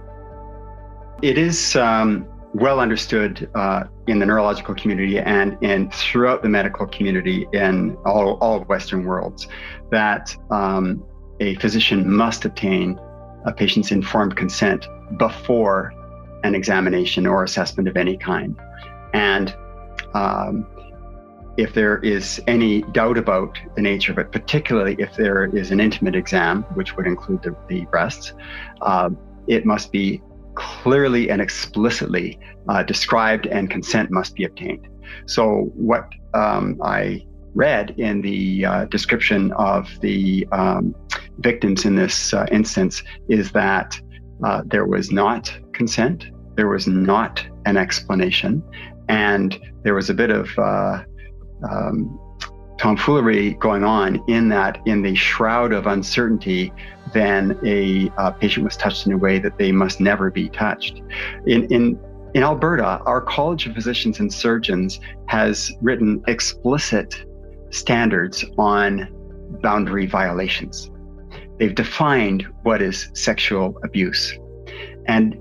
It 1.23 1.37
is 1.37 1.75
um, 1.75 2.27
well 2.53 2.79
understood 2.79 3.49
uh, 3.55 3.85
in 4.07 4.19
the 4.19 4.25
neurological 4.25 4.75
community 4.75 5.19
and 5.19 5.57
in 5.63 5.89
throughout 5.91 6.43
the 6.43 6.49
medical 6.49 6.85
community 6.85 7.47
in 7.53 7.97
all, 8.05 8.37
all 8.39 8.61
Western 8.65 9.03
worlds 9.05 9.47
that 9.91 10.35
um, 10.51 11.03
a 11.39 11.55
physician 11.55 12.09
must 12.09 12.45
obtain 12.45 12.99
a 13.47 13.53
patient's 13.53 13.91
informed 13.91 14.35
consent 14.35 14.87
before 15.17 15.93
an 16.43 16.53
examination 16.53 17.25
or 17.25 17.43
assessment 17.43 17.87
of 17.87 17.97
any 17.97 18.17
kind. 18.17 18.55
And 19.13 19.55
um, 20.13 20.67
if 21.57 21.73
there 21.73 21.97
is 21.99 22.41
any 22.45 22.83
doubt 22.91 23.17
about 23.17 23.57
the 23.75 23.81
nature 23.81 24.11
of 24.11 24.19
it, 24.19 24.31
particularly 24.31 24.95
if 24.99 25.15
there 25.15 25.45
is 25.45 25.71
an 25.71 25.79
intimate 25.79 26.15
exam, 26.15 26.63
which 26.75 26.95
would 26.95 27.07
include 27.07 27.41
the, 27.41 27.55
the 27.67 27.85
breasts, 27.85 28.33
uh, 28.81 29.09
it 29.47 29.65
must 29.65 29.91
be 29.91 30.21
clearly 30.53 31.29
and 31.29 31.41
explicitly 31.41 32.37
uh, 32.67 32.83
described 32.83 33.47
and 33.47 33.71
consent 33.71 34.11
must 34.11 34.35
be 34.35 34.43
obtained. 34.43 34.87
So, 35.25 35.71
what 35.73 36.09
um, 36.33 36.79
I 36.83 37.25
read 37.55 37.91
in 37.97 38.21
the 38.21 38.65
uh, 38.65 38.85
description 38.85 39.51
of 39.53 39.89
the 40.01 40.47
um, 40.51 40.93
victims 41.39 41.85
in 41.85 41.95
this 41.95 42.33
uh, 42.33 42.45
instance 42.51 43.03
is 43.29 43.51
that 43.51 43.99
uh, 44.43 44.61
there 44.65 44.85
was 44.85 45.11
not 45.11 45.55
consent, 45.73 46.27
there 46.55 46.67
was 46.67 46.87
not 46.87 47.45
an 47.65 47.77
explanation, 47.77 48.63
and 49.09 49.59
there 49.83 49.93
was 49.93 50.09
a 50.09 50.13
bit 50.13 50.29
of 50.29 50.49
uh, 50.57 51.03
um, 51.69 52.19
tomfoolery 52.77 53.53
going 53.55 53.83
on 53.83 54.23
in 54.27 54.49
that 54.49 54.79
in 54.85 55.01
the 55.01 55.15
shroud 55.15 55.73
of 55.73 55.87
uncertainty 55.87 56.71
then 57.11 57.57
a 57.65 58.11
uh, 58.19 58.29
patient 58.31 58.63
was 58.63 58.77
touched 58.77 59.07
in 59.07 59.13
a 59.13 59.17
way 59.17 59.39
that 59.39 59.57
they 59.57 59.71
must 59.71 59.99
never 59.99 60.29
be 60.29 60.47
touched 60.49 61.01
in 61.47 61.65
in 61.73 61.99
in 62.33 62.43
Alberta, 62.43 63.01
our 63.05 63.21
College 63.21 63.65
of 63.65 63.73
Physicians 63.73 64.19
and 64.19 64.31
Surgeons 64.31 64.99
has 65.25 65.71
written 65.81 66.21
explicit 66.27 67.25
standards 67.71 68.45
on 68.57 69.07
boundary 69.61 70.05
violations. 70.05 70.91
They've 71.57 71.73
defined 71.73 72.47
what 72.63 72.81
is 72.81 73.09
sexual 73.13 73.79
abuse. 73.83 74.37
And 75.07 75.37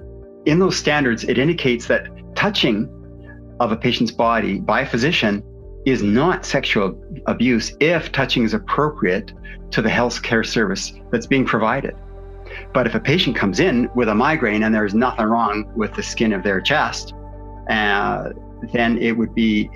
in 0.46 0.58
those 0.58 0.76
standards, 0.76 1.24
it 1.24 1.38
indicates 1.38 1.86
that 1.88 2.08
touching 2.34 2.88
of 3.60 3.72
a 3.72 3.76
patient's 3.76 4.12
body 4.12 4.60
by 4.60 4.82
a 4.82 4.86
physician 4.86 5.42
is 5.86 6.02
not 6.02 6.44
sexual 6.44 7.00
abuse 7.26 7.74
if 7.80 8.12
touching 8.12 8.44
is 8.44 8.54
appropriate 8.54 9.32
to 9.70 9.82
the 9.82 9.90
health 9.90 10.22
care 10.22 10.44
service 10.44 10.92
that's 11.10 11.26
being 11.26 11.44
provided. 11.44 11.94
But 12.72 12.86
if 12.86 12.94
a 12.94 13.00
patient 13.00 13.36
comes 13.36 13.60
in 13.60 13.88
with 13.94 14.08
a 14.08 14.14
migraine 14.14 14.62
and 14.62 14.74
there's 14.74 14.94
nothing 14.94 15.26
wrong 15.26 15.70
with 15.76 15.94
the 15.94 16.02
skin 16.02 16.32
of 16.32 16.42
their 16.42 16.60
chest, 16.60 17.14
uh, 17.68 18.30
then 18.72 18.98
it 18.98 19.12
would 19.12 19.34
be 19.34 19.68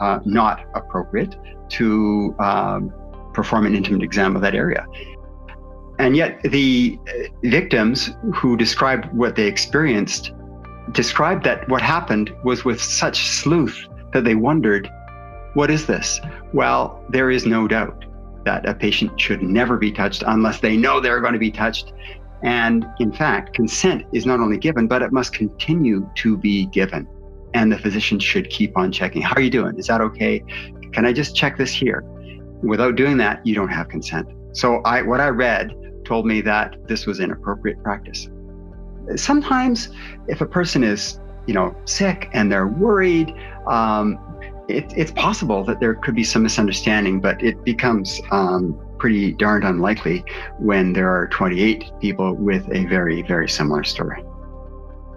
uh, 0.00 0.20
not 0.24 0.64
appropriate 0.74 1.36
to 1.70 2.34
um, 2.38 2.92
perform 3.32 3.66
an 3.66 3.74
intimate 3.74 4.02
exam 4.02 4.36
of 4.36 4.42
that 4.42 4.54
area. 4.54 4.86
And 5.98 6.16
yet, 6.16 6.42
the 6.42 6.98
uh, 7.08 7.28
victims 7.44 8.10
who 8.34 8.56
described 8.56 9.06
what 9.12 9.36
they 9.36 9.46
experienced 9.46 10.32
described 10.92 11.44
that 11.44 11.68
what 11.68 11.82
happened 11.82 12.34
was 12.44 12.64
with 12.64 12.80
such 12.80 13.26
sleuth 13.26 13.86
that 14.12 14.24
they 14.24 14.34
wondered, 14.34 14.90
what 15.54 15.70
is 15.70 15.86
this? 15.86 16.20
Well, 16.52 17.02
there 17.08 17.30
is 17.30 17.46
no 17.46 17.66
doubt 17.66 18.04
that 18.44 18.68
a 18.68 18.74
patient 18.74 19.20
should 19.20 19.42
never 19.42 19.76
be 19.76 19.90
touched 19.90 20.22
unless 20.26 20.60
they 20.60 20.76
know 20.76 21.00
they're 21.00 21.20
going 21.20 21.32
to 21.32 21.38
be 21.38 21.50
touched. 21.50 21.92
And 22.42 22.86
in 23.00 23.10
fact, 23.10 23.54
consent 23.54 24.04
is 24.12 24.26
not 24.26 24.40
only 24.40 24.58
given, 24.58 24.86
but 24.86 25.02
it 25.02 25.12
must 25.12 25.32
continue 25.32 26.08
to 26.16 26.36
be 26.36 26.66
given. 26.66 27.08
And 27.54 27.72
the 27.72 27.78
physician 27.78 28.20
should 28.20 28.50
keep 28.50 28.76
on 28.76 28.92
checking. 28.92 29.22
How 29.22 29.34
are 29.34 29.40
you 29.40 29.50
doing? 29.50 29.78
Is 29.78 29.86
that 29.86 30.00
okay? 30.02 30.44
Can 30.92 31.06
I 31.06 31.12
just 31.12 31.34
check 31.34 31.56
this 31.56 31.72
here? 31.72 32.04
Without 32.62 32.96
doing 32.96 33.16
that, 33.16 33.44
you 33.46 33.54
don't 33.54 33.68
have 33.68 33.88
consent. 33.88 34.28
So 34.56 34.80
I, 34.86 35.02
what 35.02 35.20
I 35.20 35.28
read 35.28 35.74
told 36.06 36.24
me 36.24 36.40
that 36.40 36.76
this 36.88 37.04
was 37.04 37.20
inappropriate 37.20 37.82
practice. 37.82 38.30
Sometimes, 39.14 39.90
if 40.28 40.40
a 40.40 40.46
person 40.46 40.82
is, 40.82 41.20
you 41.46 41.52
know, 41.52 41.76
sick 41.84 42.30
and 42.32 42.50
they're 42.50 42.66
worried, 42.66 43.34
um, 43.66 44.18
it, 44.68 44.90
it's 44.96 45.12
possible 45.12 45.62
that 45.64 45.78
there 45.78 45.94
could 45.96 46.14
be 46.14 46.24
some 46.24 46.42
misunderstanding, 46.42 47.20
but 47.20 47.42
it 47.44 47.62
becomes 47.64 48.18
um, 48.30 48.80
pretty 48.98 49.32
darned 49.32 49.64
unlikely 49.64 50.24
when 50.58 50.94
there 50.94 51.10
are 51.10 51.28
28 51.28 51.84
people 52.00 52.34
with 52.34 52.66
a 52.72 52.86
very, 52.86 53.20
very 53.22 53.50
similar 53.50 53.84
story. 53.84 54.24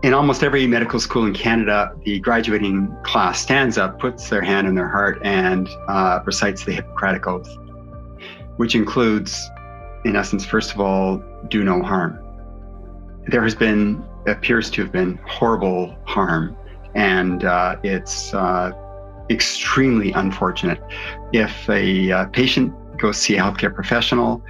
In 0.04 0.14
almost 0.14 0.44
every 0.44 0.68
medical 0.68 1.00
school 1.00 1.26
in 1.26 1.34
Canada, 1.34 1.96
the 2.04 2.20
graduating 2.20 2.94
class 3.04 3.42
stands 3.42 3.78
up, 3.78 4.00
puts 4.00 4.30
their 4.30 4.42
hand 4.42 4.68
on 4.68 4.76
their 4.76 4.90
heart, 4.90 5.20
and 5.24 5.70
uh, 5.88 6.20
recites 6.26 6.66
the 6.66 6.74
Hippocratic 6.74 7.26
Oath, 7.26 7.50
which 8.60 8.76
includes 8.76 9.50
in 10.04 10.18
essence, 10.18 10.46
first 10.46 10.74
of 10.74 10.82
all, 10.82 11.24
do 11.48 11.64
no 11.64 11.82
harm. 11.82 12.20
There 13.28 13.42
has 13.42 13.56
been, 13.56 14.04
appears 14.28 14.70
to 14.72 14.84
have 14.84 14.92
been 14.92 15.18
horrible 15.26 15.96
harm, 16.06 16.58
and 16.94 17.46
uh, 17.46 17.78
it's 17.84 18.34
uh, 18.34 18.72
extremely 19.30 20.12
unfortunate. 20.12 20.82
If 21.32 21.70
a 21.70 22.12
uh, 22.12 22.26
patient 22.28 22.74
goes 22.98 23.16
see 23.16 23.38
a 23.38 23.40
healthcare 23.40 23.74
professional, 23.74 24.44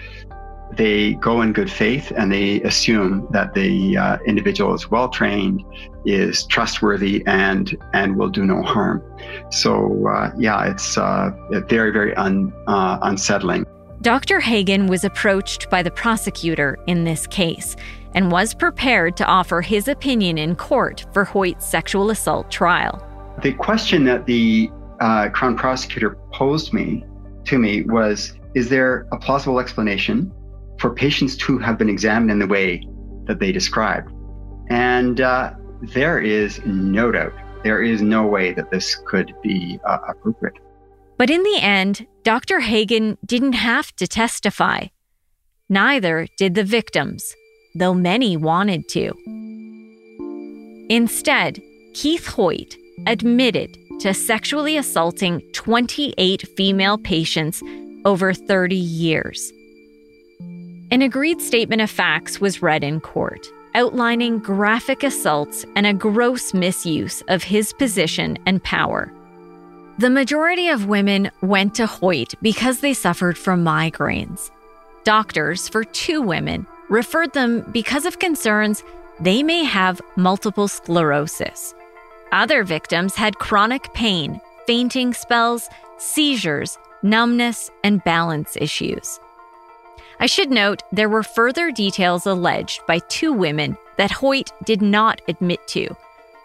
they 0.71 1.13
go 1.15 1.43
in 1.43 1.53
good 1.53 1.71
faith 1.71 2.11
and 2.15 2.31
they 2.31 2.61
assume 2.61 3.27
that 3.29 3.53
the 3.53 3.95
uh, 3.95 4.17
individual 4.25 4.73
is 4.73 4.89
well 4.89 5.09
trained, 5.09 5.63
is 6.05 6.45
trustworthy, 6.47 7.23
and 7.27 7.77
and 7.93 8.17
will 8.17 8.29
do 8.29 8.43
no 8.43 8.63
harm. 8.63 9.03
So 9.51 10.07
uh, 10.07 10.31
yeah, 10.35 10.65
it's 10.65 10.97
uh, 10.97 11.29
very 11.67 11.91
very 11.91 12.15
un, 12.15 12.51
uh, 12.65 12.97
unsettling. 13.03 13.65
Dr. 14.01 14.39
Hagen 14.39 14.87
was 14.87 15.03
approached 15.03 15.69
by 15.69 15.83
the 15.83 15.91
prosecutor 15.91 16.77
in 16.87 17.03
this 17.03 17.27
case 17.27 17.75
and 18.13 18.31
was 18.31 18.53
prepared 18.53 19.17
to 19.17 19.25
offer 19.25 19.59
his 19.59 19.89
opinion 19.89 20.37
in 20.37 20.55
court 20.55 21.05
for 21.11 21.25
Hoyte's 21.25 21.65
sexual 21.65 22.09
assault 22.09 22.49
trial. 22.49 23.05
The 23.43 23.51
question 23.51 24.05
that 24.05 24.25
the 24.25 24.71
uh, 25.01 25.27
Crown 25.29 25.57
prosecutor 25.57 26.17
posed 26.31 26.71
me 26.71 27.03
to 27.43 27.59
me 27.59 27.81
was 27.83 28.39
Is 28.53 28.69
there 28.69 29.05
a 29.11 29.17
plausible 29.17 29.59
explanation 29.59 30.31
for 30.77 30.93
patients 30.93 31.35
to 31.37 31.57
have 31.57 31.77
been 31.77 31.89
examined 31.89 32.31
in 32.31 32.39
the 32.39 32.47
way 32.47 32.81
that 33.25 33.39
they 33.39 33.51
described? 33.51 34.13
And 34.69 35.19
uh, 35.19 35.55
there 35.81 36.19
is 36.19 36.61
no 36.65 37.11
doubt, 37.11 37.33
there 37.63 37.83
is 37.83 38.01
no 38.01 38.25
way 38.25 38.53
that 38.53 38.71
this 38.71 38.95
could 38.95 39.33
be 39.43 39.77
uh, 39.85 39.97
appropriate. 40.07 40.55
But 41.17 41.29
in 41.29 41.43
the 41.43 41.59
end, 41.61 42.07
Dr. 42.23 42.59
Hagen 42.59 43.17
didn't 43.25 43.53
have 43.53 43.95
to 43.95 44.07
testify. 44.07 44.87
Neither 45.69 46.27
did 46.37 46.55
the 46.55 46.63
victims, 46.63 47.35
though 47.75 47.93
many 47.93 48.35
wanted 48.35 48.89
to. 48.89 49.13
Instead, 50.89 51.61
Keith 51.93 52.25
Hoyte 52.25 52.75
admitted 53.07 53.77
to 53.99 54.13
sexually 54.13 54.77
assaulting 54.77 55.41
28 55.53 56.47
female 56.57 56.97
patients 56.97 57.61
over 58.05 58.33
30 58.33 58.75
years. 58.75 59.51
An 60.91 61.01
agreed 61.01 61.41
statement 61.41 61.81
of 61.81 61.89
facts 61.89 62.41
was 62.41 62.61
read 62.61 62.83
in 62.83 62.99
court, 62.99 63.47
outlining 63.75 64.39
graphic 64.39 65.03
assaults 65.03 65.65
and 65.75 65.85
a 65.85 65.93
gross 65.93 66.53
misuse 66.53 67.21
of 67.27 67.43
his 67.43 67.73
position 67.73 68.37
and 68.45 68.63
power. 68.63 69.13
The 69.99 70.09
majority 70.09 70.69
of 70.69 70.85
women 70.85 71.29
went 71.41 71.75
to 71.75 71.85
Hoyte 71.85 72.33
because 72.41 72.79
they 72.79 72.93
suffered 72.93 73.37
from 73.37 73.65
migraines. 73.65 74.49
Doctors 75.03 75.67
for 75.67 75.83
two 75.83 76.21
women 76.21 76.65
referred 76.87 77.33
them 77.33 77.69
because 77.73 78.05
of 78.05 78.17
concerns 78.17 78.81
they 79.19 79.43
may 79.43 79.65
have 79.65 79.99
multiple 80.15 80.69
sclerosis. 80.69 81.75
Other 82.31 82.63
victims 82.63 83.15
had 83.15 83.39
chronic 83.39 83.93
pain, 83.93 84.39
fainting 84.65 85.13
spells, 85.13 85.67
seizures, 85.97 86.77
numbness, 87.03 87.69
and 87.83 88.01
balance 88.05 88.55
issues. 88.55 89.19
I 90.21 90.27
should 90.27 90.49
note 90.49 90.81
there 90.93 91.09
were 91.09 91.23
further 91.23 91.71
details 91.71 92.25
alleged 92.25 92.79
by 92.87 92.99
two 93.09 93.33
women 93.33 93.77
that 93.97 94.11
Hoyte 94.11 94.53
did 94.63 94.81
not 94.81 95.21
admit 95.27 95.67
to. 95.67 95.93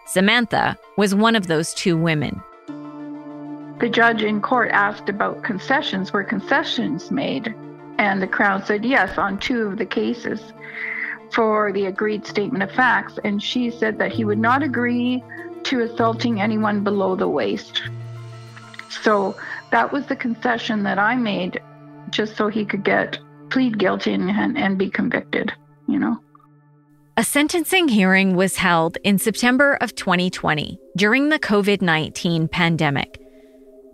Samantha 0.07 0.77
was 0.97 1.15
one 1.15 1.37
of 1.37 1.47
those 1.47 1.73
two 1.73 1.95
women 1.95 2.41
the 3.79 3.89
judge 3.89 4.23
in 4.23 4.41
court 4.41 4.71
asked 4.71 5.09
about 5.09 5.43
concessions. 5.43 6.13
Were 6.13 6.23
concessions 6.23 7.11
made? 7.11 7.53
And 7.97 8.21
the 8.21 8.27
Crown 8.27 8.63
said 8.63 8.85
yes 8.85 9.17
on 9.17 9.39
two 9.39 9.63
of 9.63 9.77
the 9.77 9.85
cases 9.85 10.53
for 11.31 11.71
the 11.71 11.85
agreed 11.85 12.25
statement 12.25 12.63
of 12.63 12.71
facts. 12.71 13.19
And 13.23 13.41
she 13.41 13.71
said 13.71 13.97
that 13.99 14.11
he 14.11 14.25
would 14.25 14.37
not 14.37 14.63
agree 14.63 15.23
to 15.63 15.81
assaulting 15.81 16.39
anyone 16.39 16.83
below 16.83 17.15
the 17.15 17.27
waist. 17.27 17.83
So 18.89 19.35
that 19.71 19.91
was 19.91 20.05
the 20.05 20.15
concession 20.15 20.83
that 20.83 20.99
I 20.99 21.15
made 21.15 21.61
just 22.11 22.37
so 22.37 22.47
he 22.47 22.65
could 22.65 22.83
get 22.83 23.17
plead 23.49 23.77
guilty 23.77 24.13
and, 24.13 24.57
and 24.57 24.77
be 24.77 24.89
convicted, 24.89 25.51
you 25.87 25.99
know. 25.99 26.17
A 27.17 27.23
sentencing 27.23 27.87
hearing 27.87 28.35
was 28.35 28.57
held 28.57 28.97
in 29.03 29.17
September 29.17 29.77
of 29.79 29.95
2020 29.95 30.77
during 30.97 31.29
the 31.29 31.39
COVID 31.39 31.81
19 31.81 32.47
pandemic. 32.47 33.24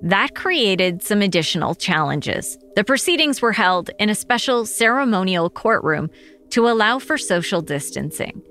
That 0.03 0.33
created 0.33 1.03
some 1.03 1.21
additional 1.21 1.75
challenges. 1.75 2.57
The 2.75 2.83
proceedings 2.83 3.39
were 3.39 3.51
held 3.51 3.91
in 3.99 4.09
a 4.09 4.15
special 4.15 4.65
ceremonial 4.65 5.51
courtroom 5.51 6.09
to 6.51 6.67
allow 6.67 6.97
for 6.97 7.19
social 7.19 7.61
distancing. 7.61 8.41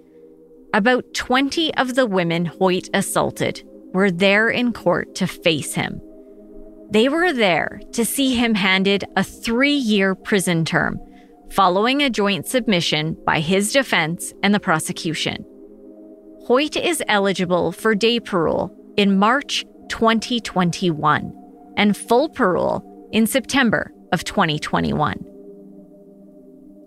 About 0.72 1.12
20 1.12 1.74
of 1.74 1.96
the 1.96 2.06
women 2.06 2.46
Hoyte 2.46 2.88
assaulted 2.94 3.64
were 3.92 4.12
there 4.12 4.48
in 4.48 4.72
court 4.72 5.16
to 5.16 5.26
face 5.26 5.74
him. 5.74 6.00
They 6.92 7.08
were 7.08 7.32
there 7.32 7.80
to 7.92 8.04
see 8.04 8.36
him 8.36 8.54
handed 8.54 9.04
a 9.16 9.24
three 9.24 9.74
year 9.74 10.14
prison 10.14 10.64
term 10.64 11.00
following 11.50 12.00
a 12.00 12.10
joint 12.10 12.46
submission 12.46 13.16
by 13.26 13.40
his 13.40 13.72
defense 13.72 14.32
and 14.44 14.54
the 14.54 14.60
prosecution. 14.60 15.44
Hoyte 16.48 16.80
is 16.80 17.02
eligible 17.08 17.72
for 17.72 17.96
day 17.96 18.20
parole 18.20 18.72
in 18.96 19.18
March 19.18 19.64
2021 19.88 21.39
and 21.76 21.96
full 21.96 22.28
parole 22.28 23.08
in 23.12 23.26
September 23.26 23.92
of 24.12 24.24
2021. 24.24 25.26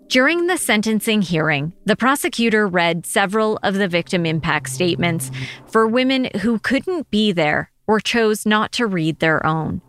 During 0.08 0.46
the 0.46 0.58
sentencing 0.58 1.22
hearing, 1.22 1.72
the 1.86 1.96
prosecutor 1.96 2.68
read 2.68 3.06
several 3.06 3.58
of 3.62 3.74
the 3.74 3.88
victim 3.88 4.26
impact 4.26 4.68
statements 4.68 5.30
for 5.66 5.88
women 5.88 6.28
who 6.40 6.58
couldn't 6.58 7.10
be 7.10 7.32
there 7.32 7.70
or 7.86 8.00
chose 8.00 8.46
not 8.46 8.70
to 8.72 8.86
read 8.86 9.18
their 9.18 9.44
own. 9.44 9.80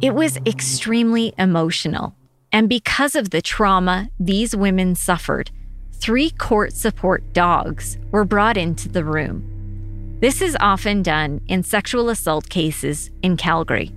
It 0.00 0.14
was 0.14 0.38
extremely 0.46 1.32
emotional, 1.38 2.16
and 2.50 2.68
because 2.68 3.14
of 3.14 3.30
the 3.30 3.42
trauma 3.42 4.10
these 4.18 4.56
women 4.56 4.94
suffered, 4.94 5.50
three 5.92 6.30
court 6.30 6.72
support 6.72 7.32
dogs 7.32 7.98
were 8.10 8.24
brought 8.24 8.56
into 8.56 8.88
the 8.88 9.04
room. 9.04 10.18
This 10.20 10.40
is 10.40 10.56
often 10.60 11.02
done 11.02 11.40
in 11.46 11.62
sexual 11.62 12.08
assault 12.08 12.48
cases 12.48 13.10
in 13.22 13.36
Calgary. 13.36 13.92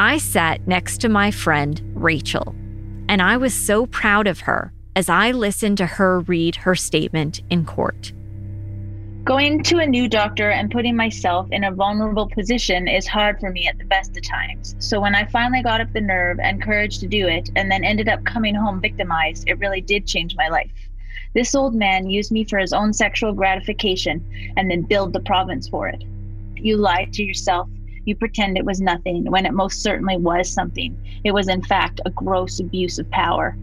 I 0.00 0.16
sat 0.16 0.66
next 0.66 1.02
to 1.02 1.10
my 1.10 1.30
friend, 1.30 1.78
Rachel, 1.94 2.54
and 3.06 3.20
I 3.20 3.36
was 3.36 3.52
so 3.52 3.84
proud 3.84 4.26
of 4.26 4.40
her 4.40 4.72
as 4.96 5.10
I 5.10 5.32
listened 5.32 5.76
to 5.76 5.84
her 5.84 6.20
read 6.20 6.56
her 6.56 6.74
statement 6.74 7.42
in 7.50 7.66
court. 7.66 8.10
Going 9.24 9.62
to 9.64 9.76
a 9.76 9.86
new 9.86 10.08
doctor 10.08 10.52
and 10.52 10.70
putting 10.70 10.96
myself 10.96 11.48
in 11.50 11.64
a 11.64 11.70
vulnerable 11.70 12.30
position 12.30 12.88
is 12.88 13.06
hard 13.06 13.38
for 13.40 13.50
me 13.50 13.68
at 13.68 13.76
the 13.76 13.84
best 13.84 14.16
of 14.16 14.22
times. 14.22 14.74
So 14.78 15.02
when 15.02 15.14
I 15.14 15.26
finally 15.26 15.62
got 15.62 15.82
up 15.82 15.92
the 15.92 16.00
nerve 16.00 16.40
and 16.40 16.62
courage 16.62 16.98
to 17.00 17.06
do 17.06 17.28
it 17.28 17.50
and 17.54 17.70
then 17.70 17.84
ended 17.84 18.08
up 18.08 18.24
coming 18.24 18.54
home 18.54 18.80
victimized, 18.80 19.50
it 19.50 19.58
really 19.58 19.82
did 19.82 20.06
change 20.06 20.34
my 20.34 20.48
life. 20.48 20.72
This 21.34 21.54
old 21.54 21.74
man 21.74 22.08
used 22.08 22.32
me 22.32 22.44
for 22.44 22.58
his 22.58 22.72
own 22.72 22.94
sexual 22.94 23.34
gratification 23.34 24.24
and 24.56 24.70
then 24.70 24.80
billed 24.80 25.12
the 25.12 25.20
province 25.20 25.68
for 25.68 25.88
it. 25.88 26.02
You 26.56 26.78
lied 26.78 27.12
to 27.12 27.22
yourself. 27.22 27.68
You 28.04 28.16
pretend 28.16 28.56
it 28.56 28.64
was 28.64 28.80
nothing 28.80 29.30
when 29.30 29.46
it 29.46 29.52
most 29.52 29.82
certainly 29.82 30.16
was 30.16 30.50
something. 30.50 30.96
It 31.24 31.32
was, 31.32 31.48
in 31.48 31.62
fact, 31.62 32.00
a 32.04 32.10
gross 32.10 32.60
abuse 32.60 32.98
of 32.98 33.10
power. 33.10 33.56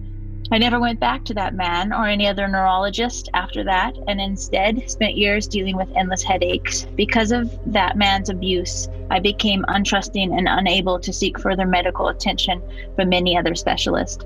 I 0.50 0.58
never 0.58 0.80
went 0.80 1.02
back 1.02 1.26
to 1.26 1.34
that 1.34 1.56
man 1.56 1.92
or 1.92 2.08
any 2.08 2.26
other 2.26 2.48
neurologist 2.48 3.30
after 3.34 3.66
that, 3.66 3.98
and 4.08 4.22
instead 4.22 4.90
spent 4.90 5.18
years 5.18 5.46
dealing 5.46 5.76
with 5.76 5.90
endless 5.98 6.24
headaches. 6.24 6.86
Because 6.96 7.34
of 7.34 7.52
that 7.74 7.98
man's 7.98 8.30
abuse, 8.30 8.88
I 9.10 9.20
became 9.20 9.66
untrusting 9.68 10.38
and 10.38 10.48
unable 10.48 11.00
to 11.00 11.12
seek 11.12 11.38
further 11.38 11.66
medical 11.66 12.08
attention 12.08 12.62
from 12.96 13.12
any 13.12 13.38
other 13.38 13.56
specialist. 13.56 14.26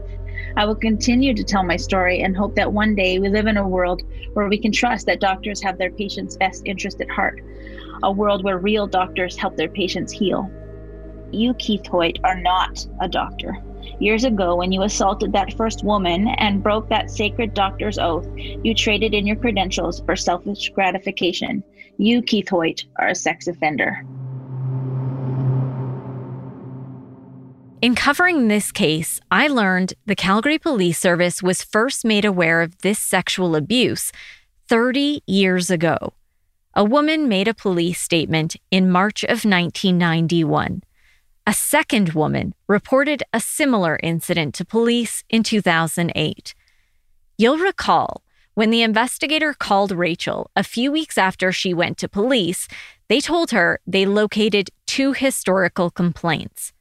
I 0.58 0.66
will 0.66 0.76
continue 0.76 1.34
to 1.34 1.44
tell 1.44 1.64
my 1.64 1.78
story 1.78 2.22
and 2.22 2.38
hope 2.38 2.56
that 2.56 2.74
one 2.74 2.94
day 2.94 3.18
we 3.18 3.30
live 3.30 3.48
in 3.48 3.58
a 3.58 3.68
world 3.68 4.04
where 4.34 4.48
we 4.48 4.60
can 4.60 4.72
trust 4.72 5.08
that 5.08 5.22
doctors 5.22 5.64
have 5.64 5.80
their 5.80 5.92
patients' 5.92 6.38
best 6.38 6.62
interest 6.66 7.02
at 7.02 7.10
heart, 7.10 7.42
a 8.04 8.12
world 8.12 8.44
where 8.44 8.58
real 8.58 8.88
doctors 8.88 9.38
help 9.38 9.58
their 9.58 9.70
patients 9.70 10.12
heal. 10.12 10.50
You, 11.32 11.54
Keith 11.56 11.84
Hoyte, 11.84 12.20
are 12.24 12.40
not 12.40 12.86
a 13.00 13.08
doctor. 13.08 13.58
Years 14.00 14.24
ago, 14.24 14.56
when 14.56 14.72
you 14.72 14.84
assaulted 14.84 15.34
that 15.34 15.54
first 15.54 15.84
woman 15.84 16.28
and 16.38 16.64
broke 16.64 16.90
that 16.90 17.10
sacred 17.10 17.54
doctor's 17.54 17.98
oath, 17.98 18.28
you 18.36 18.74
traded 18.74 19.14
in 19.14 19.26
your 19.26 19.36
credentials 19.36 20.02
for 20.02 20.16
selfish 20.16 20.70
gratification. 20.70 21.64
You, 21.98 22.22
Keith 22.22 22.48
Hoyte, 22.48 22.86
are 22.98 23.10
a 23.10 23.16
sex 23.16 23.48
offender. 23.48 24.06
In 27.82 27.96
covering 27.96 28.48
this 28.48 28.72
case, 28.72 29.20
I 29.32 29.48
learned 29.48 29.96
the 30.06 30.16
Calgary 30.16 30.60
Police 30.60 31.00
Service 31.00 31.42
was 31.42 31.64
first 31.64 32.06
made 32.06 32.26
aware 32.26 32.62
of 32.62 32.78
this 32.80 33.00
sexual 33.00 33.56
abuse 33.56 34.12
30 34.68 35.24
years 35.26 35.72
ago. 35.72 36.14
A 36.74 36.86
woman 36.86 37.28
made 37.28 37.48
a 37.48 37.54
police 37.54 38.02
statement 38.02 38.56
in 38.72 38.90
March 38.90 39.24
of 39.24 39.44
1991. 39.44 40.84
A 41.46 41.54
second 41.54 42.14
woman 42.14 42.54
reported 42.68 43.24
a 43.34 43.42
similar 43.42 44.00
incident 44.02 44.56
to 44.56 44.66
police 44.66 45.24
in 45.30 45.44
2008. 45.44 46.56
You'll 47.38 47.58
recall 47.58 48.24
when 48.54 48.70
the 48.70 48.84
investigator 48.84 49.54
called 49.54 49.92
Rachel 49.92 50.52
a 50.56 50.64
few 50.64 50.92
weeks 50.92 51.18
after 51.18 51.52
she 51.52 51.74
went 51.74 51.98
to 51.98 52.10
police, 52.10 52.68
they 53.08 53.20
told 53.20 53.52
her 53.52 53.80
they 53.88 54.06
located 54.06 54.70
two 54.86 55.14
historical 55.14 55.90
complaints. 55.90 56.74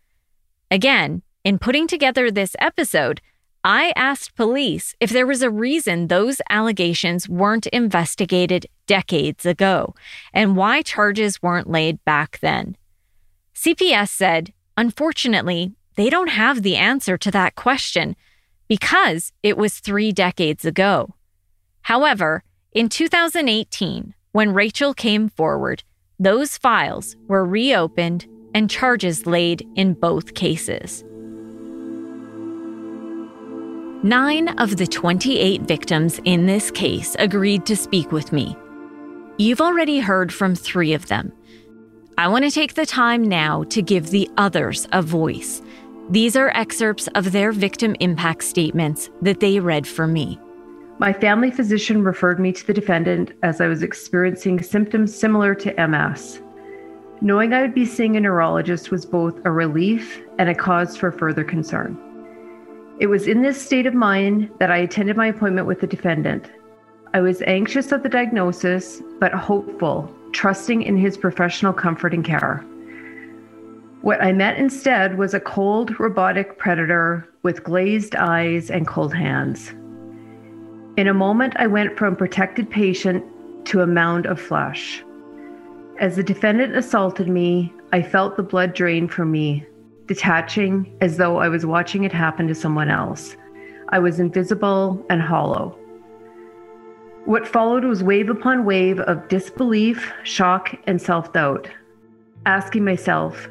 Again, 0.70 1.22
in 1.44 1.58
putting 1.58 1.86
together 1.86 2.30
this 2.30 2.54
episode, 2.58 3.20
I 3.62 3.92
asked 3.94 4.34
police 4.36 4.94
if 5.00 5.10
there 5.10 5.26
was 5.26 5.42
a 5.42 5.50
reason 5.50 6.06
those 6.06 6.40
allegations 6.50 7.28
weren't 7.28 7.66
investigated 7.68 8.66
decades 8.90 9.46
ago 9.46 9.94
and 10.34 10.56
why 10.56 10.82
charges 10.82 11.40
weren't 11.40 11.70
laid 11.70 12.04
back 12.04 12.40
then. 12.40 12.76
CPS 13.54 14.08
said, 14.08 14.52
unfortunately, 14.76 15.72
they 15.94 16.10
don't 16.10 16.30
have 16.30 16.62
the 16.62 16.74
answer 16.74 17.16
to 17.16 17.30
that 17.30 17.54
question 17.54 18.16
because 18.66 19.32
it 19.44 19.56
was 19.56 19.78
three 19.78 20.10
decades 20.10 20.64
ago. 20.64 21.14
However, 21.82 22.42
in 22.72 22.88
2018, 22.88 24.12
when 24.32 24.54
Rachel 24.54 24.92
came 24.92 25.28
forward, 25.28 25.84
those 26.18 26.58
files 26.58 27.14
were 27.28 27.44
reopened 27.44 28.26
and 28.56 28.68
charges 28.68 29.24
laid 29.24 29.64
in 29.76 29.94
both 29.94 30.34
cases. 30.34 31.04
Nine 34.02 34.48
of 34.58 34.78
the 34.78 34.86
28 34.86 35.62
victims 35.62 36.20
in 36.24 36.46
this 36.46 36.72
case 36.72 37.14
agreed 37.20 37.66
to 37.66 37.76
speak 37.76 38.10
with 38.10 38.32
me. 38.32 38.56
You've 39.40 39.62
already 39.62 40.00
heard 40.00 40.34
from 40.34 40.54
three 40.54 40.92
of 40.92 41.06
them. 41.06 41.32
I 42.18 42.28
want 42.28 42.44
to 42.44 42.50
take 42.50 42.74
the 42.74 42.84
time 42.84 43.26
now 43.26 43.64
to 43.70 43.80
give 43.80 44.10
the 44.10 44.30
others 44.36 44.86
a 44.92 45.00
voice. 45.00 45.62
These 46.10 46.36
are 46.36 46.50
excerpts 46.50 47.06
of 47.14 47.32
their 47.32 47.50
victim 47.50 47.96
impact 48.00 48.44
statements 48.44 49.08
that 49.22 49.40
they 49.40 49.58
read 49.58 49.86
for 49.86 50.06
me. 50.06 50.38
My 50.98 51.14
family 51.14 51.50
physician 51.50 52.04
referred 52.04 52.38
me 52.38 52.52
to 52.52 52.66
the 52.66 52.74
defendant 52.74 53.32
as 53.42 53.62
I 53.62 53.66
was 53.66 53.82
experiencing 53.82 54.62
symptoms 54.62 55.18
similar 55.18 55.54
to 55.54 55.88
MS. 55.88 56.42
Knowing 57.22 57.54
I 57.54 57.62
would 57.62 57.74
be 57.74 57.86
seeing 57.86 58.18
a 58.18 58.20
neurologist 58.20 58.90
was 58.90 59.06
both 59.06 59.40
a 59.46 59.50
relief 59.50 60.22
and 60.38 60.50
a 60.50 60.54
cause 60.54 60.98
for 60.98 61.10
further 61.10 61.44
concern. 61.44 61.98
It 62.98 63.06
was 63.06 63.26
in 63.26 63.40
this 63.40 63.58
state 63.58 63.86
of 63.86 63.94
mind 63.94 64.50
that 64.58 64.70
I 64.70 64.76
attended 64.76 65.16
my 65.16 65.28
appointment 65.28 65.66
with 65.66 65.80
the 65.80 65.86
defendant. 65.86 66.50
I 67.12 67.20
was 67.20 67.42
anxious 67.42 67.92
at 67.92 68.04
the 68.04 68.08
diagnosis, 68.08 69.02
but 69.18 69.32
hopeful 69.32 70.14
trusting 70.32 70.82
in 70.82 70.96
his 70.96 71.16
professional 71.16 71.72
comfort 71.72 72.14
and 72.14 72.24
care. 72.24 72.64
What 74.02 74.22
I 74.22 74.32
met 74.32 74.58
instead 74.58 75.18
was 75.18 75.34
a 75.34 75.40
cold, 75.40 75.98
robotic 75.98 76.56
predator 76.56 77.28
with 77.42 77.64
glazed 77.64 78.14
eyes 78.14 78.70
and 78.70 78.86
cold 78.86 79.12
hands. 79.12 79.70
In 80.96 81.08
a 81.08 81.14
moment, 81.14 81.54
I 81.56 81.66
went 81.66 81.98
from 81.98 82.14
protected 82.14 82.70
patient 82.70 83.24
to 83.66 83.80
a 83.80 83.86
mound 83.86 84.26
of 84.26 84.40
flesh. 84.40 85.02
As 85.98 86.16
the 86.16 86.22
defendant 86.22 86.76
assaulted 86.76 87.28
me, 87.28 87.72
I 87.92 88.02
felt 88.02 88.36
the 88.36 88.42
blood 88.42 88.72
drain 88.72 89.08
from 89.08 89.32
me, 89.32 89.66
detaching 90.06 90.96
as 91.00 91.16
though 91.16 91.38
I 91.38 91.48
was 91.48 91.66
watching 91.66 92.04
it 92.04 92.12
happen 92.12 92.46
to 92.46 92.54
someone 92.54 92.88
else. 92.88 93.36
I 93.88 93.98
was 93.98 94.20
invisible 94.20 95.04
and 95.10 95.20
hollow. 95.20 95.76
What 97.26 97.46
followed 97.46 97.84
was 97.84 98.02
wave 98.02 98.30
upon 98.30 98.64
wave 98.64 98.98
of 99.00 99.28
disbelief, 99.28 100.10
shock, 100.24 100.74
and 100.86 101.00
self 101.00 101.32
doubt. 101.32 101.68
Asking 102.46 102.84
myself, 102.84 103.48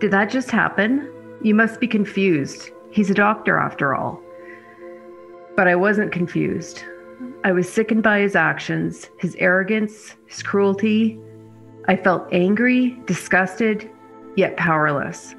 did 0.00 0.10
that 0.10 0.28
just 0.30 0.50
happen? 0.50 1.08
You 1.42 1.54
must 1.54 1.78
be 1.78 1.86
confused. 1.86 2.70
He's 2.90 3.10
a 3.10 3.14
doctor 3.14 3.58
after 3.58 3.94
all. 3.94 4.20
But 5.56 5.68
I 5.68 5.76
wasn't 5.76 6.10
confused. 6.10 6.82
I 7.44 7.52
was 7.52 7.72
sickened 7.72 8.02
by 8.02 8.20
his 8.20 8.34
actions, 8.34 9.08
his 9.18 9.36
arrogance, 9.38 10.16
his 10.26 10.42
cruelty. 10.42 11.18
I 11.86 11.96
felt 11.96 12.28
angry, 12.32 12.98
disgusted, 13.06 13.88
yet 14.36 14.56
powerless. 14.56 15.36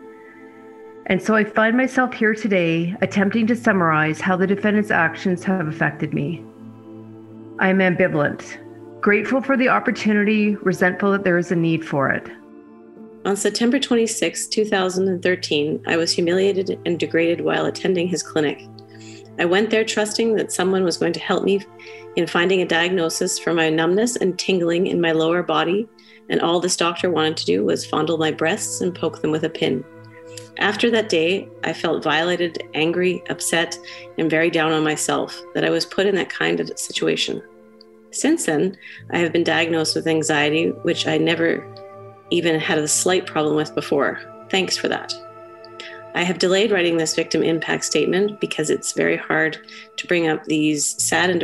And 1.07 1.21
so 1.21 1.35
I 1.35 1.43
find 1.43 1.75
myself 1.75 2.13
here 2.13 2.33
today 2.33 2.95
attempting 3.01 3.45
to 3.47 3.55
summarize 3.55 4.21
how 4.21 4.37
the 4.37 4.47
defendant's 4.47 4.91
actions 4.91 5.43
have 5.43 5.67
affected 5.67 6.13
me. 6.13 6.43
I 7.59 7.69
am 7.69 7.77
ambivalent, 7.77 8.57
grateful 8.99 9.39
for 9.39 9.55
the 9.55 9.69
opportunity, 9.69 10.55
resentful 10.55 11.11
that 11.11 11.23
there 11.23 11.37
is 11.37 11.51
a 11.51 11.55
need 11.55 11.85
for 11.85 12.09
it. 12.09 12.27
On 13.25 13.35
September 13.35 13.79
26, 13.79 14.47
2013, 14.47 15.83
I 15.85 15.95
was 15.95 16.11
humiliated 16.11 16.79
and 16.85 16.99
degraded 16.99 17.41
while 17.41 17.67
attending 17.67 18.07
his 18.07 18.23
clinic. 18.23 18.67
I 19.37 19.45
went 19.45 19.69
there 19.69 19.85
trusting 19.85 20.35
that 20.35 20.51
someone 20.51 20.83
was 20.83 20.97
going 20.97 21.13
to 21.13 21.19
help 21.19 21.43
me 21.43 21.61
in 22.15 22.25
finding 22.25 22.61
a 22.61 22.65
diagnosis 22.65 23.37
for 23.37 23.53
my 23.53 23.69
numbness 23.69 24.15
and 24.15 24.37
tingling 24.39 24.87
in 24.87 24.99
my 24.99 25.11
lower 25.11 25.43
body, 25.43 25.87
and 26.29 26.41
all 26.41 26.59
this 26.59 26.75
doctor 26.75 27.11
wanted 27.11 27.37
to 27.37 27.45
do 27.45 27.63
was 27.63 27.85
fondle 27.85 28.17
my 28.17 28.31
breasts 28.31 28.81
and 28.81 28.95
poke 28.95 29.21
them 29.21 29.29
with 29.29 29.43
a 29.43 29.49
pin. 29.49 29.85
After 30.59 30.89
that 30.91 31.09
day, 31.09 31.47
I 31.63 31.73
felt 31.73 32.03
violated, 32.03 32.63
angry, 32.73 33.23
upset, 33.29 33.77
and 34.17 34.29
very 34.29 34.49
down 34.49 34.71
on 34.71 34.83
myself 34.83 35.41
that 35.53 35.65
I 35.65 35.69
was 35.69 35.85
put 35.85 36.05
in 36.05 36.15
that 36.15 36.29
kind 36.29 36.59
of 36.59 36.77
situation. 36.77 37.41
Since 38.11 38.45
then, 38.45 38.77
I 39.11 39.17
have 39.17 39.33
been 39.33 39.43
diagnosed 39.43 39.95
with 39.95 40.07
anxiety, 40.07 40.69
which 40.83 41.07
I 41.07 41.17
never 41.17 41.65
even 42.29 42.59
had 42.59 42.77
a 42.77 42.87
slight 42.87 43.25
problem 43.25 43.55
with 43.55 43.73
before. 43.73 44.19
Thanks 44.49 44.77
for 44.77 44.87
that. 44.87 45.13
I 46.15 46.21
have 46.21 46.37
delayed 46.37 46.71
writing 46.71 46.97
this 46.97 47.15
victim 47.15 47.41
impact 47.41 47.85
statement 47.85 48.39
because 48.39 48.69
it's 48.69 48.93
very 48.93 49.17
hard 49.17 49.57
to 49.97 50.07
bring 50.07 50.27
up 50.27 50.45
these 50.45 50.95
sad 51.03 51.31
and 51.31 51.39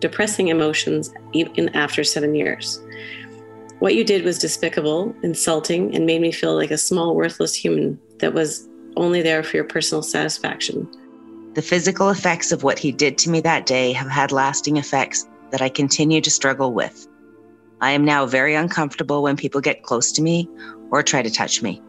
depressing 0.00 0.48
emotions 0.48 1.10
even 1.32 1.70
after 1.70 2.04
seven 2.04 2.34
years. 2.34 2.80
What 3.80 3.94
you 3.94 4.04
did 4.04 4.24
was 4.24 4.38
despicable, 4.38 5.14
insulting, 5.22 5.94
and 5.94 6.06
made 6.06 6.20
me 6.20 6.32
feel 6.32 6.54
like 6.54 6.70
a 6.70 6.78
small, 6.78 7.14
worthless 7.14 7.54
human 7.54 7.98
that 8.18 8.32
was 8.32 8.68
only 8.96 9.20
there 9.20 9.42
for 9.42 9.56
your 9.56 9.64
personal 9.64 10.02
satisfaction. 10.02 10.88
The 11.54 11.62
physical 11.62 12.10
effects 12.10 12.52
of 12.52 12.62
what 12.62 12.78
he 12.78 12.92
did 12.92 13.18
to 13.18 13.30
me 13.30 13.40
that 13.40 13.66
day 13.66 13.92
have 13.92 14.08
had 14.08 14.32
lasting 14.32 14.76
effects 14.76 15.28
that 15.50 15.60
I 15.60 15.68
continue 15.68 16.20
to 16.20 16.30
struggle 16.30 16.72
with. 16.72 17.06
I 17.80 17.90
am 17.90 18.04
now 18.04 18.26
very 18.26 18.54
uncomfortable 18.54 19.22
when 19.22 19.36
people 19.36 19.60
get 19.60 19.82
close 19.82 20.12
to 20.12 20.22
me 20.22 20.48
or 20.90 21.02
try 21.02 21.22
to 21.22 21.30
touch 21.30 21.60
me. 21.60 21.82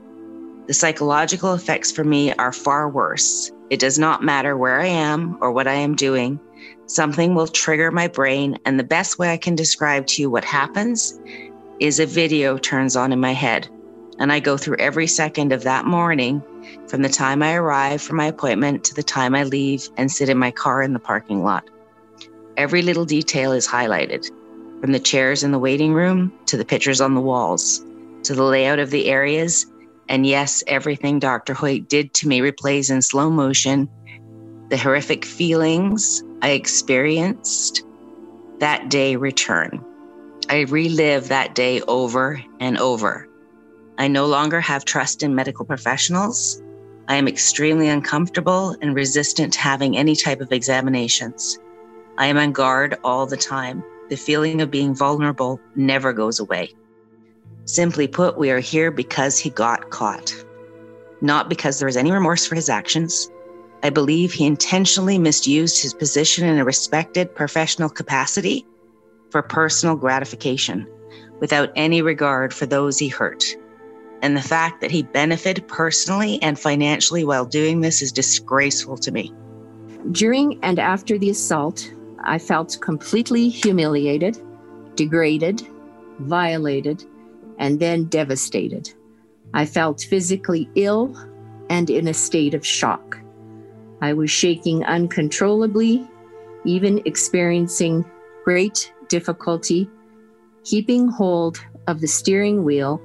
The 0.67 0.73
psychological 0.73 1.53
effects 1.53 1.91
for 1.91 2.03
me 2.03 2.33
are 2.33 2.51
far 2.51 2.89
worse. 2.89 3.51
It 3.69 3.79
does 3.79 3.99
not 3.99 4.23
matter 4.23 4.57
where 4.57 4.81
I 4.81 4.87
am 4.87 5.37
or 5.41 5.51
what 5.51 5.67
I 5.67 5.75
am 5.75 5.95
doing. 5.95 6.39
Something 6.87 7.35
will 7.35 7.47
trigger 7.47 7.91
my 7.91 8.07
brain, 8.07 8.57
and 8.65 8.79
the 8.79 8.83
best 8.83 9.19
way 9.19 9.31
I 9.31 9.37
can 9.37 9.55
describe 9.55 10.07
to 10.07 10.21
you 10.21 10.29
what 10.29 10.43
happens 10.43 11.19
is 11.79 11.99
a 11.99 12.05
video 12.05 12.57
turns 12.57 12.95
on 12.95 13.11
in 13.11 13.19
my 13.19 13.33
head. 13.33 13.67
And 14.17 14.31
I 14.31 14.39
go 14.39 14.57
through 14.57 14.77
every 14.77 15.07
second 15.07 15.51
of 15.51 15.63
that 15.63 15.85
morning 15.85 16.41
from 16.87 17.01
the 17.01 17.09
time 17.09 17.43
I 17.43 17.55
arrive 17.55 18.01
for 18.01 18.13
my 18.13 18.27
appointment 18.27 18.83
to 18.85 18.93
the 18.93 19.03
time 19.03 19.35
I 19.35 19.43
leave 19.43 19.89
and 19.97 20.11
sit 20.11 20.29
in 20.29 20.37
my 20.37 20.51
car 20.51 20.81
in 20.81 20.93
the 20.93 20.99
parking 20.99 21.43
lot. 21.43 21.69
Every 22.55 22.81
little 22.81 23.05
detail 23.05 23.51
is 23.51 23.67
highlighted 23.67 24.25
from 24.79 24.93
the 24.93 24.99
chairs 24.99 25.43
in 25.43 25.51
the 25.51 25.59
waiting 25.59 25.93
room 25.93 26.31
to 26.45 26.55
the 26.57 26.65
pictures 26.65 27.01
on 27.01 27.13
the 27.13 27.21
walls 27.21 27.83
to 28.23 28.33
the 28.33 28.43
layout 28.43 28.79
of 28.79 28.89
the 28.89 29.07
areas. 29.07 29.65
And 30.07 30.25
yes, 30.25 30.63
everything 30.67 31.19
Dr. 31.19 31.53
Hoyte 31.53 31.87
did 31.87 32.13
to 32.15 32.27
me 32.27 32.39
replays 32.39 32.89
in 32.89 33.01
slow 33.01 33.29
motion. 33.29 33.89
The 34.69 34.77
horrific 34.77 35.25
feelings 35.25 36.23
I 36.41 36.51
experienced 36.51 37.83
that 38.59 38.89
day 38.89 39.15
return. 39.15 39.83
I 40.47 40.61
relive 40.61 41.29
that 41.29 41.55
day 41.55 41.81
over 41.81 42.41
and 42.59 42.77
over. 42.77 43.27
I 43.97 44.07
no 44.07 44.27
longer 44.27 44.61
have 44.61 44.85
trust 44.85 45.23
in 45.23 45.33
medical 45.33 45.65
professionals. 45.65 46.61
I 47.07 47.15
am 47.15 47.27
extremely 47.27 47.87
uncomfortable 47.87 48.75
and 48.81 48.95
resistant 48.95 49.53
to 49.53 49.59
having 49.59 49.97
any 49.97 50.15
type 50.15 50.41
of 50.41 50.51
examinations. 50.51 51.57
I 52.19 52.27
am 52.27 52.37
on 52.37 52.51
guard 52.51 52.97
all 53.03 53.25
the 53.25 53.37
time. 53.37 53.83
The 54.09 54.15
feeling 54.15 54.61
of 54.61 54.69
being 54.69 54.93
vulnerable 54.93 55.59
never 55.75 56.13
goes 56.13 56.39
away. 56.39 56.75
Simply 57.65 58.07
put, 58.07 58.37
we 58.37 58.51
are 58.51 58.59
here 58.59 58.91
because 58.91 59.39
he 59.39 59.49
got 59.49 59.89
caught, 59.89 60.31
not 61.21 61.49
because 61.49 61.79
there 61.79 61.87
is 61.87 61.97
any 61.97 62.11
remorse 62.11 62.45
for 62.45 62.53
his 62.53 62.69
actions. 62.69 63.31
I 63.81 63.89
believe 63.89 64.31
he 64.31 64.45
intentionally 64.45 65.17
misused 65.17 65.81
his 65.81 65.95
position 65.95 66.47
in 66.47 66.59
a 66.59 66.65
respected 66.65 67.33
professional 67.33 67.89
capacity 67.89 68.67
for 69.35 69.41
personal 69.41 69.97
gratification 69.97 70.87
without 71.41 71.69
any 71.75 72.01
regard 72.01 72.53
for 72.53 72.65
those 72.65 72.97
he 72.97 73.09
hurt. 73.09 73.43
And 74.21 74.37
the 74.37 74.41
fact 74.41 74.79
that 74.79 74.91
he 74.91 75.03
benefited 75.03 75.67
personally 75.67 76.41
and 76.41 76.57
financially 76.57 77.25
while 77.25 77.43
doing 77.43 77.81
this 77.81 78.01
is 78.01 78.13
disgraceful 78.13 78.95
to 78.95 79.11
me. 79.11 79.33
During 80.13 80.57
and 80.63 80.79
after 80.79 81.17
the 81.17 81.29
assault, 81.31 81.91
I 82.23 82.37
felt 82.37 82.79
completely 82.79 83.49
humiliated, 83.49 84.41
degraded, 84.95 85.67
violated, 86.19 87.03
and 87.59 87.77
then 87.81 88.05
devastated. 88.05 88.89
I 89.53 89.65
felt 89.65 89.99
physically 89.99 90.69
ill 90.75 91.13
and 91.69 91.89
in 91.89 92.07
a 92.07 92.13
state 92.13 92.53
of 92.53 92.65
shock. 92.65 93.19
I 93.99 94.13
was 94.13 94.31
shaking 94.31 94.85
uncontrollably, 94.85 96.07
even 96.63 97.01
experiencing 97.03 98.09
great 98.45 98.93
difficulty 99.09 99.89
keeping 100.63 101.07
hold 101.07 101.59
of 101.87 102.01
the 102.01 102.07
steering 102.07 102.63
wheel 102.63 103.01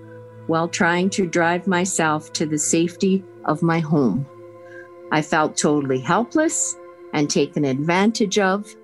while 0.46 0.68
trying 0.68 1.11
to 1.11 1.26
drive 1.26 1.66
myself 1.66 2.32
to 2.32 2.46
the 2.46 2.59
safety 2.59 3.22
of 3.44 3.62
my 3.62 3.78
home. 3.78 4.26
I 5.12 5.22
felt 5.22 5.57
totally 5.57 6.01
helpless 6.01 6.76
and 7.12 7.28
taken 7.28 7.64
advantage 7.64 8.38
of 8.38 8.74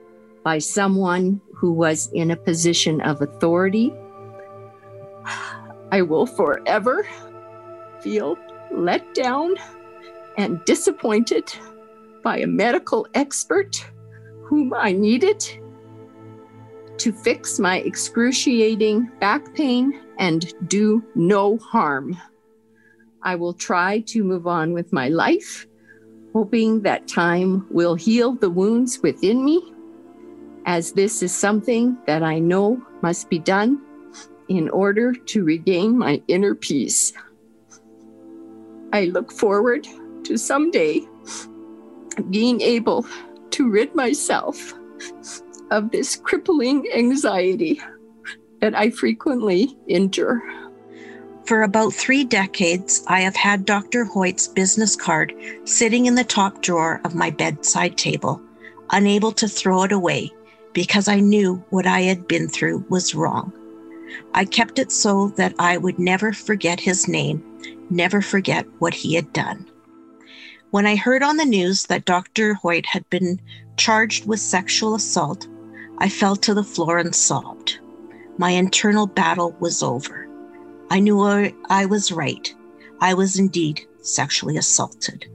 by 0.44 0.58
someone 0.58 1.40
who 1.54 1.72
was 1.72 2.10
in 2.12 2.30
a 2.30 2.36
position 2.36 3.00
of 3.00 3.22
authority 3.22 3.92
I 5.92 6.02
will 6.02 6.26
forever 6.26 7.06
feel 8.00 8.36
let 8.70 9.14
down 9.14 9.54
and 10.36 10.62
disappointed 10.64 11.54
by 12.22 12.38
a 12.38 12.46
medical 12.46 13.06
expert 13.14 13.84
whom 14.42 14.74
I 14.74 14.92
needed 14.92 15.42
to 17.06 17.12
fix 17.12 17.60
my 17.60 17.78
excruciating 17.82 19.08
back 19.20 19.54
pain 19.54 20.02
and 20.18 20.52
do 20.68 21.04
no 21.14 21.56
harm. 21.58 22.20
I 23.22 23.36
will 23.36 23.54
try 23.54 24.00
to 24.08 24.24
move 24.24 24.48
on 24.48 24.72
with 24.72 24.92
my 24.92 25.06
life, 25.06 25.68
hoping 26.32 26.82
that 26.82 27.06
time 27.06 27.64
will 27.70 27.94
heal 27.94 28.32
the 28.32 28.50
wounds 28.50 28.98
within 29.04 29.44
me, 29.44 29.72
as 30.64 30.94
this 30.94 31.22
is 31.22 31.32
something 31.32 31.96
that 32.08 32.24
I 32.24 32.40
know 32.40 32.84
must 33.02 33.30
be 33.30 33.38
done 33.38 33.80
in 34.48 34.68
order 34.70 35.12
to 35.12 35.44
regain 35.44 35.96
my 35.96 36.20
inner 36.26 36.56
peace. 36.56 37.12
I 38.92 39.04
look 39.04 39.30
forward 39.30 39.86
to 40.24 40.36
someday 40.36 41.02
being 42.30 42.60
able 42.62 43.06
to 43.50 43.70
rid 43.70 43.94
myself 43.94 44.74
of 45.70 45.90
this 45.90 46.16
crippling 46.16 46.86
anxiety 46.94 47.80
that 48.60 48.74
I 48.74 48.90
frequently 48.90 49.76
endure. 49.88 50.42
For 51.46 51.62
about 51.62 51.92
three 51.94 52.24
decades, 52.24 53.04
I 53.06 53.20
have 53.20 53.36
had 53.36 53.64
Dr. 53.64 54.04
Hoyte's 54.04 54.48
business 54.48 54.96
card 54.96 55.32
sitting 55.64 56.06
in 56.06 56.16
the 56.16 56.24
top 56.24 56.62
drawer 56.62 57.00
of 57.04 57.14
my 57.14 57.30
bedside 57.30 57.96
table, 57.96 58.40
unable 58.90 59.30
to 59.32 59.46
throw 59.46 59.84
it 59.84 59.92
away 59.92 60.32
because 60.72 61.08
I 61.08 61.20
knew 61.20 61.64
what 61.70 61.86
I 61.86 62.00
had 62.00 62.26
been 62.26 62.48
through 62.48 62.84
was 62.88 63.14
wrong. 63.14 63.52
I 64.34 64.44
kept 64.44 64.78
it 64.78 64.92
so 64.92 65.28
that 65.36 65.54
I 65.58 65.76
would 65.76 65.98
never 65.98 66.32
forget 66.32 66.80
his 66.80 67.08
name, 67.08 67.42
never 67.90 68.20
forget 68.20 68.66
what 68.78 68.94
he 68.94 69.14
had 69.14 69.32
done. 69.32 69.70
When 70.70 70.84
I 70.84 70.96
heard 70.96 71.22
on 71.22 71.36
the 71.36 71.44
news 71.44 71.84
that 71.84 72.04
Dr. 72.04 72.54
Hoyte 72.54 72.86
had 72.86 73.08
been 73.08 73.40
charged 73.76 74.26
with 74.26 74.40
sexual 74.40 74.96
assault, 74.96 75.46
I 75.98 76.08
fell 76.08 76.36
to 76.36 76.54
the 76.54 76.64
floor 76.64 76.98
and 76.98 77.14
sobbed. 77.14 77.78
My 78.38 78.50
internal 78.50 79.06
battle 79.06 79.56
was 79.60 79.82
over. 79.82 80.28
I 80.90 81.00
knew 81.00 81.20
I 81.22 81.86
was 81.86 82.12
right. 82.12 82.54
I 83.00 83.14
was 83.14 83.38
indeed 83.38 83.86
sexually 84.02 84.56
assaulted. 84.56 85.26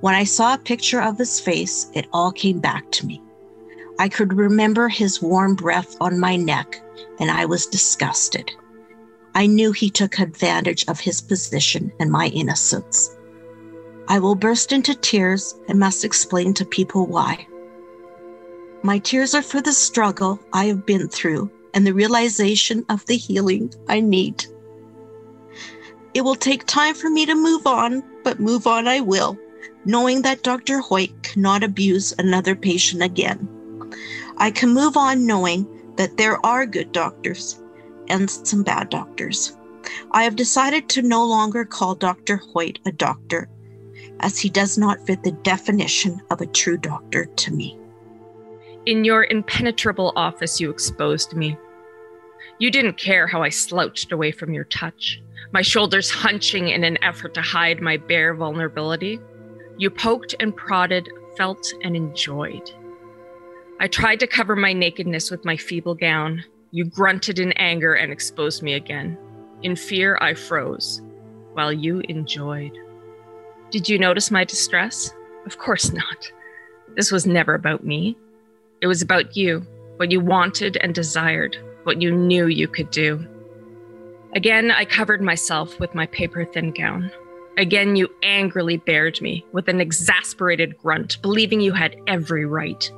When 0.00 0.14
I 0.14 0.24
saw 0.24 0.54
a 0.54 0.58
picture 0.58 1.00
of 1.00 1.18
his 1.18 1.40
face, 1.40 1.90
it 1.94 2.06
all 2.12 2.30
came 2.30 2.60
back 2.60 2.90
to 2.92 3.06
me. 3.06 3.20
I 3.98 4.08
could 4.08 4.32
remember 4.32 4.88
his 4.88 5.20
warm 5.20 5.56
breath 5.56 5.96
on 6.00 6.20
my 6.20 6.36
neck, 6.36 6.80
and 7.18 7.30
I 7.32 7.46
was 7.46 7.66
disgusted. 7.66 8.52
I 9.34 9.46
knew 9.46 9.72
he 9.72 9.90
took 9.90 10.20
advantage 10.20 10.84
of 10.86 11.00
his 11.00 11.20
position 11.20 11.90
and 11.98 12.10
my 12.10 12.28
innocence. 12.28 13.16
I 14.06 14.20
will 14.20 14.36
burst 14.36 14.70
into 14.70 14.94
tears 14.94 15.54
and 15.68 15.80
must 15.80 16.04
explain 16.04 16.54
to 16.54 16.64
people 16.64 17.06
why. 17.06 17.47
My 18.82 18.98
tears 18.98 19.34
are 19.34 19.42
for 19.42 19.60
the 19.60 19.72
struggle 19.72 20.38
I 20.52 20.66
have 20.66 20.86
been 20.86 21.08
through 21.08 21.50
and 21.74 21.86
the 21.86 21.92
realization 21.92 22.84
of 22.88 23.04
the 23.06 23.16
healing 23.16 23.72
I 23.88 24.00
need. 24.00 24.46
It 26.14 26.22
will 26.22 26.36
take 26.36 26.64
time 26.64 26.94
for 26.94 27.10
me 27.10 27.26
to 27.26 27.34
move 27.34 27.66
on, 27.66 28.04
but 28.22 28.40
move 28.40 28.66
on 28.66 28.86
I 28.86 29.00
will, 29.00 29.36
knowing 29.84 30.22
that 30.22 30.42
Dr. 30.42 30.80
Hoyte 30.80 31.22
cannot 31.22 31.64
abuse 31.64 32.14
another 32.18 32.54
patient 32.54 33.02
again. 33.02 33.48
I 34.36 34.50
can 34.50 34.70
move 34.70 34.96
on 34.96 35.26
knowing 35.26 35.66
that 35.96 36.16
there 36.16 36.44
are 36.46 36.64
good 36.64 36.92
doctors 36.92 37.60
and 38.08 38.30
some 38.30 38.62
bad 38.62 38.90
doctors. 38.90 39.56
I 40.12 40.22
have 40.24 40.36
decided 40.36 40.88
to 40.90 41.02
no 41.02 41.24
longer 41.26 41.64
call 41.64 41.94
Dr. 41.94 42.38
Hoyte 42.38 42.78
a 42.86 42.92
doctor, 42.92 43.48
as 44.20 44.38
he 44.38 44.48
does 44.48 44.78
not 44.78 45.04
fit 45.06 45.22
the 45.22 45.32
definition 45.32 46.20
of 46.30 46.40
a 46.40 46.46
true 46.46 46.76
doctor 46.76 47.26
to 47.26 47.52
me. 47.52 47.77
In 48.88 49.04
your 49.04 49.24
impenetrable 49.24 50.14
office, 50.16 50.58
you 50.62 50.70
exposed 50.70 51.34
me. 51.34 51.58
You 52.58 52.70
didn't 52.70 52.96
care 52.96 53.26
how 53.26 53.42
I 53.42 53.50
slouched 53.50 54.12
away 54.12 54.32
from 54.32 54.54
your 54.54 54.64
touch, 54.64 55.20
my 55.52 55.60
shoulders 55.60 56.10
hunching 56.10 56.70
in 56.70 56.84
an 56.84 56.96
effort 57.04 57.34
to 57.34 57.42
hide 57.42 57.82
my 57.82 57.98
bare 57.98 58.32
vulnerability. 58.32 59.20
You 59.76 59.90
poked 59.90 60.34
and 60.40 60.56
prodded, 60.56 61.06
felt 61.36 61.70
and 61.84 61.94
enjoyed. 61.94 62.70
I 63.78 63.88
tried 63.88 64.20
to 64.20 64.26
cover 64.26 64.56
my 64.56 64.72
nakedness 64.72 65.30
with 65.30 65.44
my 65.44 65.58
feeble 65.58 65.94
gown. 65.94 66.42
You 66.70 66.86
grunted 66.86 67.38
in 67.38 67.52
anger 67.58 67.92
and 67.92 68.10
exposed 68.10 68.62
me 68.62 68.72
again. 68.72 69.18
In 69.62 69.76
fear, 69.76 70.16
I 70.22 70.32
froze, 70.32 71.02
while 71.52 71.74
you 71.74 72.00
enjoyed. 72.08 72.72
Did 73.70 73.86
you 73.86 73.98
notice 73.98 74.30
my 74.30 74.44
distress? 74.44 75.12
Of 75.44 75.58
course 75.58 75.92
not. 75.92 76.32
This 76.96 77.12
was 77.12 77.26
never 77.26 77.52
about 77.52 77.84
me. 77.84 78.16
It 78.80 78.86
was 78.86 79.02
about 79.02 79.36
you, 79.36 79.66
what 79.96 80.10
you 80.12 80.20
wanted 80.20 80.76
and 80.76 80.94
desired, 80.94 81.56
what 81.82 82.00
you 82.00 82.12
knew 82.12 82.46
you 82.46 82.68
could 82.68 82.90
do. 82.90 83.26
Again, 84.34 84.70
I 84.70 84.84
covered 84.84 85.20
myself 85.20 85.80
with 85.80 85.94
my 85.94 86.06
paper 86.06 86.44
thin 86.44 86.70
gown. 86.70 87.10
Again, 87.56 87.96
you 87.96 88.08
angrily 88.22 88.76
bared 88.76 89.20
me 89.20 89.44
with 89.52 89.68
an 89.68 89.80
exasperated 89.80 90.78
grunt, 90.78 91.20
believing 91.22 91.60
you 91.60 91.72
had 91.72 91.96
every 92.06 92.44
right. 92.44 92.90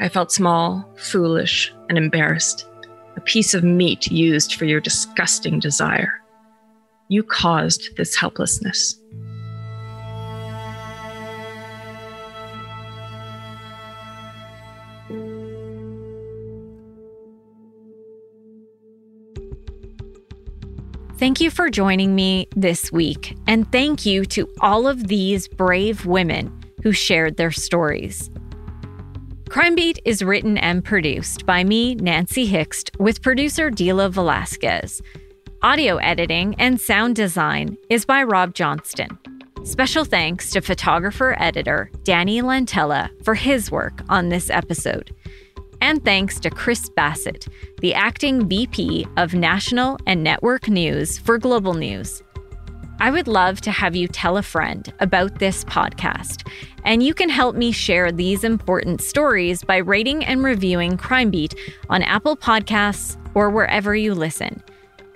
I 0.00 0.08
felt 0.08 0.32
small, 0.32 0.88
foolish, 0.96 1.74
and 1.90 1.98
embarrassed, 1.98 2.66
a 3.16 3.20
piece 3.20 3.52
of 3.52 3.64
meat 3.64 4.10
used 4.10 4.54
for 4.54 4.64
your 4.64 4.80
disgusting 4.80 5.60
desire. 5.60 6.22
You 7.08 7.22
caused 7.22 7.96
this 7.96 8.16
helplessness. 8.16 8.98
Thank 21.18 21.40
you 21.40 21.50
for 21.50 21.70
joining 21.70 22.14
me 22.14 22.46
this 22.54 22.92
week, 22.92 23.38
and 23.46 23.70
thank 23.72 24.04
you 24.04 24.26
to 24.26 24.52
all 24.60 24.86
of 24.86 25.08
these 25.08 25.48
brave 25.48 26.04
women 26.04 26.52
who 26.82 26.92
shared 26.92 27.38
their 27.38 27.50
stories. 27.50 28.30
Crime 29.48 29.74
Beat 29.74 29.98
is 30.04 30.22
written 30.22 30.58
and 30.58 30.84
produced 30.84 31.46
by 31.46 31.64
me, 31.64 31.94
Nancy 31.94 32.46
Hixt, 32.46 32.90
with 32.98 33.22
producer 33.22 33.70
Dila 33.70 34.10
Velasquez. 34.10 35.00
Audio 35.62 35.96
editing 35.96 36.54
and 36.58 36.78
sound 36.78 37.16
design 37.16 37.78
is 37.88 38.04
by 38.04 38.22
Rob 38.22 38.52
Johnston. 38.52 39.18
Special 39.64 40.04
thanks 40.04 40.50
to 40.50 40.60
photographer 40.60 41.34
editor 41.38 41.90
Danny 42.04 42.42
Lantella 42.42 43.08
for 43.24 43.34
his 43.34 43.70
work 43.70 44.02
on 44.10 44.28
this 44.28 44.50
episode. 44.50 45.14
And 45.86 46.04
thanks 46.04 46.40
to 46.40 46.50
Chris 46.50 46.88
Bassett, 46.88 47.46
the 47.80 47.94
acting 47.94 48.48
VP 48.48 49.06
of 49.16 49.34
National 49.34 49.96
and 50.04 50.24
Network 50.24 50.66
News 50.66 51.16
for 51.16 51.38
Global 51.38 51.74
News. 51.74 52.24
I 52.98 53.12
would 53.12 53.28
love 53.28 53.60
to 53.60 53.70
have 53.70 53.94
you 53.94 54.08
tell 54.08 54.36
a 54.36 54.42
friend 54.42 54.92
about 54.98 55.38
this 55.38 55.62
podcast, 55.62 56.50
and 56.82 57.04
you 57.04 57.14
can 57.14 57.28
help 57.28 57.54
me 57.54 57.70
share 57.70 58.10
these 58.10 58.42
important 58.42 59.00
stories 59.00 59.62
by 59.62 59.76
rating 59.76 60.24
and 60.24 60.42
reviewing 60.42 60.96
Crime 60.96 61.30
Beat 61.30 61.54
on 61.88 62.02
Apple 62.02 62.36
Podcasts 62.36 63.16
or 63.34 63.48
wherever 63.48 63.94
you 63.94 64.12
listen. 64.12 64.60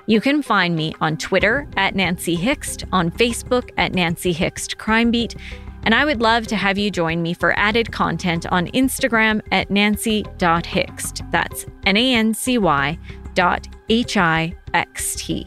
You 0.06 0.20
can 0.20 0.40
find 0.40 0.76
me 0.76 0.94
on 1.00 1.16
Twitter 1.16 1.68
at 1.76 1.96
Nancy 1.96 2.36
Hixt, 2.36 2.84
on 2.92 3.10
Facebook 3.10 3.70
at 3.76 3.92
Nancy 3.92 4.32
Hixt 4.32 4.78
Crime 4.78 5.10
Beat, 5.10 5.34
and 5.82 5.94
I 5.94 6.04
would 6.04 6.20
love 6.20 6.46
to 6.48 6.56
have 6.56 6.78
you 6.78 6.90
join 6.90 7.22
me 7.22 7.34
for 7.34 7.58
added 7.58 7.92
content 7.92 8.46
on 8.46 8.66
Instagram 8.68 9.40
at 9.52 9.70
nancy.hixt. 9.70 11.22
That's 11.30 11.66
N 11.86 11.96
A 11.96 12.14
N 12.14 12.34
C 12.34 12.58
Y 12.58 12.98
dot 13.34 13.66
H 13.88 14.16
I 14.16 14.54
X 14.74 15.16
T. 15.16 15.46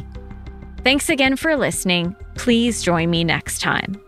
Thanks 0.83 1.09
again 1.09 1.35
for 1.35 1.55
listening. 1.55 2.15
Please 2.35 2.83
join 2.83 3.09
me 3.09 3.23
next 3.23 3.61
time. 3.61 4.01